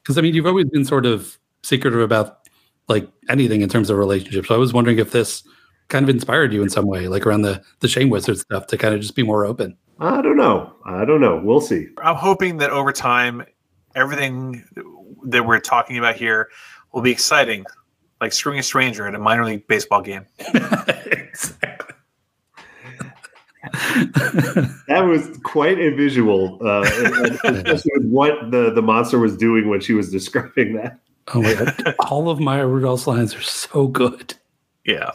because 0.03 0.19
I 0.19 0.21
mean, 0.21 0.35
you've 0.35 0.47
always 0.47 0.67
been 0.67 0.85
sort 0.85 1.07
of 1.07 1.39
secretive 1.63 2.01
about 2.01 2.49
like 2.89 3.09
anything 3.29 3.63
in 3.63 3.69
terms 3.69 3.89
of 3.89 3.97
relationships. 3.97 4.49
So 4.49 4.55
I 4.55 4.59
was 4.59 4.73
wondering 4.73 4.99
if 4.99 5.13
this 5.13 5.43
kind 5.89 6.03
of 6.03 6.11
inspired 6.11 6.53
you 6.53 6.63
in 6.63 6.69
some 6.69 6.87
way, 6.87 7.09
like 7.09 7.27
around 7.27 7.43
the 7.43 7.63
the 7.81 7.89
Shame 7.89 8.11
Wizard 8.11 8.39
stuff, 8.39 8.67
to 8.67 8.77
kind 8.77 8.95
of 8.95 9.01
just 9.01 9.17
be 9.17 9.23
more 9.23 9.47
open. 9.47 9.77
I 10.01 10.21
don't 10.21 10.37
know. 10.37 10.75
I 10.85 11.05
don't 11.05 11.21
know. 11.21 11.41
We'll 11.43 11.61
see. 11.61 11.89
I'm 12.03 12.17
hoping 12.17 12.57
that 12.59 12.71
over 12.71 12.93
time, 12.93 13.45
everything 13.95 14.65
that 15.25 15.47
we're 15.47 15.61
talking 15.61 15.97
about 15.99 16.17
here 16.17 16.49
will 16.93 17.03
be 17.03 17.13
exciting, 17.13 17.65
like 18.21 18.33
screwing 18.33 18.59
a 18.59 18.63
stranger 18.65 19.07
at 19.07 19.15
a 19.15 19.19
minor 19.19 19.45
league 19.45 19.67
baseball 19.69 20.03
game. 20.03 20.27
exactly. 20.39 21.92
that 24.89 25.05
was 25.07 25.39
quite 25.45 25.79
a 25.79 25.91
visual, 25.91 26.59
uh, 26.67 26.83
especially 27.45 27.93
with 27.97 28.07
what 28.07 28.51
the, 28.51 28.71
the 28.73 28.83
monster 28.83 29.19
was 29.19 29.37
doing 29.37 29.69
when 29.69 29.81
she 29.81 29.95
was 29.95 30.11
describing 30.11 30.75
that. 30.75 30.99
Oh 31.29 31.41
my 31.41 31.55
god! 31.55 31.95
All 32.11 32.29
of 32.29 32.41
Maya 32.41 32.67
Rudolph's 32.67 33.07
lines 33.07 33.35
are 33.35 33.43
so 33.43 33.87
good. 33.87 34.35
Yeah, 34.85 35.11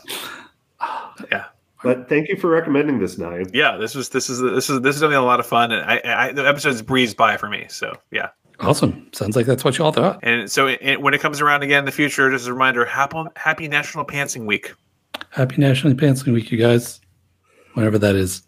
yeah. 1.32 1.46
But 1.84 2.10
thank 2.10 2.30
you 2.30 2.38
for 2.38 2.50
recommending 2.50 2.98
this, 3.00 3.18
Nine. 3.18 3.50
Yeah, 3.54 3.78
this 3.78 3.94
was 3.94 4.10
this 4.10 4.30
is 4.30 4.42
this 4.42 4.70
is 4.70 4.82
this 4.82 4.96
is 4.96 5.02
definitely 5.02 5.18
a 5.18 5.22
lot 5.28 5.40
of 5.40 5.46
fun, 5.46 5.72
and 5.72 5.84
I, 5.90 6.02
I 6.06 6.32
the 6.32 6.48
episodes 6.48 6.82
breezed 6.82 7.18
by 7.18 7.38
for 7.38 7.50
me. 7.50 7.66
So 7.70 7.94
yeah, 8.12 8.30
awesome. 8.60 9.08
Sounds 9.12 9.36
like 9.36 9.46
that's 9.46 9.64
what 9.64 9.78
you 9.78 9.86
all 9.86 9.92
thought. 9.92 10.20
And 10.24 10.50
so 10.50 10.68
it, 10.68 11.02
when 11.02 11.14
it 11.14 11.22
comes 11.22 11.42
around 11.42 11.62
again 11.62 11.80
in 11.80 11.86
the 11.86 11.92
future, 11.92 12.32
just 12.32 12.48
a 12.48 12.54
reminder: 12.54 12.86
happy 12.86 13.20
Happy 13.36 13.68
National 13.68 14.06
Pantsing 14.06 14.48
Week. 14.48 14.74
Happy 15.30 15.58
National 15.58 15.94
Pantsing 15.94 16.34
Week, 16.34 16.50
you 16.50 16.58
guys 16.58 17.02
whatever 17.78 18.00
that 18.00 18.16
is. 18.16 18.42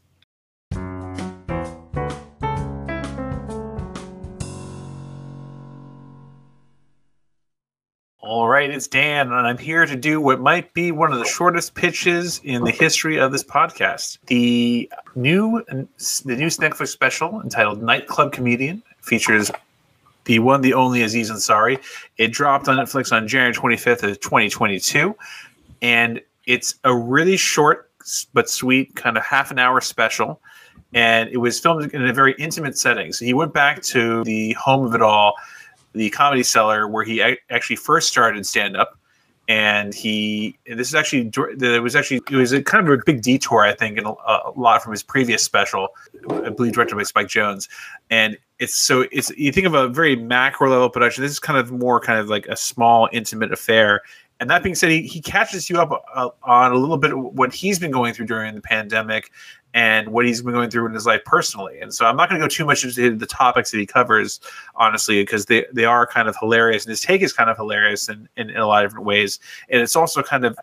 Right, 8.69 8.75
it's 8.75 8.87
Dan, 8.87 9.31
and 9.31 9.47
I'm 9.47 9.57
here 9.57 9.85
to 9.85 9.95
do 9.95 10.21
what 10.21 10.39
might 10.39 10.73
be 10.73 10.91
one 10.91 11.11
of 11.11 11.19
the 11.19 11.25
shortest 11.25 11.73
pitches 11.73 12.39
in 12.43 12.63
the 12.63 12.71
history 12.71 13.17
of 13.17 13.31
this 13.31 13.43
podcast. 13.43 14.19
The 14.27 14.89
new 15.15 15.63
the 15.67 16.35
new 16.35 16.47
Netflix 16.47 16.89
special 16.89 17.41
entitled 17.41 17.81
Nightclub 17.81 18.31
Comedian 18.31 18.83
features 19.01 19.51
the 20.25 20.39
one, 20.39 20.61
the 20.61 20.73
only 20.73 21.01
Aziz 21.01 21.31
Ansari. 21.31 21.79
It 22.17 22.31
dropped 22.31 22.67
on 22.67 22.77
Netflix 22.77 23.11
on 23.11 23.27
January 23.27 23.53
25th 23.53 24.03
of 24.03 24.19
2022, 24.19 25.15
and 25.81 26.21
it's 26.45 26.75
a 26.83 26.95
really 26.95 27.37
short 27.37 27.89
but 28.33 28.49
sweet 28.49 28.95
kind 28.95 29.17
of 29.17 29.23
half 29.23 29.51
an 29.51 29.59
hour 29.59 29.81
special. 29.81 30.39
And 30.93 31.29
it 31.29 31.37
was 31.37 31.59
filmed 31.59 31.93
in 31.93 32.07
a 32.07 32.13
very 32.13 32.33
intimate 32.39 32.75
setting. 32.75 33.13
So 33.13 33.23
he 33.23 33.33
went 33.33 33.53
back 33.53 33.83
to 33.83 34.23
the 34.23 34.53
home 34.53 34.85
of 34.85 34.95
it 34.95 35.03
all, 35.03 35.35
the 35.93 36.09
Comedy 36.09 36.43
Cellar, 36.43 36.87
where 36.87 37.03
he 37.03 37.21
actually 37.49 37.75
first 37.75 38.09
started 38.09 38.45
stand 38.45 38.77
up. 38.77 38.97
And 39.47 39.95
he, 39.95 40.59
and 40.67 40.79
this 40.79 40.89
is 40.89 40.93
actually, 40.93 41.31
it 41.59 41.81
was 41.81 41.95
actually, 41.95 42.21
it 42.29 42.35
was 42.35 42.51
a 42.51 42.61
kind 42.61 42.87
of 42.87 42.93
a 42.93 43.01
big 43.03 43.23
detour, 43.23 43.63
I 43.63 43.73
think, 43.73 43.97
and 43.97 44.05
a, 44.05 44.11
a 44.11 44.53
lot 44.55 44.83
from 44.83 44.91
his 44.91 45.01
previous 45.01 45.43
special, 45.43 45.89
I 46.29 46.49
believe 46.49 46.73
directed 46.73 46.95
by 46.95 47.01
Spike 47.01 47.27
Jonze. 47.27 47.67
And 48.11 48.37
it's 48.59 48.75
so, 48.75 49.05
it's, 49.11 49.31
you 49.31 49.51
think 49.51 49.65
of 49.65 49.73
a 49.73 49.87
very 49.87 50.15
macro 50.15 50.69
level 50.69 50.87
production. 50.91 51.23
This 51.23 51.31
is 51.31 51.39
kind 51.39 51.57
of 51.57 51.71
more 51.71 51.99
kind 51.99 52.19
of 52.19 52.29
like 52.29 52.45
a 52.45 52.55
small, 52.55 53.09
intimate 53.11 53.51
affair 53.51 54.03
and 54.39 54.49
that 54.49 54.63
being 54.63 54.75
said, 54.75 54.89
he, 54.89 55.01
he 55.01 55.21
catches 55.21 55.69
you 55.69 55.79
up 55.79 56.03
uh, 56.13 56.29
on 56.43 56.71
a 56.71 56.75
little 56.75 56.97
bit 56.97 57.11
of 57.11 57.19
what 57.19 57.53
he's 57.53 57.77
been 57.77 57.91
going 57.91 58.13
through 58.13 58.27
during 58.27 58.55
the 58.55 58.61
pandemic 58.61 59.31
and 59.73 60.09
what 60.09 60.25
he's 60.25 60.41
been 60.41 60.53
going 60.53 60.69
through 60.69 60.87
in 60.87 60.93
his 60.93 61.05
life 61.05 61.21
personally. 61.25 61.79
And 61.79 61.93
so 61.93 62.05
I'm 62.05 62.15
not 62.15 62.29
going 62.29 62.41
to 62.41 62.45
go 62.45 62.49
too 62.49 62.65
much 62.65 62.83
into 62.83 63.15
the 63.15 63.25
topics 63.25 63.71
that 63.71 63.77
he 63.77 63.85
covers, 63.85 64.39
honestly, 64.75 65.21
because 65.21 65.45
they, 65.45 65.65
they 65.71 65.85
are 65.85 66.07
kind 66.07 66.27
of 66.27 66.35
hilarious. 66.39 66.85
And 66.85 66.89
his 66.89 67.01
take 67.01 67.21
is 67.21 67.33
kind 67.33 67.49
of 67.49 67.57
hilarious 67.57 68.09
in, 68.09 68.27
in, 68.35 68.49
in 68.49 68.57
a 68.57 68.65
lot 68.65 68.83
of 68.83 68.89
different 68.89 69.05
ways. 69.05 69.39
And 69.69 69.81
it's 69.81 69.95
also 69.95 70.23
kind 70.23 70.45
of, 70.45 70.57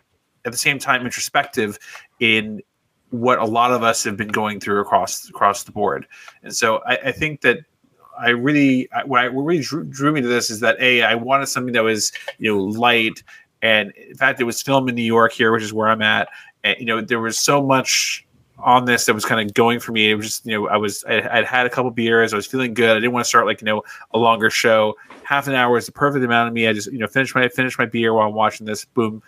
at 0.45 0.51
the 0.51 0.57
same 0.57 0.79
time, 0.79 1.05
introspective 1.05 1.77
in 2.19 2.61
what 3.09 3.39
a 3.39 3.45
lot 3.45 3.71
of 3.71 3.83
us 3.83 4.03
have 4.03 4.17
been 4.17 4.27
going 4.27 4.59
through 4.59 4.81
across 4.81 5.29
across 5.29 5.63
the 5.63 5.71
board. 5.71 6.05
And 6.43 6.53
so 6.53 6.81
I, 6.85 6.97
I 6.97 7.11
think 7.11 7.41
that 7.41 7.59
I 8.19 8.29
really 8.29 8.89
what, 9.05 9.21
I, 9.21 9.29
what 9.29 9.43
really 9.43 9.61
drew, 9.61 9.85
drew, 9.85 10.11
me 10.11 10.21
to 10.21 10.27
this 10.27 10.49
is 10.49 10.59
that 10.61 10.77
a 10.81 11.03
I 11.03 11.15
wanted 11.15 11.47
something 11.47 11.73
that 11.73 11.83
was 11.83 12.11
you 12.37 12.53
know 12.53 12.61
light 12.61 13.23
and 13.61 13.91
in 13.91 14.15
fact, 14.15 14.39
it 14.39 14.43
was 14.43 14.61
filmed 14.61 14.89
in 14.89 14.95
New 14.95 15.03
York 15.03 15.33
here, 15.33 15.51
which 15.51 15.63
is 15.63 15.73
where 15.73 15.87
I'm 15.87 16.01
at. 16.01 16.29
And, 16.63 16.77
you 16.79 16.85
know, 16.85 17.01
there 17.01 17.19
was 17.19 17.39
so 17.39 17.61
much 17.63 18.25
on 18.59 18.85
this 18.85 19.05
that 19.05 19.13
was 19.13 19.25
kind 19.25 19.47
of 19.47 19.53
going 19.53 19.79
for 19.79 19.91
me. 19.91 20.09
It 20.09 20.15
was 20.15 20.25
just, 20.25 20.45
you 20.45 20.53
know, 20.53 20.67
I 20.67 20.77
was, 20.77 21.03
I, 21.05 21.15
would 21.15 21.45
had 21.45 21.65
a 21.65 21.69
couple 21.69 21.91
beers. 21.91 22.33
I 22.33 22.35
was 22.35 22.47
feeling 22.47 22.73
good. 22.73 22.91
I 22.91 22.99
didn't 22.99 23.11
want 23.11 23.25
to 23.25 23.29
start 23.29 23.45
like, 23.45 23.61
you 23.61 23.65
know, 23.65 23.83
a 24.13 24.17
longer 24.17 24.49
show. 24.49 24.95
Half 25.23 25.47
an 25.47 25.53
hour 25.53 25.77
is 25.77 25.85
the 25.85 25.91
perfect 25.91 26.25
amount 26.25 26.47
of 26.47 26.53
me. 26.53 26.67
I 26.67 26.73
just, 26.73 26.91
you 26.91 26.97
know, 26.97 27.07
finished 27.07 27.35
my, 27.35 27.47
finished 27.49 27.77
my 27.77 27.85
beer 27.85 28.13
while 28.13 28.27
I'm 28.27 28.33
watching 28.33 28.65
this. 28.65 28.85
Boom. 28.85 29.21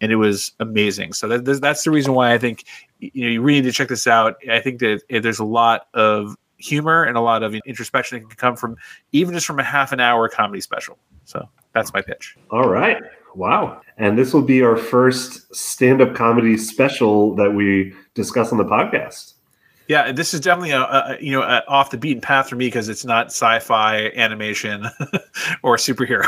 And 0.00 0.10
it 0.10 0.16
was 0.16 0.52
amazing. 0.58 1.12
So 1.12 1.28
that, 1.28 1.60
that's 1.60 1.84
the 1.84 1.92
reason 1.92 2.12
why 2.14 2.32
I 2.32 2.38
think, 2.38 2.64
you 2.98 3.24
know, 3.24 3.30
you 3.30 3.40
really 3.40 3.60
need 3.60 3.68
to 3.68 3.72
check 3.72 3.88
this 3.88 4.06
out. 4.06 4.36
I 4.50 4.60
think 4.60 4.80
that 4.80 5.02
eh, 5.10 5.20
there's 5.20 5.38
a 5.38 5.44
lot 5.44 5.86
of 5.94 6.36
humor 6.58 7.04
and 7.04 7.16
a 7.16 7.20
lot 7.20 7.42
of 7.42 7.54
introspection 7.66 8.18
that 8.18 8.28
can 8.28 8.36
come 8.36 8.56
from 8.56 8.76
even 9.12 9.34
just 9.34 9.46
from 9.46 9.60
a 9.60 9.64
half 9.64 9.92
an 9.92 10.00
hour 10.00 10.28
comedy 10.28 10.60
special. 10.60 10.98
So 11.24 11.48
that's 11.72 11.92
my 11.92 12.02
pitch. 12.02 12.36
All 12.50 12.68
right. 12.68 13.00
Wow. 13.34 13.80
And 13.96 14.18
this 14.18 14.34
will 14.34 14.42
be 14.42 14.62
our 14.62 14.76
first 14.76 15.54
stand 15.54 16.00
up 16.00 16.14
comedy 16.14 16.56
special 16.56 17.34
that 17.36 17.54
we 17.54 17.94
discuss 18.14 18.52
on 18.52 18.58
the 18.58 18.64
podcast. 18.64 19.34
Yeah, 19.88 20.12
this 20.12 20.32
is 20.32 20.40
definitely 20.40 20.70
a, 20.70 20.80
a 20.80 21.16
you 21.20 21.32
know 21.32 21.42
a 21.42 21.62
off 21.68 21.90
the 21.90 21.98
beaten 21.98 22.20
path 22.20 22.48
for 22.48 22.56
me 22.56 22.66
because 22.66 22.88
it's 22.88 23.04
not 23.04 23.26
sci-fi 23.26 24.10
animation 24.14 24.86
or 25.62 25.76
superhero. 25.76 26.26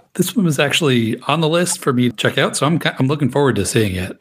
this 0.14 0.36
one 0.36 0.44
was 0.44 0.58
actually 0.58 1.18
on 1.22 1.40
the 1.40 1.48
list 1.48 1.80
for 1.80 1.92
me 1.92 2.10
to 2.10 2.16
check 2.16 2.38
out, 2.38 2.56
so 2.56 2.66
I'm 2.66 2.80
I'm 2.98 3.08
looking 3.08 3.30
forward 3.30 3.56
to 3.56 3.66
seeing 3.66 3.96
it. 3.96 4.16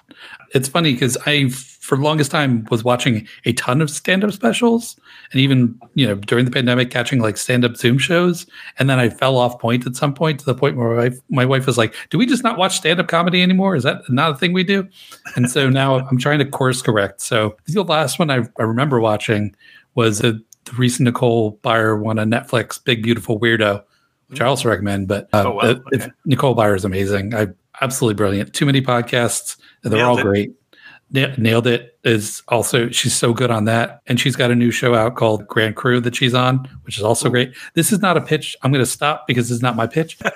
It's 0.54 0.68
funny 0.68 0.94
because 0.94 1.18
I, 1.26 1.50
for 1.92 1.98
the 1.98 2.04
longest 2.04 2.32
time, 2.32 2.66
was 2.72 2.86
watching 2.86 3.28
a 3.44 3.52
ton 3.52 3.82
of 3.82 3.90
stand-up 3.90 4.32
specials, 4.32 4.96
and 5.34 5.42
even 5.42 5.78
you 5.94 6.08
know 6.08 6.16
during 6.16 6.46
the 6.46 6.52
pandemic, 6.52 6.90
catching 6.90 7.20
like 7.20 7.36
stand-up 7.36 7.76
Zoom 7.76 7.98
shows, 7.98 8.48
and 8.80 8.90
then 8.90 8.98
I 8.98 9.10
fell 9.10 9.36
off 9.36 9.60
point 9.60 9.86
at 9.86 9.98
some 9.98 10.14
point 10.14 10.40
to 10.40 10.46
the 10.46 10.56
point 10.56 10.78
where 10.78 10.96
my 10.96 11.04
wife, 11.04 11.20
my 11.28 11.46
wife 11.46 11.66
was 11.66 11.78
like, 11.78 11.94
"Do 12.10 12.18
we 12.18 12.26
just 12.26 12.46
not 12.46 12.58
watch 12.58 12.78
stand-up 12.78 13.10
comedy 13.10 13.44
anymore? 13.44 13.76
Is 13.76 13.84
that 13.84 14.10
not 14.10 14.32
a 14.32 14.36
thing 14.36 14.54
we 14.54 14.64
do?" 14.64 14.88
And 15.36 15.52
so 15.52 15.70
now 15.70 16.00
I'm 16.00 16.18
trying 16.18 16.40
to 16.40 16.46
course 16.46 16.82
correct. 16.82 17.20
So 17.20 17.58
the 17.66 17.84
last 17.84 18.20
one 18.20 18.32
I, 18.32 18.48
I 18.58 18.64
remember 18.64 19.02
watching 19.02 19.54
was 19.96 20.22
a, 20.22 20.32
the 20.64 20.72
recent 20.78 21.08
Nicole 21.08 21.60
Byer 21.62 22.00
one 22.00 22.20
on 22.20 22.32
Netflix, 22.32 22.82
Big 22.82 23.04
Beautiful 23.04 23.38
Weirdo 23.38 23.84
which 24.28 24.40
I 24.40 24.46
also 24.46 24.70
recommend. 24.70 25.10
But 25.10 25.28
uh, 25.34 25.44
oh, 25.46 25.52
wow. 25.56 25.76
okay. 25.94 26.10
Nicole 26.24 26.56
Byer 26.56 26.74
is 26.74 26.86
amazing. 26.86 27.36
I 27.36 27.48
absolutely 27.82 28.16
brilliant. 28.16 28.54
Too 28.54 28.66
many 28.66 28.82
podcasts. 28.82 29.58
They're 29.84 30.06
all 30.06 30.22
great. 30.22 30.54
Nailed 31.12 31.68
it 31.68 31.98
is 32.04 32.42
also 32.48 32.90
she's 32.90 33.14
so 33.14 33.34
good 33.34 33.52
on 33.52 33.66
that. 33.66 34.02
And 34.08 34.20
she's 34.20 34.36
got 34.36 34.52
a 34.52 34.56
new 34.56 34.72
show 34.72 34.96
out 34.96 35.16
called 35.16 35.48
grand 35.48 35.76
crew 35.76 36.00
that 36.02 36.16
she's 36.16 36.34
on 36.34 36.68
which 36.84 36.98
is 36.98 37.04
also 37.04 37.30
great. 37.30 37.54
This 37.74 37.92
is 37.92 38.00
not 38.00 38.18
a 38.18 38.22
pitch. 38.22 38.56
I'm 38.62 38.72
going 38.72 38.84
to 38.84 38.90
stop 38.90 39.28
because 39.28 39.50
this 39.50 39.56
is 39.56 39.62
not 39.62 39.76
my 39.76 39.88
pitch. 39.88 40.18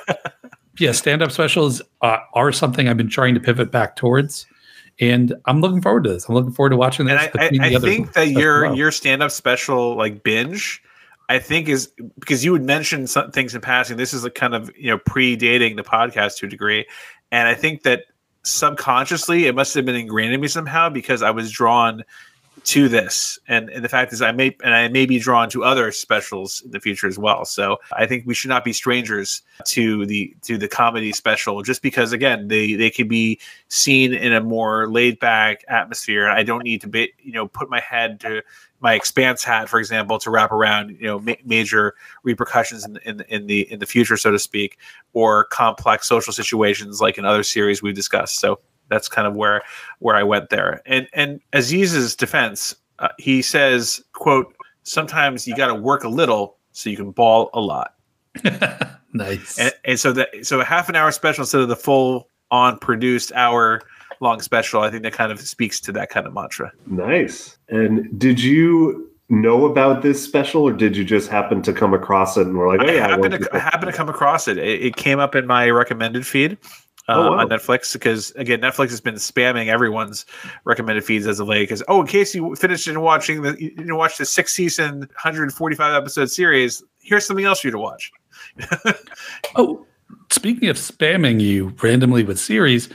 Yeah 0.78 0.92
stand-up 0.92 1.32
specials 1.32 1.82
uh, 2.02 2.18
are 2.34 2.52
something 2.52 2.90
i've 2.90 2.98
been 2.98 3.08
trying 3.08 3.34
to 3.34 3.40
pivot 3.40 3.72
back 3.72 3.96
towards. 3.96 4.46
And 5.00 5.34
i'm 5.46 5.62
looking 5.62 5.82
forward 5.82 6.04
to 6.04 6.10
this. 6.10 6.28
I'm 6.28 6.36
looking 6.36 6.52
forward 6.52 6.72
to 6.72 6.76
watching 6.76 7.06
this 7.06 7.30
and 7.34 7.62
i, 7.62 7.66
I, 7.66 7.76
I 7.78 7.80
think 7.80 8.12
that 8.12 8.28
your 8.28 8.64
well. 8.64 8.76
your 8.76 8.92
stand-up 8.92 9.32
special 9.32 9.96
like 9.96 10.22
binge 10.22 10.84
I 11.30 11.40
think 11.40 11.68
is 11.68 11.92
because 12.20 12.46
you 12.46 12.52
would 12.52 12.64
mention 12.64 13.08
some 13.08 13.32
things 13.32 13.56
in 13.56 13.62
passing. 13.62 13.98
This 13.98 14.14
is 14.14 14.24
a 14.24 14.30
kind 14.30 14.54
of 14.54 14.72
you 14.78 14.92
know 14.92 15.00
predating 15.00 15.76
the 15.76 15.84
podcast 15.84 16.38
to 16.38 16.46
a 16.46 16.50
degree, 16.50 16.86
and 17.32 17.48
I 17.48 17.56
think 17.56 17.84
that 17.84 18.06
subconsciously 18.46 19.48
it 19.48 19.56
must 19.56 19.74
have 19.74 19.86
been 19.86 19.96
ingrained 19.96 20.34
in 20.34 20.40
me 20.40 20.48
somehow 20.48 20.90
because 20.90 21.22
I 21.22 21.32
was 21.32 21.52
drawn 21.52 22.04
to 22.64 22.88
this. 22.88 23.38
And, 23.48 23.70
and 23.70 23.84
the 23.84 23.90
fact 23.90 24.14
is 24.14 24.22
i 24.22 24.32
may 24.32 24.56
and 24.64 24.74
i 24.74 24.88
may 24.88 25.06
be 25.06 25.20
drawn 25.20 25.50
to 25.50 25.64
other 25.64 25.92
specials 25.92 26.62
in 26.62 26.72
the 26.72 26.80
future 26.80 27.08
as 27.08 27.18
well. 27.18 27.46
So 27.46 27.78
i 27.92 28.06
think 28.06 28.26
we 28.26 28.34
should 28.34 28.50
not 28.50 28.64
be 28.64 28.74
strangers 28.74 29.42
to 29.66 30.06
the 30.06 30.36
to 30.44 30.58
the 30.58 30.68
comedy 30.68 31.12
special 31.12 31.62
just 31.62 31.82
because 31.82 32.12
again 32.12 32.48
they 32.48 32.74
they 32.74 32.90
can 32.90 33.08
be 33.08 33.40
seen 33.68 34.14
in 34.14 34.34
a 34.34 34.42
more 34.42 34.90
laid 34.90 35.20
back 35.20 35.64
atmosphere. 35.68 36.30
I 36.30 36.44
don't 36.44 36.64
need 36.64 36.82
to 36.82 36.88
be 36.88 37.14
you 37.20 37.34
know 37.34 37.48
put 37.48 37.70
my 37.70 37.80
head 37.80 38.20
to 38.22 38.42
my 38.82 38.94
expanse 38.94 39.44
hat, 39.44 39.68
for 39.68 39.80
example, 39.80 40.20
to 40.20 40.30
wrap 40.30 40.52
around 40.52 40.92
you 40.92 41.08
know 41.08 41.20
ma- 41.20 41.34
major 41.44 41.96
repercussions 42.24 42.86
in, 42.86 42.98
in, 43.04 43.22
in 43.30 43.48
the 43.48 43.72
in 43.72 43.80
the 43.80 43.86
future, 43.86 44.18
so 44.18 44.32
to 44.32 44.40
speak, 44.40 44.78
or 45.14 45.46
complex 45.46 46.08
social 46.08 46.32
situations 46.32 47.02
like 47.02 47.18
in 47.18 47.26
other 47.26 47.44
series 47.44 47.82
we've 47.82 47.96
discussed. 47.96 48.40
So 48.40 48.60
that's 48.90 49.08
kind 49.08 49.28
of 49.28 49.36
where 49.36 49.62
where 50.00 50.16
I 50.16 50.24
went 50.24 50.50
there. 50.50 50.82
And 50.86 51.08
and 51.14 51.40
Aziz's 51.54 52.16
defense, 52.16 52.76
uh, 53.00 53.10
he 53.18 53.42
says, 53.42 54.04
"quote 54.14 54.56
Sometimes 54.84 55.48
you 55.48 55.56
got 55.56 55.68
to 55.68 55.76
work 55.76 56.04
a 56.04 56.10
little 56.10 56.58
so 56.72 56.90
you 56.90 56.98
can 56.98 57.12
ball 57.12 57.50
a 57.54 57.62
lot." 57.62 57.96
nice. 59.14 59.58
And, 59.58 59.74
and 59.84 60.00
so 60.00 60.12
that 60.14 60.30
so 60.46 60.60
a 60.62 60.66
half 60.66 60.90
an 60.90 60.96
hour 60.96 61.12
special 61.12 61.44
instead 61.44 61.62
of 61.62 61.70
the 61.70 61.76
full 61.76 62.30
on 62.52 62.78
produced 62.80 63.32
hour 63.34 63.82
long 64.22 64.42
special. 64.42 64.82
I 64.82 64.90
think 64.90 65.04
that 65.04 65.14
kind 65.14 65.32
of 65.32 65.40
speaks 65.42 65.80
to 65.82 65.92
that 65.94 66.10
kind 66.10 66.26
of 66.26 66.34
mantra. 66.34 66.72
Nice. 66.88 67.58
And 67.70 68.18
did 68.18 68.42
you 68.42 69.10
know 69.30 69.66
about 69.66 70.02
this 70.02 70.24
special, 70.24 70.64
or 70.64 70.74
did 70.74 70.96
you 70.96 71.04
just 71.04 71.30
happen 71.30 71.62
to 71.64 71.74
come 71.74 71.94
across 71.94 72.38
it 72.38 72.48
and 72.48 72.58
we're 72.58 72.68
like, 72.68 72.88
"Oh 72.88 72.92
yeah"? 72.92 73.06
I 73.06 73.10
happened, 73.10 73.44
to, 73.44 73.50
I 73.56 73.60
happened 73.60 73.92
to 73.92 73.98
come 73.98 74.10
across 74.10 74.48
it. 74.48 74.58
it. 74.58 74.84
it. 74.84 74.96
came 74.96 75.20
up 75.20 75.36
in 75.36 75.48
my 75.48 75.70
recommended 75.70 76.26
feed. 76.28 76.58
Uh, 77.08 77.14
oh, 77.14 77.32
wow. 77.32 77.40
on 77.40 77.50
Netflix 77.50 77.94
because 77.94 78.32
again 78.32 78.62
Netflix 78.62 78.90
has 78.90 79.00
been 79.00 79.14
spamming 79.14 79.68
everyone's 79.68 80.26
recommended 80.64 81.04
feeds 81.04 81.28
as 81.28 81.40
of 81.40 81.48
late 81.48 81.64
because 81.64 81.84
oh 81.88 82.02
in 82.02 82.08
case 82.08 82.34
you 82.34 82.56
finished 82.56 82.88
in 82.88 83.00
watching 83.00 83.44
the 83.44 83.56
you 83.62 83.84
know 83.84 83.96
watch 83.96 84.18
the 84.18 84.26
six 84.26 84.54
season 84.54 85.02
145 85.02 85.94
episode 85.94 86.32
series 86.32 86.82
here's 87.02 87.24
something 87.24 87.46
else 87.46 87.60
for 87.60 87.68
you 87.68 87.72
to 87.72 87.78
watch 87.78 88.12
oh 89.56 89.86
speaking 90.32 90.68
of 90.68 90.78
spamming 90.78 91.40
you 91.40 91.76
randomly 91.84 92.24
with 92.24 92.40
series 92.40 92.90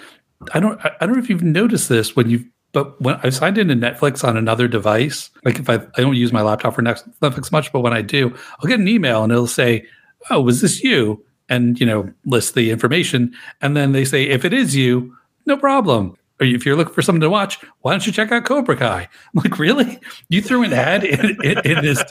I 0.53 0.61
don't 0.61 0.81
I 0.85 1.07
don't 1.07 1.13
know 1.13 1.19
if 1.19 1.29
you've 1.29 1.43
noticed 1.43 1.89
this 1.89 2.17
when 2.17 2.31
you 2.31 2.45
but 2.73 3.01
when 3.01 3.17
I 3.23 3.31
signed 3.31 3.59
into 3.59 3.75
Netflix 3.75 4.27
on 4.27 4.37
another 4.37 4.69
device, 4.69 5.31
like 5.45 5.59
if 5.59 5.69
I 5.69 5.75
I 5.75 6.01
don't 6.01 6.17
use 6.17 6.33
my 6.33 6.43
laptop 6.43 6.75
for 6.75 6.83
Netflix 6.83 7.53
much, 7.53 7.73
but 7.73 7.81
when 7.81 7.93
I 7.93 8.03
do, 8.03 8.35
I'll 8.59 8.69
get 8.69 8.81
an 8.81 8.89
email 8.89 9.25
and 9.25 9.33
it'll 9.33 9.47
say, 9.47 9.87
"Oh, 10.31 10.41
was 10.41 10.61
this 10.61 10.83
you?" 10.83 11.25
And 11.51 11.79
you 11.79 11.85
know 11.85 12.11
list 12.25 12.55
the 12.55 12.71
information, 12.71 13.35
and 13.61 13.77
then 13.77 13.93
they 13.93 14.05
say, 14.05 14.25
"If 14.25 14.45
it 14.45 14.55
is 14.55 14.75
you, 14.75 15.15
no 15.47 15.57
problem." 15.57 16.17
Or 16.41 16.47
if 16.47 16.65
you're 16.65 16.77
looking 16.77 16.95
for 16.95 17.03
something 17.03 17.21
to 17.21 17.29
watch, 17.29 17.59
why 17.83 17.93
don't 17.93 18.07
you 18.07 18.13
check 18.13 18.33
out 18.33 18.47
Cobra 18.47 18.75
Kai? 18.75 19.03
I'm 19.03 19.09
like, 19.35 19.59
really? 19.59 20.01
You 20.31 20.41
threw 20.41 20.63
an 20.63 20.73
ad 20.73 21.05
in, 21.05 21.37
in, 21.45 21.59
in 21.67 21.85
this 21.85 22.03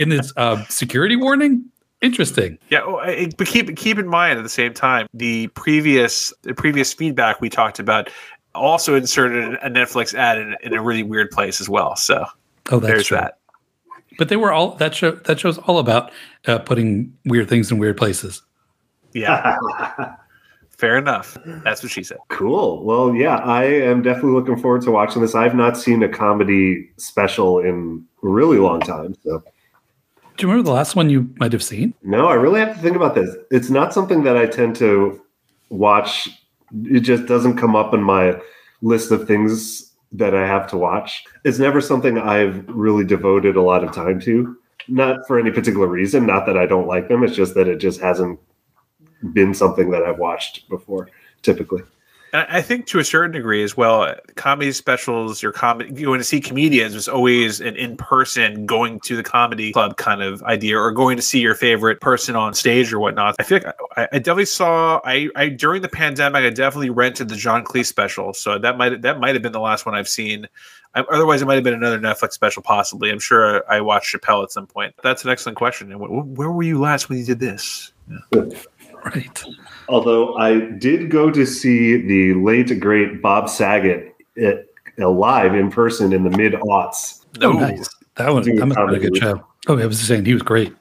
in 0.00 0.08
this 0.08 0.32
uh, 0.36 0.64
security 0.64 1.14
warning? 1.14 1.66
Interesting. 2.02 2.58
Yeah, 2.68 2.80
but 3.38 3.46
keep 3.46 3.74
keep 3.76 3.98
in 3.98 4.08
mind 4.08 4.38
at 4.38 4.42
the 4.42 4.48
same 4.48 4.74
time 4.74 5.06
the 5.14 5.46
previous 5.48 6.32
the 6.42 6.52
previous 6.52 6.92
feedback 6.92 7.40
we 7.40 7.48
talked 7.48 7.78
about 7.78 8.10
also 8.54 8.94
inserted 8.94 9.54
a 9.62 9.70
Netflix 9.70 10.14
ad 10.14 10.38
in, 10.38 10.56
in 10.62 10.74
a 10.74 10.82
really 10.82 11.02
weird 11.02 11.30
place 11.30 11.60
as 11.60 11.68
well. 11.68 11.96
So 11.96 12.26
oh, 12.70 12.80
there's 12.80 13.06
true. 13.06 13.18
that. 13.18 13.38
But 14.18 14.28
they 14.28 14.36
were 14.36 14.52
all 14.52 14.74
that 14.76 14.94
show 14.94 15.12
that 15.12 15.40
show's 15.40 15.58
all 15.58 15.78
about 15.78 16.10
uh, 16.46 16.58
putting 16.58 17.16
weird 17.24 17.48
things 17.48 17.70
in 17.70 17.78
weird 17.78 17.96
places. 17.96 18.42
Yeah. 19.16 19.56
Fair 20.70 20.98
enough. 20.98 21.38
That's 21.64 21.82
what 21.82 21.90
she 21.90 22.02
said. 22.02 22.18
Cool. 22.28 22.84
Well, 22.84 23.14
yeah, 23.14 23.36
I 23.36 23.64
am 23.64 24.02
definitely 24.02 24.32
looking 24.32 24.58
forward 24.58 24.82
to 24.82 24.90
watching 24.90 25.22
this. 25.22 25.34
I've 25.34 25.54
not 25.54 25.78
seen 25.78 26.02
a 26.02 26.08
comedy 26.08 26.90
special 26.98 27.60
in 27.60 28.04
a 28.22 28.28
really 28.28 28.58
long 28.58 28.80
time, 28.80 29.14
so 29.22 29.42
do 30.36 30.42
you 30.46 30.50
remember 30.50 30.68
the 30.68 30.74
last 30.74 30.96
one 30.96 31.08
you 31.08 31.30
might 31.40 31.52
have 31.52 31.62
seen? 31.62 31.94
No, 32.02 32.26
I 32.26 32.34
really 32.34 32.60
have 32.60 32.74
to 32.74 32.82
think 32.82 32.94
about 32.94 33.14
this. 33.14 33.34
It's 33.50 33.70
not 33.70 33.94
something 33.94 34.22
that 34.24 34.36
I 34.36 34.44
tend 34.44 34.76
to 34.76 35.20
watch. 35.70 36.28
It 36.84 37.00
just 37.00 37.24
doesn't 37.24 37.56
come 37.56 37.74
up 37.74 37.94
in 37.94 38.02
my 38.02 38.38
list 38.82 39.10
of 39.10 39.26
things 39.26 39.94
that 40.12 40.34
I 40.34 40.46
have 40.46 40.66
to 40.68 40.76
watch. 40.76 41.24
It's 41.44 41.58
never 41.58 41.80
something 41.80 42.18
I've 42.18 42.68
really 42.68 43.04
devoted 43.04 43.56
a 43.56 43.62
lot 43.62 43.82
of 43.82 43.92
time 43.92 44.20
to. 44.20 44.56
Not 44.88 45.26
for 45.26 45.38
any 45.38 45.50
particular 45.50 45.86
reason, 45.86 46.26
not 46.26 46.44
that 46.46 46.58
I 46.58 46.66
don't 46.66 46.86
like 46.86 47.08
them. 47.08 47.24
It's 47.24 47.34
just 47.34 47.54
that 47.54 47.66
it 47.66 47.78
just 47.78 48.00
hasn't 48.00 48.38
been 49.32 49.54
something 49.54 49.90
that 49.90 50.02
I've 50.02 50.18
watched 50.18 50.68
before, 50.68 51.08
typically. 51.42 51.82
I 52.32 52.60
think 52.60 52.86
to 52.88 52.98
a 52.98 53.04
certain 53.04 53.30
degree 53.30 53.62
as 53.62 53.76
well, 53.76 54.14
comedy 54.34 54.72
specials, 54.72 55.42
your 55.42 55.52
comedy 55.52 55.90
going 55.90 56.18
to 56.18 56.24
see 56.24 56.40
comedians 56.40 56.94
was 56.94 57.08
always 57.08 57.60
an 57.60 57.76
in 57.76 57.96
person 57.96 58.66
going 58.66 59.00
to 59.00 59.16
the 59.16 59.22
comedy 59.22 59.72
club 59.72 59.96
kind 59.96 60.22
of 60.22 60.42
idea, 60.42 60.78
or 60.78 60.92
going 60.92 61.16
to 61.16 61.22
see 61.22 61.40
your 61.40 61.54
favorite 61.54 62.00
person 62.00 62.36
on 62.36 62.52
stage 62.52 62.92
or 62.92 62.98
whatnot. 62.98 63.36
I 63.38 63.42
feel 63.44 63.60
like 63.62 63.74
I, 63.96 64.08
I 64.12 64.18
definitely 64.18 64.46
saw 64.46 65.00
I, 65.04 65.28
I 65.34 65.48
during 65.48 65.80
the 65.82 65.88
pandemic 65.88 66.44
I 66.44 66.50
definitely 66.50 66.90
rented 66.90 67.28
the 67.28 67.36
John 67.36 67.64
Cleese 67.64 67.86
special, 67.86 68.34
so 68.34 68.58
that 68.58 68.76
might 68.76 69.00
that 69.02 69.18
might 69.18 69.34
have 69.34 69.42
been 69.42 69.52
the 69.52 69.60
last 69.60 69.86
one 69.86 69.94
I've 69.94 70.08
seen. 70.08 70.46
I, 70.94 71.00
otherwise, 71.10 71.40
it 71.42 71.46
might 71.46 71.54
have 71.54 71.64
been 71.64 71.74
another 71.74 71.98
Netflix 71.98 72.32
special, 72.32 72.62
possibly. 72.62 73.10
I'm 73.10 73.18
sure 73.18 73.70
I 73.70 73.80
watched 73.80 74.14
Chappelle 74.14 74.42
at 74.42 74.50
some 74.50 74.66
point. 74.66 74.94
That's 75.02 75.24
an 75.24 75.30
excellent 75.30 75.56
question. 75.56 75.92
And 75.92 76.36
where 76.36 76.50
were 76.50 76.62
you 76.62 76.80
last 76.80 77.08
when 77.08 77.18
you 77.18 77.24
did 77.24 77.38
this? 77.38 77.92
Yeah. 78.32 78.44
Right. 79.04 79.44
Although 79.88 80.34
I 80.36 80.60
did 80.60 81.10
go 81.10 81.30
to 81.30 81.46
see 81.46 81.96
the 81.96 82.34
late 82.34 82.78
great 82.80 83.22
Bob 83.22 83.48
Saget 83.48 84.14
at, 84.42 84.66
uh, 84.98 85.08
live 85.08 85.54
in 85.54 85.70
person 85.70 86.12
in 86.12 86.24
the 86.24 86.36
mid 86.36 86.54
aughts. 86.54 87.24
Oh, 87.40 87.52
nice. 87.52 87.88
That 88.16 88.32
one 88.32 88.42
that 88.42 88.66
must 88.66 88.78
have 88.78 88.88
been 88.88 88.96
a 88.96 89.10
good 89.10 89.16
show. 89.16 89.44
Oh, 89.68 89.78
I 89.78 89.86
was 89.86 90.00
saying 90.00 90.24
he 90.24 90.32
was 90.32 90.42
great. 90.42 90.74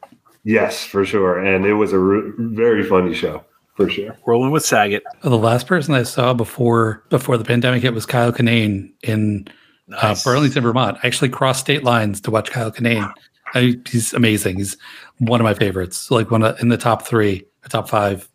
Yes, 0.43 0.83
for 0.83 1.05
sure, 1.05 1.43
and 1.43 1.65
it 1.65 1.73
was 1.73 1.91
a 1.91 1.99
re- 1.99 2.31
very 2.37 2.83
funny 2.83 3.13
show 3.13 3.43
for 3.75 3.89
sure. 3.89 4.17
Rolling 4.25 4.51
with 4.51 4.63
Saget. 4.63 5.03
Oh, 5.23 5.29
the 5.29 5.37
last 5.37 5.67
person 5.67 5.93
I 5.93 6.03
saw 6.03 6.33
before 6.33 7.03
before 7.09 7.37
the 7.37 7.43
pandemic 7.43 7.81
hit 7.81 7.93
was 7.93 8.05
Kyle 8.05 8.31
Kinane 8.31 8.91
in 9.03 9.47
uh, 9.91 10.07
nice. 10.07 10.25
uh, 10.25 10.29
Burlington, 10.29 10.63
Vermont. 10.63 10.97
I 11.03 11.07
actually 11.07 11.29
crossed 11.29 11.61
state 11.61 11.83
lines 11.83 12.21
to 12.21 12.31
watch 12.31 12.51
Kyle 12.51 12.71
Kinane. 12.71 13.11
I, 13.53 13.77
he's 13.89 14.13
amazing. 14.13 14.57
He's 14.57 14.77
one 15.17 15.39
of 15.39 15.45
my 15.45 15.53
favorites, 15.53 16.11
like 16.11 16.31
one 16.31 16.43
of, 16.43 16.59
in 16.59 16.69
the 16.69 16.77
top 16.77 17.03
three, 17.03 17.45
top 17.69 17.89
five 17.89 18.29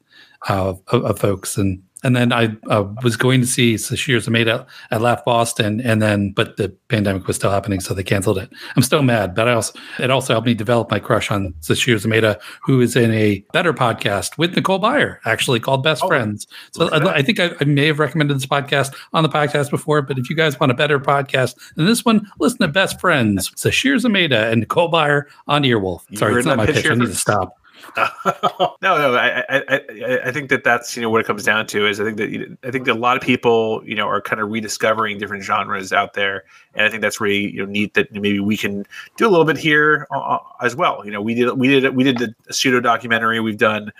uh, 0.48 0.74
of, 0.88 1.04
of, 1.04 1.18
folks. 1.18 1.56
And 1.56 1.82
and 2.02 2.16
then 2.16 2.32
I 2.32 2.56
uh, 2.68 2.84
was 3.02 3.16
going 3.16 3.40
to 3.42 3.46
see 3.46 3.74
Sasheer 3.74 4.16
Zamata 4.16 4.66
at 4.90 5.02
Laugh 5.02 5.24
Boston, 5.24 5.80
and 5.82 6.00
then 6.00 6.32
but 6.32 6.56
the 6.56 6.70
pandemic 6.88 7.26
was 7.26 7.36
still 7.36 7.50
happening, 7.50 7.80
so 7.80 7.92
they 7.92 8.02
canceled 8.02 8.38
it. 8.38 8.50
I'm 8.74 8.82
still 8.82 9.02
mad, 9.02 9.34
but 9.34 9.48
I 9.48 9.52
also 9.52 9.78
it 9.98 10.10
also 10.10 10.32
helped 10.32 10.46
me 10.46 10.54
develop 10.54 10.90
my 10.90 10.98
crush 10.98 11.30
on 11.30 11.52
Sasheer 11.60 11.96
Zamata, 11.96 12.40
who 12.62 12.80
is 12.80 12.96
in 12.96 13.10
a 13.12 13.44
better 13.52 13.74
podcast 13.74 14.38
with 14.38 14.56
Nicole 14.56 14.80
Byer, 14.80 15.18
actually 15.26 15.60
called 15.60 15.82
Best 15.82 16.02
oh, 16.02 16.08
Friends. 16.08 16.46
So 16.72 16.88
I, 16.88 17.16
I, 17.16 17.22
think 17.22 17.38
I, 17.38 17.50
I, 17.60 17.64
may 17.64 17.86
have 17.86 17.98
recommended 17.98 18.34
this 18.34 18.46
podcast 18.46 18.94
on 19.12 19.22
the 19.22 19.28
podcast 19.28 19.70
before, 19.70 20.00
but 20.00 20.18
if 20.18 20.30
you 20.30 20.36
guys 20.36 20.58
want 20.58 20.72
a 20.72 20.74
better 20.74 20.98
podcast 20.98 21.56
than 21.74 21.84
this 21.84 22.04
one, 22.04 22.30
listen 22.38 22.58
to 22.60 22.68
Best 22.68 22.98
Friends, 22.98 23.50
Sasheer 23.50 23.96
Zamata 23.96 24.50
and 24.50 24.60
Nicole 24.60 24.90
Byer 24.90 25.24
on 25.48 25.64
Earwolf. 25.64 26.00
Sorry, 26.16 26.34
it's 26.36 26.46
not 26.46 26.56
my 26.56 26.66
pitch. 26.66 26.86
I 26.86 26.94
need 26.94 27.06
to 27.06 27.14
stop. 27.14 27.59
no, 27.96 28.76
no, 28.80 29.14
I, 29.14 29.44
I, 29.48 30.20
I, 30.26 30.32
think 30.32 30.50
that 30.50 30.62
that's 30.64 30.96
you 30.96 31.02
know 31.02 31.10
what 31.10 31.20
it 31.20 31.26
comes 31.26 31.44
down 31.44 31.66
to 31.68 31.86
is 31.86 32.00
I 32.00 32.04
think 32.04 32.16
that 32.18 32.58
I 32.62 32.70
think 32.70 32.84
that 32.86 32.92
a 32.92 32.98
lot 32.98 33.16
of 33.16 33.22
people 33.22 33.82
you 33.84 33.94
know 33.94 34.06
are 34.06 34.20
kind 34.20 34.40
of 34.40 34.50
rediscovering 34.50 35.18
different 35.18 35.42
genres 35.42 35.92
out 35.92 36.14
there, 36.14 36.44
and 36.74 36.86
I 36.86 36.90
think 36.90 37.02
that's 37.02 37.20
really 37.20 37.50
you 37.52 37.64
know 37.64 37.70
neat 37.70 37.94
that 37.94 38.12
maybe 38.12 38.40
we 38.40 38.56
can 38.56 38.86
do 39.16 39.26
a 39.26 39.30
little 39.30 39.44
bit 39.44 39.56
here 39.56 40.06
uh, 40.10 40.18
uh 40.18 40.38
as 40.62 40.76
well. 40.76 41.02
You 41.04 41.10
know, 41.10 41.20
we 41.22 41.34
did 41.34 41.52
we 41.52 41.68
did 41.68 41.94
we 41.94 42.04
did 42.04 42.18
the 42.18 42.34
pseudo 42.52 42.80
documentary. 42.80 43.40
We've 43.40 43.58
done 43.58 43.92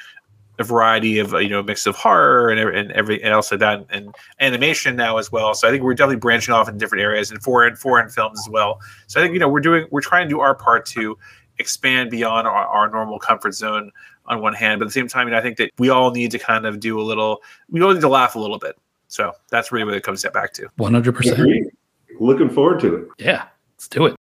a 0.60 0.64
variety 0.64 1.18
of 1.18 1.32
you 1.32 1.48
know 1.48 1.62
mix 1.62 1.86
of 1.86 1.96
horror 1.96 2.50
and 2.50 2.60
and 2.60 2.92
every 2.92 3.20
and 3.22 3.32
else 3.32 3.50
like 3.50 3.60
that 3.60 3.86
and 3.88 4.14
animation 4.40 4.94
now 4.94 5.16
as 5.16 5.32
well. 5.32 5.54
So 5.54 5.66
I 5.66 5.70
think 5.70 5.82
we're 5.82 5.94
definitely 5.94 6.16
branching 6.16 6.54
off 6.54 6.68
in 6.68 6.76
different 6.76 7.02
areas 7.02 7.30
and 7.30 7.42
foreign 7.42 7.76
foreign 7.76 8.10
films 8.10 8.38
as 8.40 8.48
well. 8.50 8.78
So 9.06 9.20
I 9.20 9.24
think 9.24 9.32
you 9.32 9.40
know 9.40 9.48
we're 9.48 9.60
doing 9.60 9.86
we're 9.90 10.02
trying 10.02 10.28
to 10.28 10.28
do 10.28 10.40
our 10.40 10.54
part 10.54 10.84
to 10.86 11.18
expand 11.60 12.10
beyond 12.10 12.48
our, 12.48 12.66
our 12.66 12.90
normal 12.90 13.18
comfort 13.18 13.52
zone 13.52 13.92
on 14.26 14.40
one 14.40 14.54
hand, 14.54 14.78
but 14.78 14.86
at 14.86 14.88
the 14.88 14.92
same 14.92 15.08
time, 15.08 15.26
you 15.26 15.32
know, 15.32 15.38
I 15.38 15.42
think 15.42 15.58
that 15.58 15.70
we 15.78 15.90
all 15.90 16.10
need 16.10 16.30
to 16.32 16.38
kind 16.38 16.66
of 16.66 16.80
do 16.80 17.00
a 17.00 17.02
little, 17.02 17.42
we 17.68 17.82
all 17.82 17.92
need 17.92 18.00
to 18.00 18.08
laugh 18.08 18.34
a 18.34 18.38
little 18.38 18.58
bit. 18.58 18.76
So 19.08 19.32
that's 19.50 19.72
really 19.72 19.84
what 19.84 19.94
it 19.94 20.02
comes 20.02 20.24
back 20.32 20.52
to. 20.54 20.68
100%. 20.78 21.70
Looking 22.18 22.50
forward 22.50 22.80
to 22.80 22.94
it. 22.96 23.08
Yeah, 23.18 23.44
let's 23.74 23.88
do 23.88 24.06
it. 24.06 24.16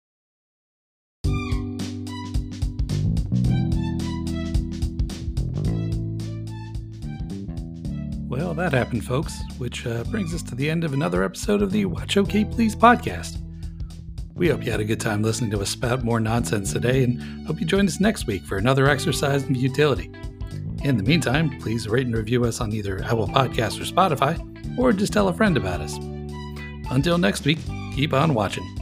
Well, 8.29 8.55
that 8.55 8.73
happened, 8.73 9.05
folks, 9.05 9.35
which 9.59 9.87
uh, 9.87 10.05
brings 10.05 10.35
us 10.35 10.43
to 10.45 10.55
the 10.55 10.69
end 10.69 10.85
of 10.85 10.93
another 10.93 11.23
episode 11.23 11.63
of 11.63 11.73
the 11.73 11.87
Watch 11.87 12.17
OK 12.17 12.45
Please 12.45 12.77
podcast. 12.77 13.46
We 14.37 14.49
hope 14.49 14.67
you 14.67 14.71
had 14.71 14.81
a 14.81 14.85
good 14.85 15.01
time 15.01 15.23
listening 15.23 15.51
to 15.53 15.63
us 15.63 15.71
spout 15.71 16.05
more 16.05 16.21
nonsense 16.21 16.71
today 16.71 17.05
and 17.05 17.47
hope 17.47 17.59
you 17.59 17.65
join 17.65 17.87
us 17.87 18.01
next 18.01 18.27
week 18.27 18.45
for 18.45 18.59
another 18.59 18.87
exercise 18.87 19.45
in 19.45 19.55
futility. 19.55 20.11
In 20.85 20.99
the 20.99 21.03
meantime, 21.03 21.59
please 21.59 21.89
rate 21.89 22.07
and 22.07 22.15
review 22.15 22.45
us 22.45 22.61
on 22.61 22.71
either 22.71 23.03
Apple 23.03 23.29
Podcasts 23.29 23.81
or 23.81 23.91
Spotify, 23.91 24.39
or 24.79 24.93
just 24.93 25.15
tell 25.15 25.29
a 25.29 25.33
friend 25.33 25.57
about 25.57 25.81
us. 25.81 25.97
Until 26.91 27.17
next 27.17 27.47
week, 27.47 27.59
keep 27.95 28.13
on 28.13 28.35
watching. 28.35 28.76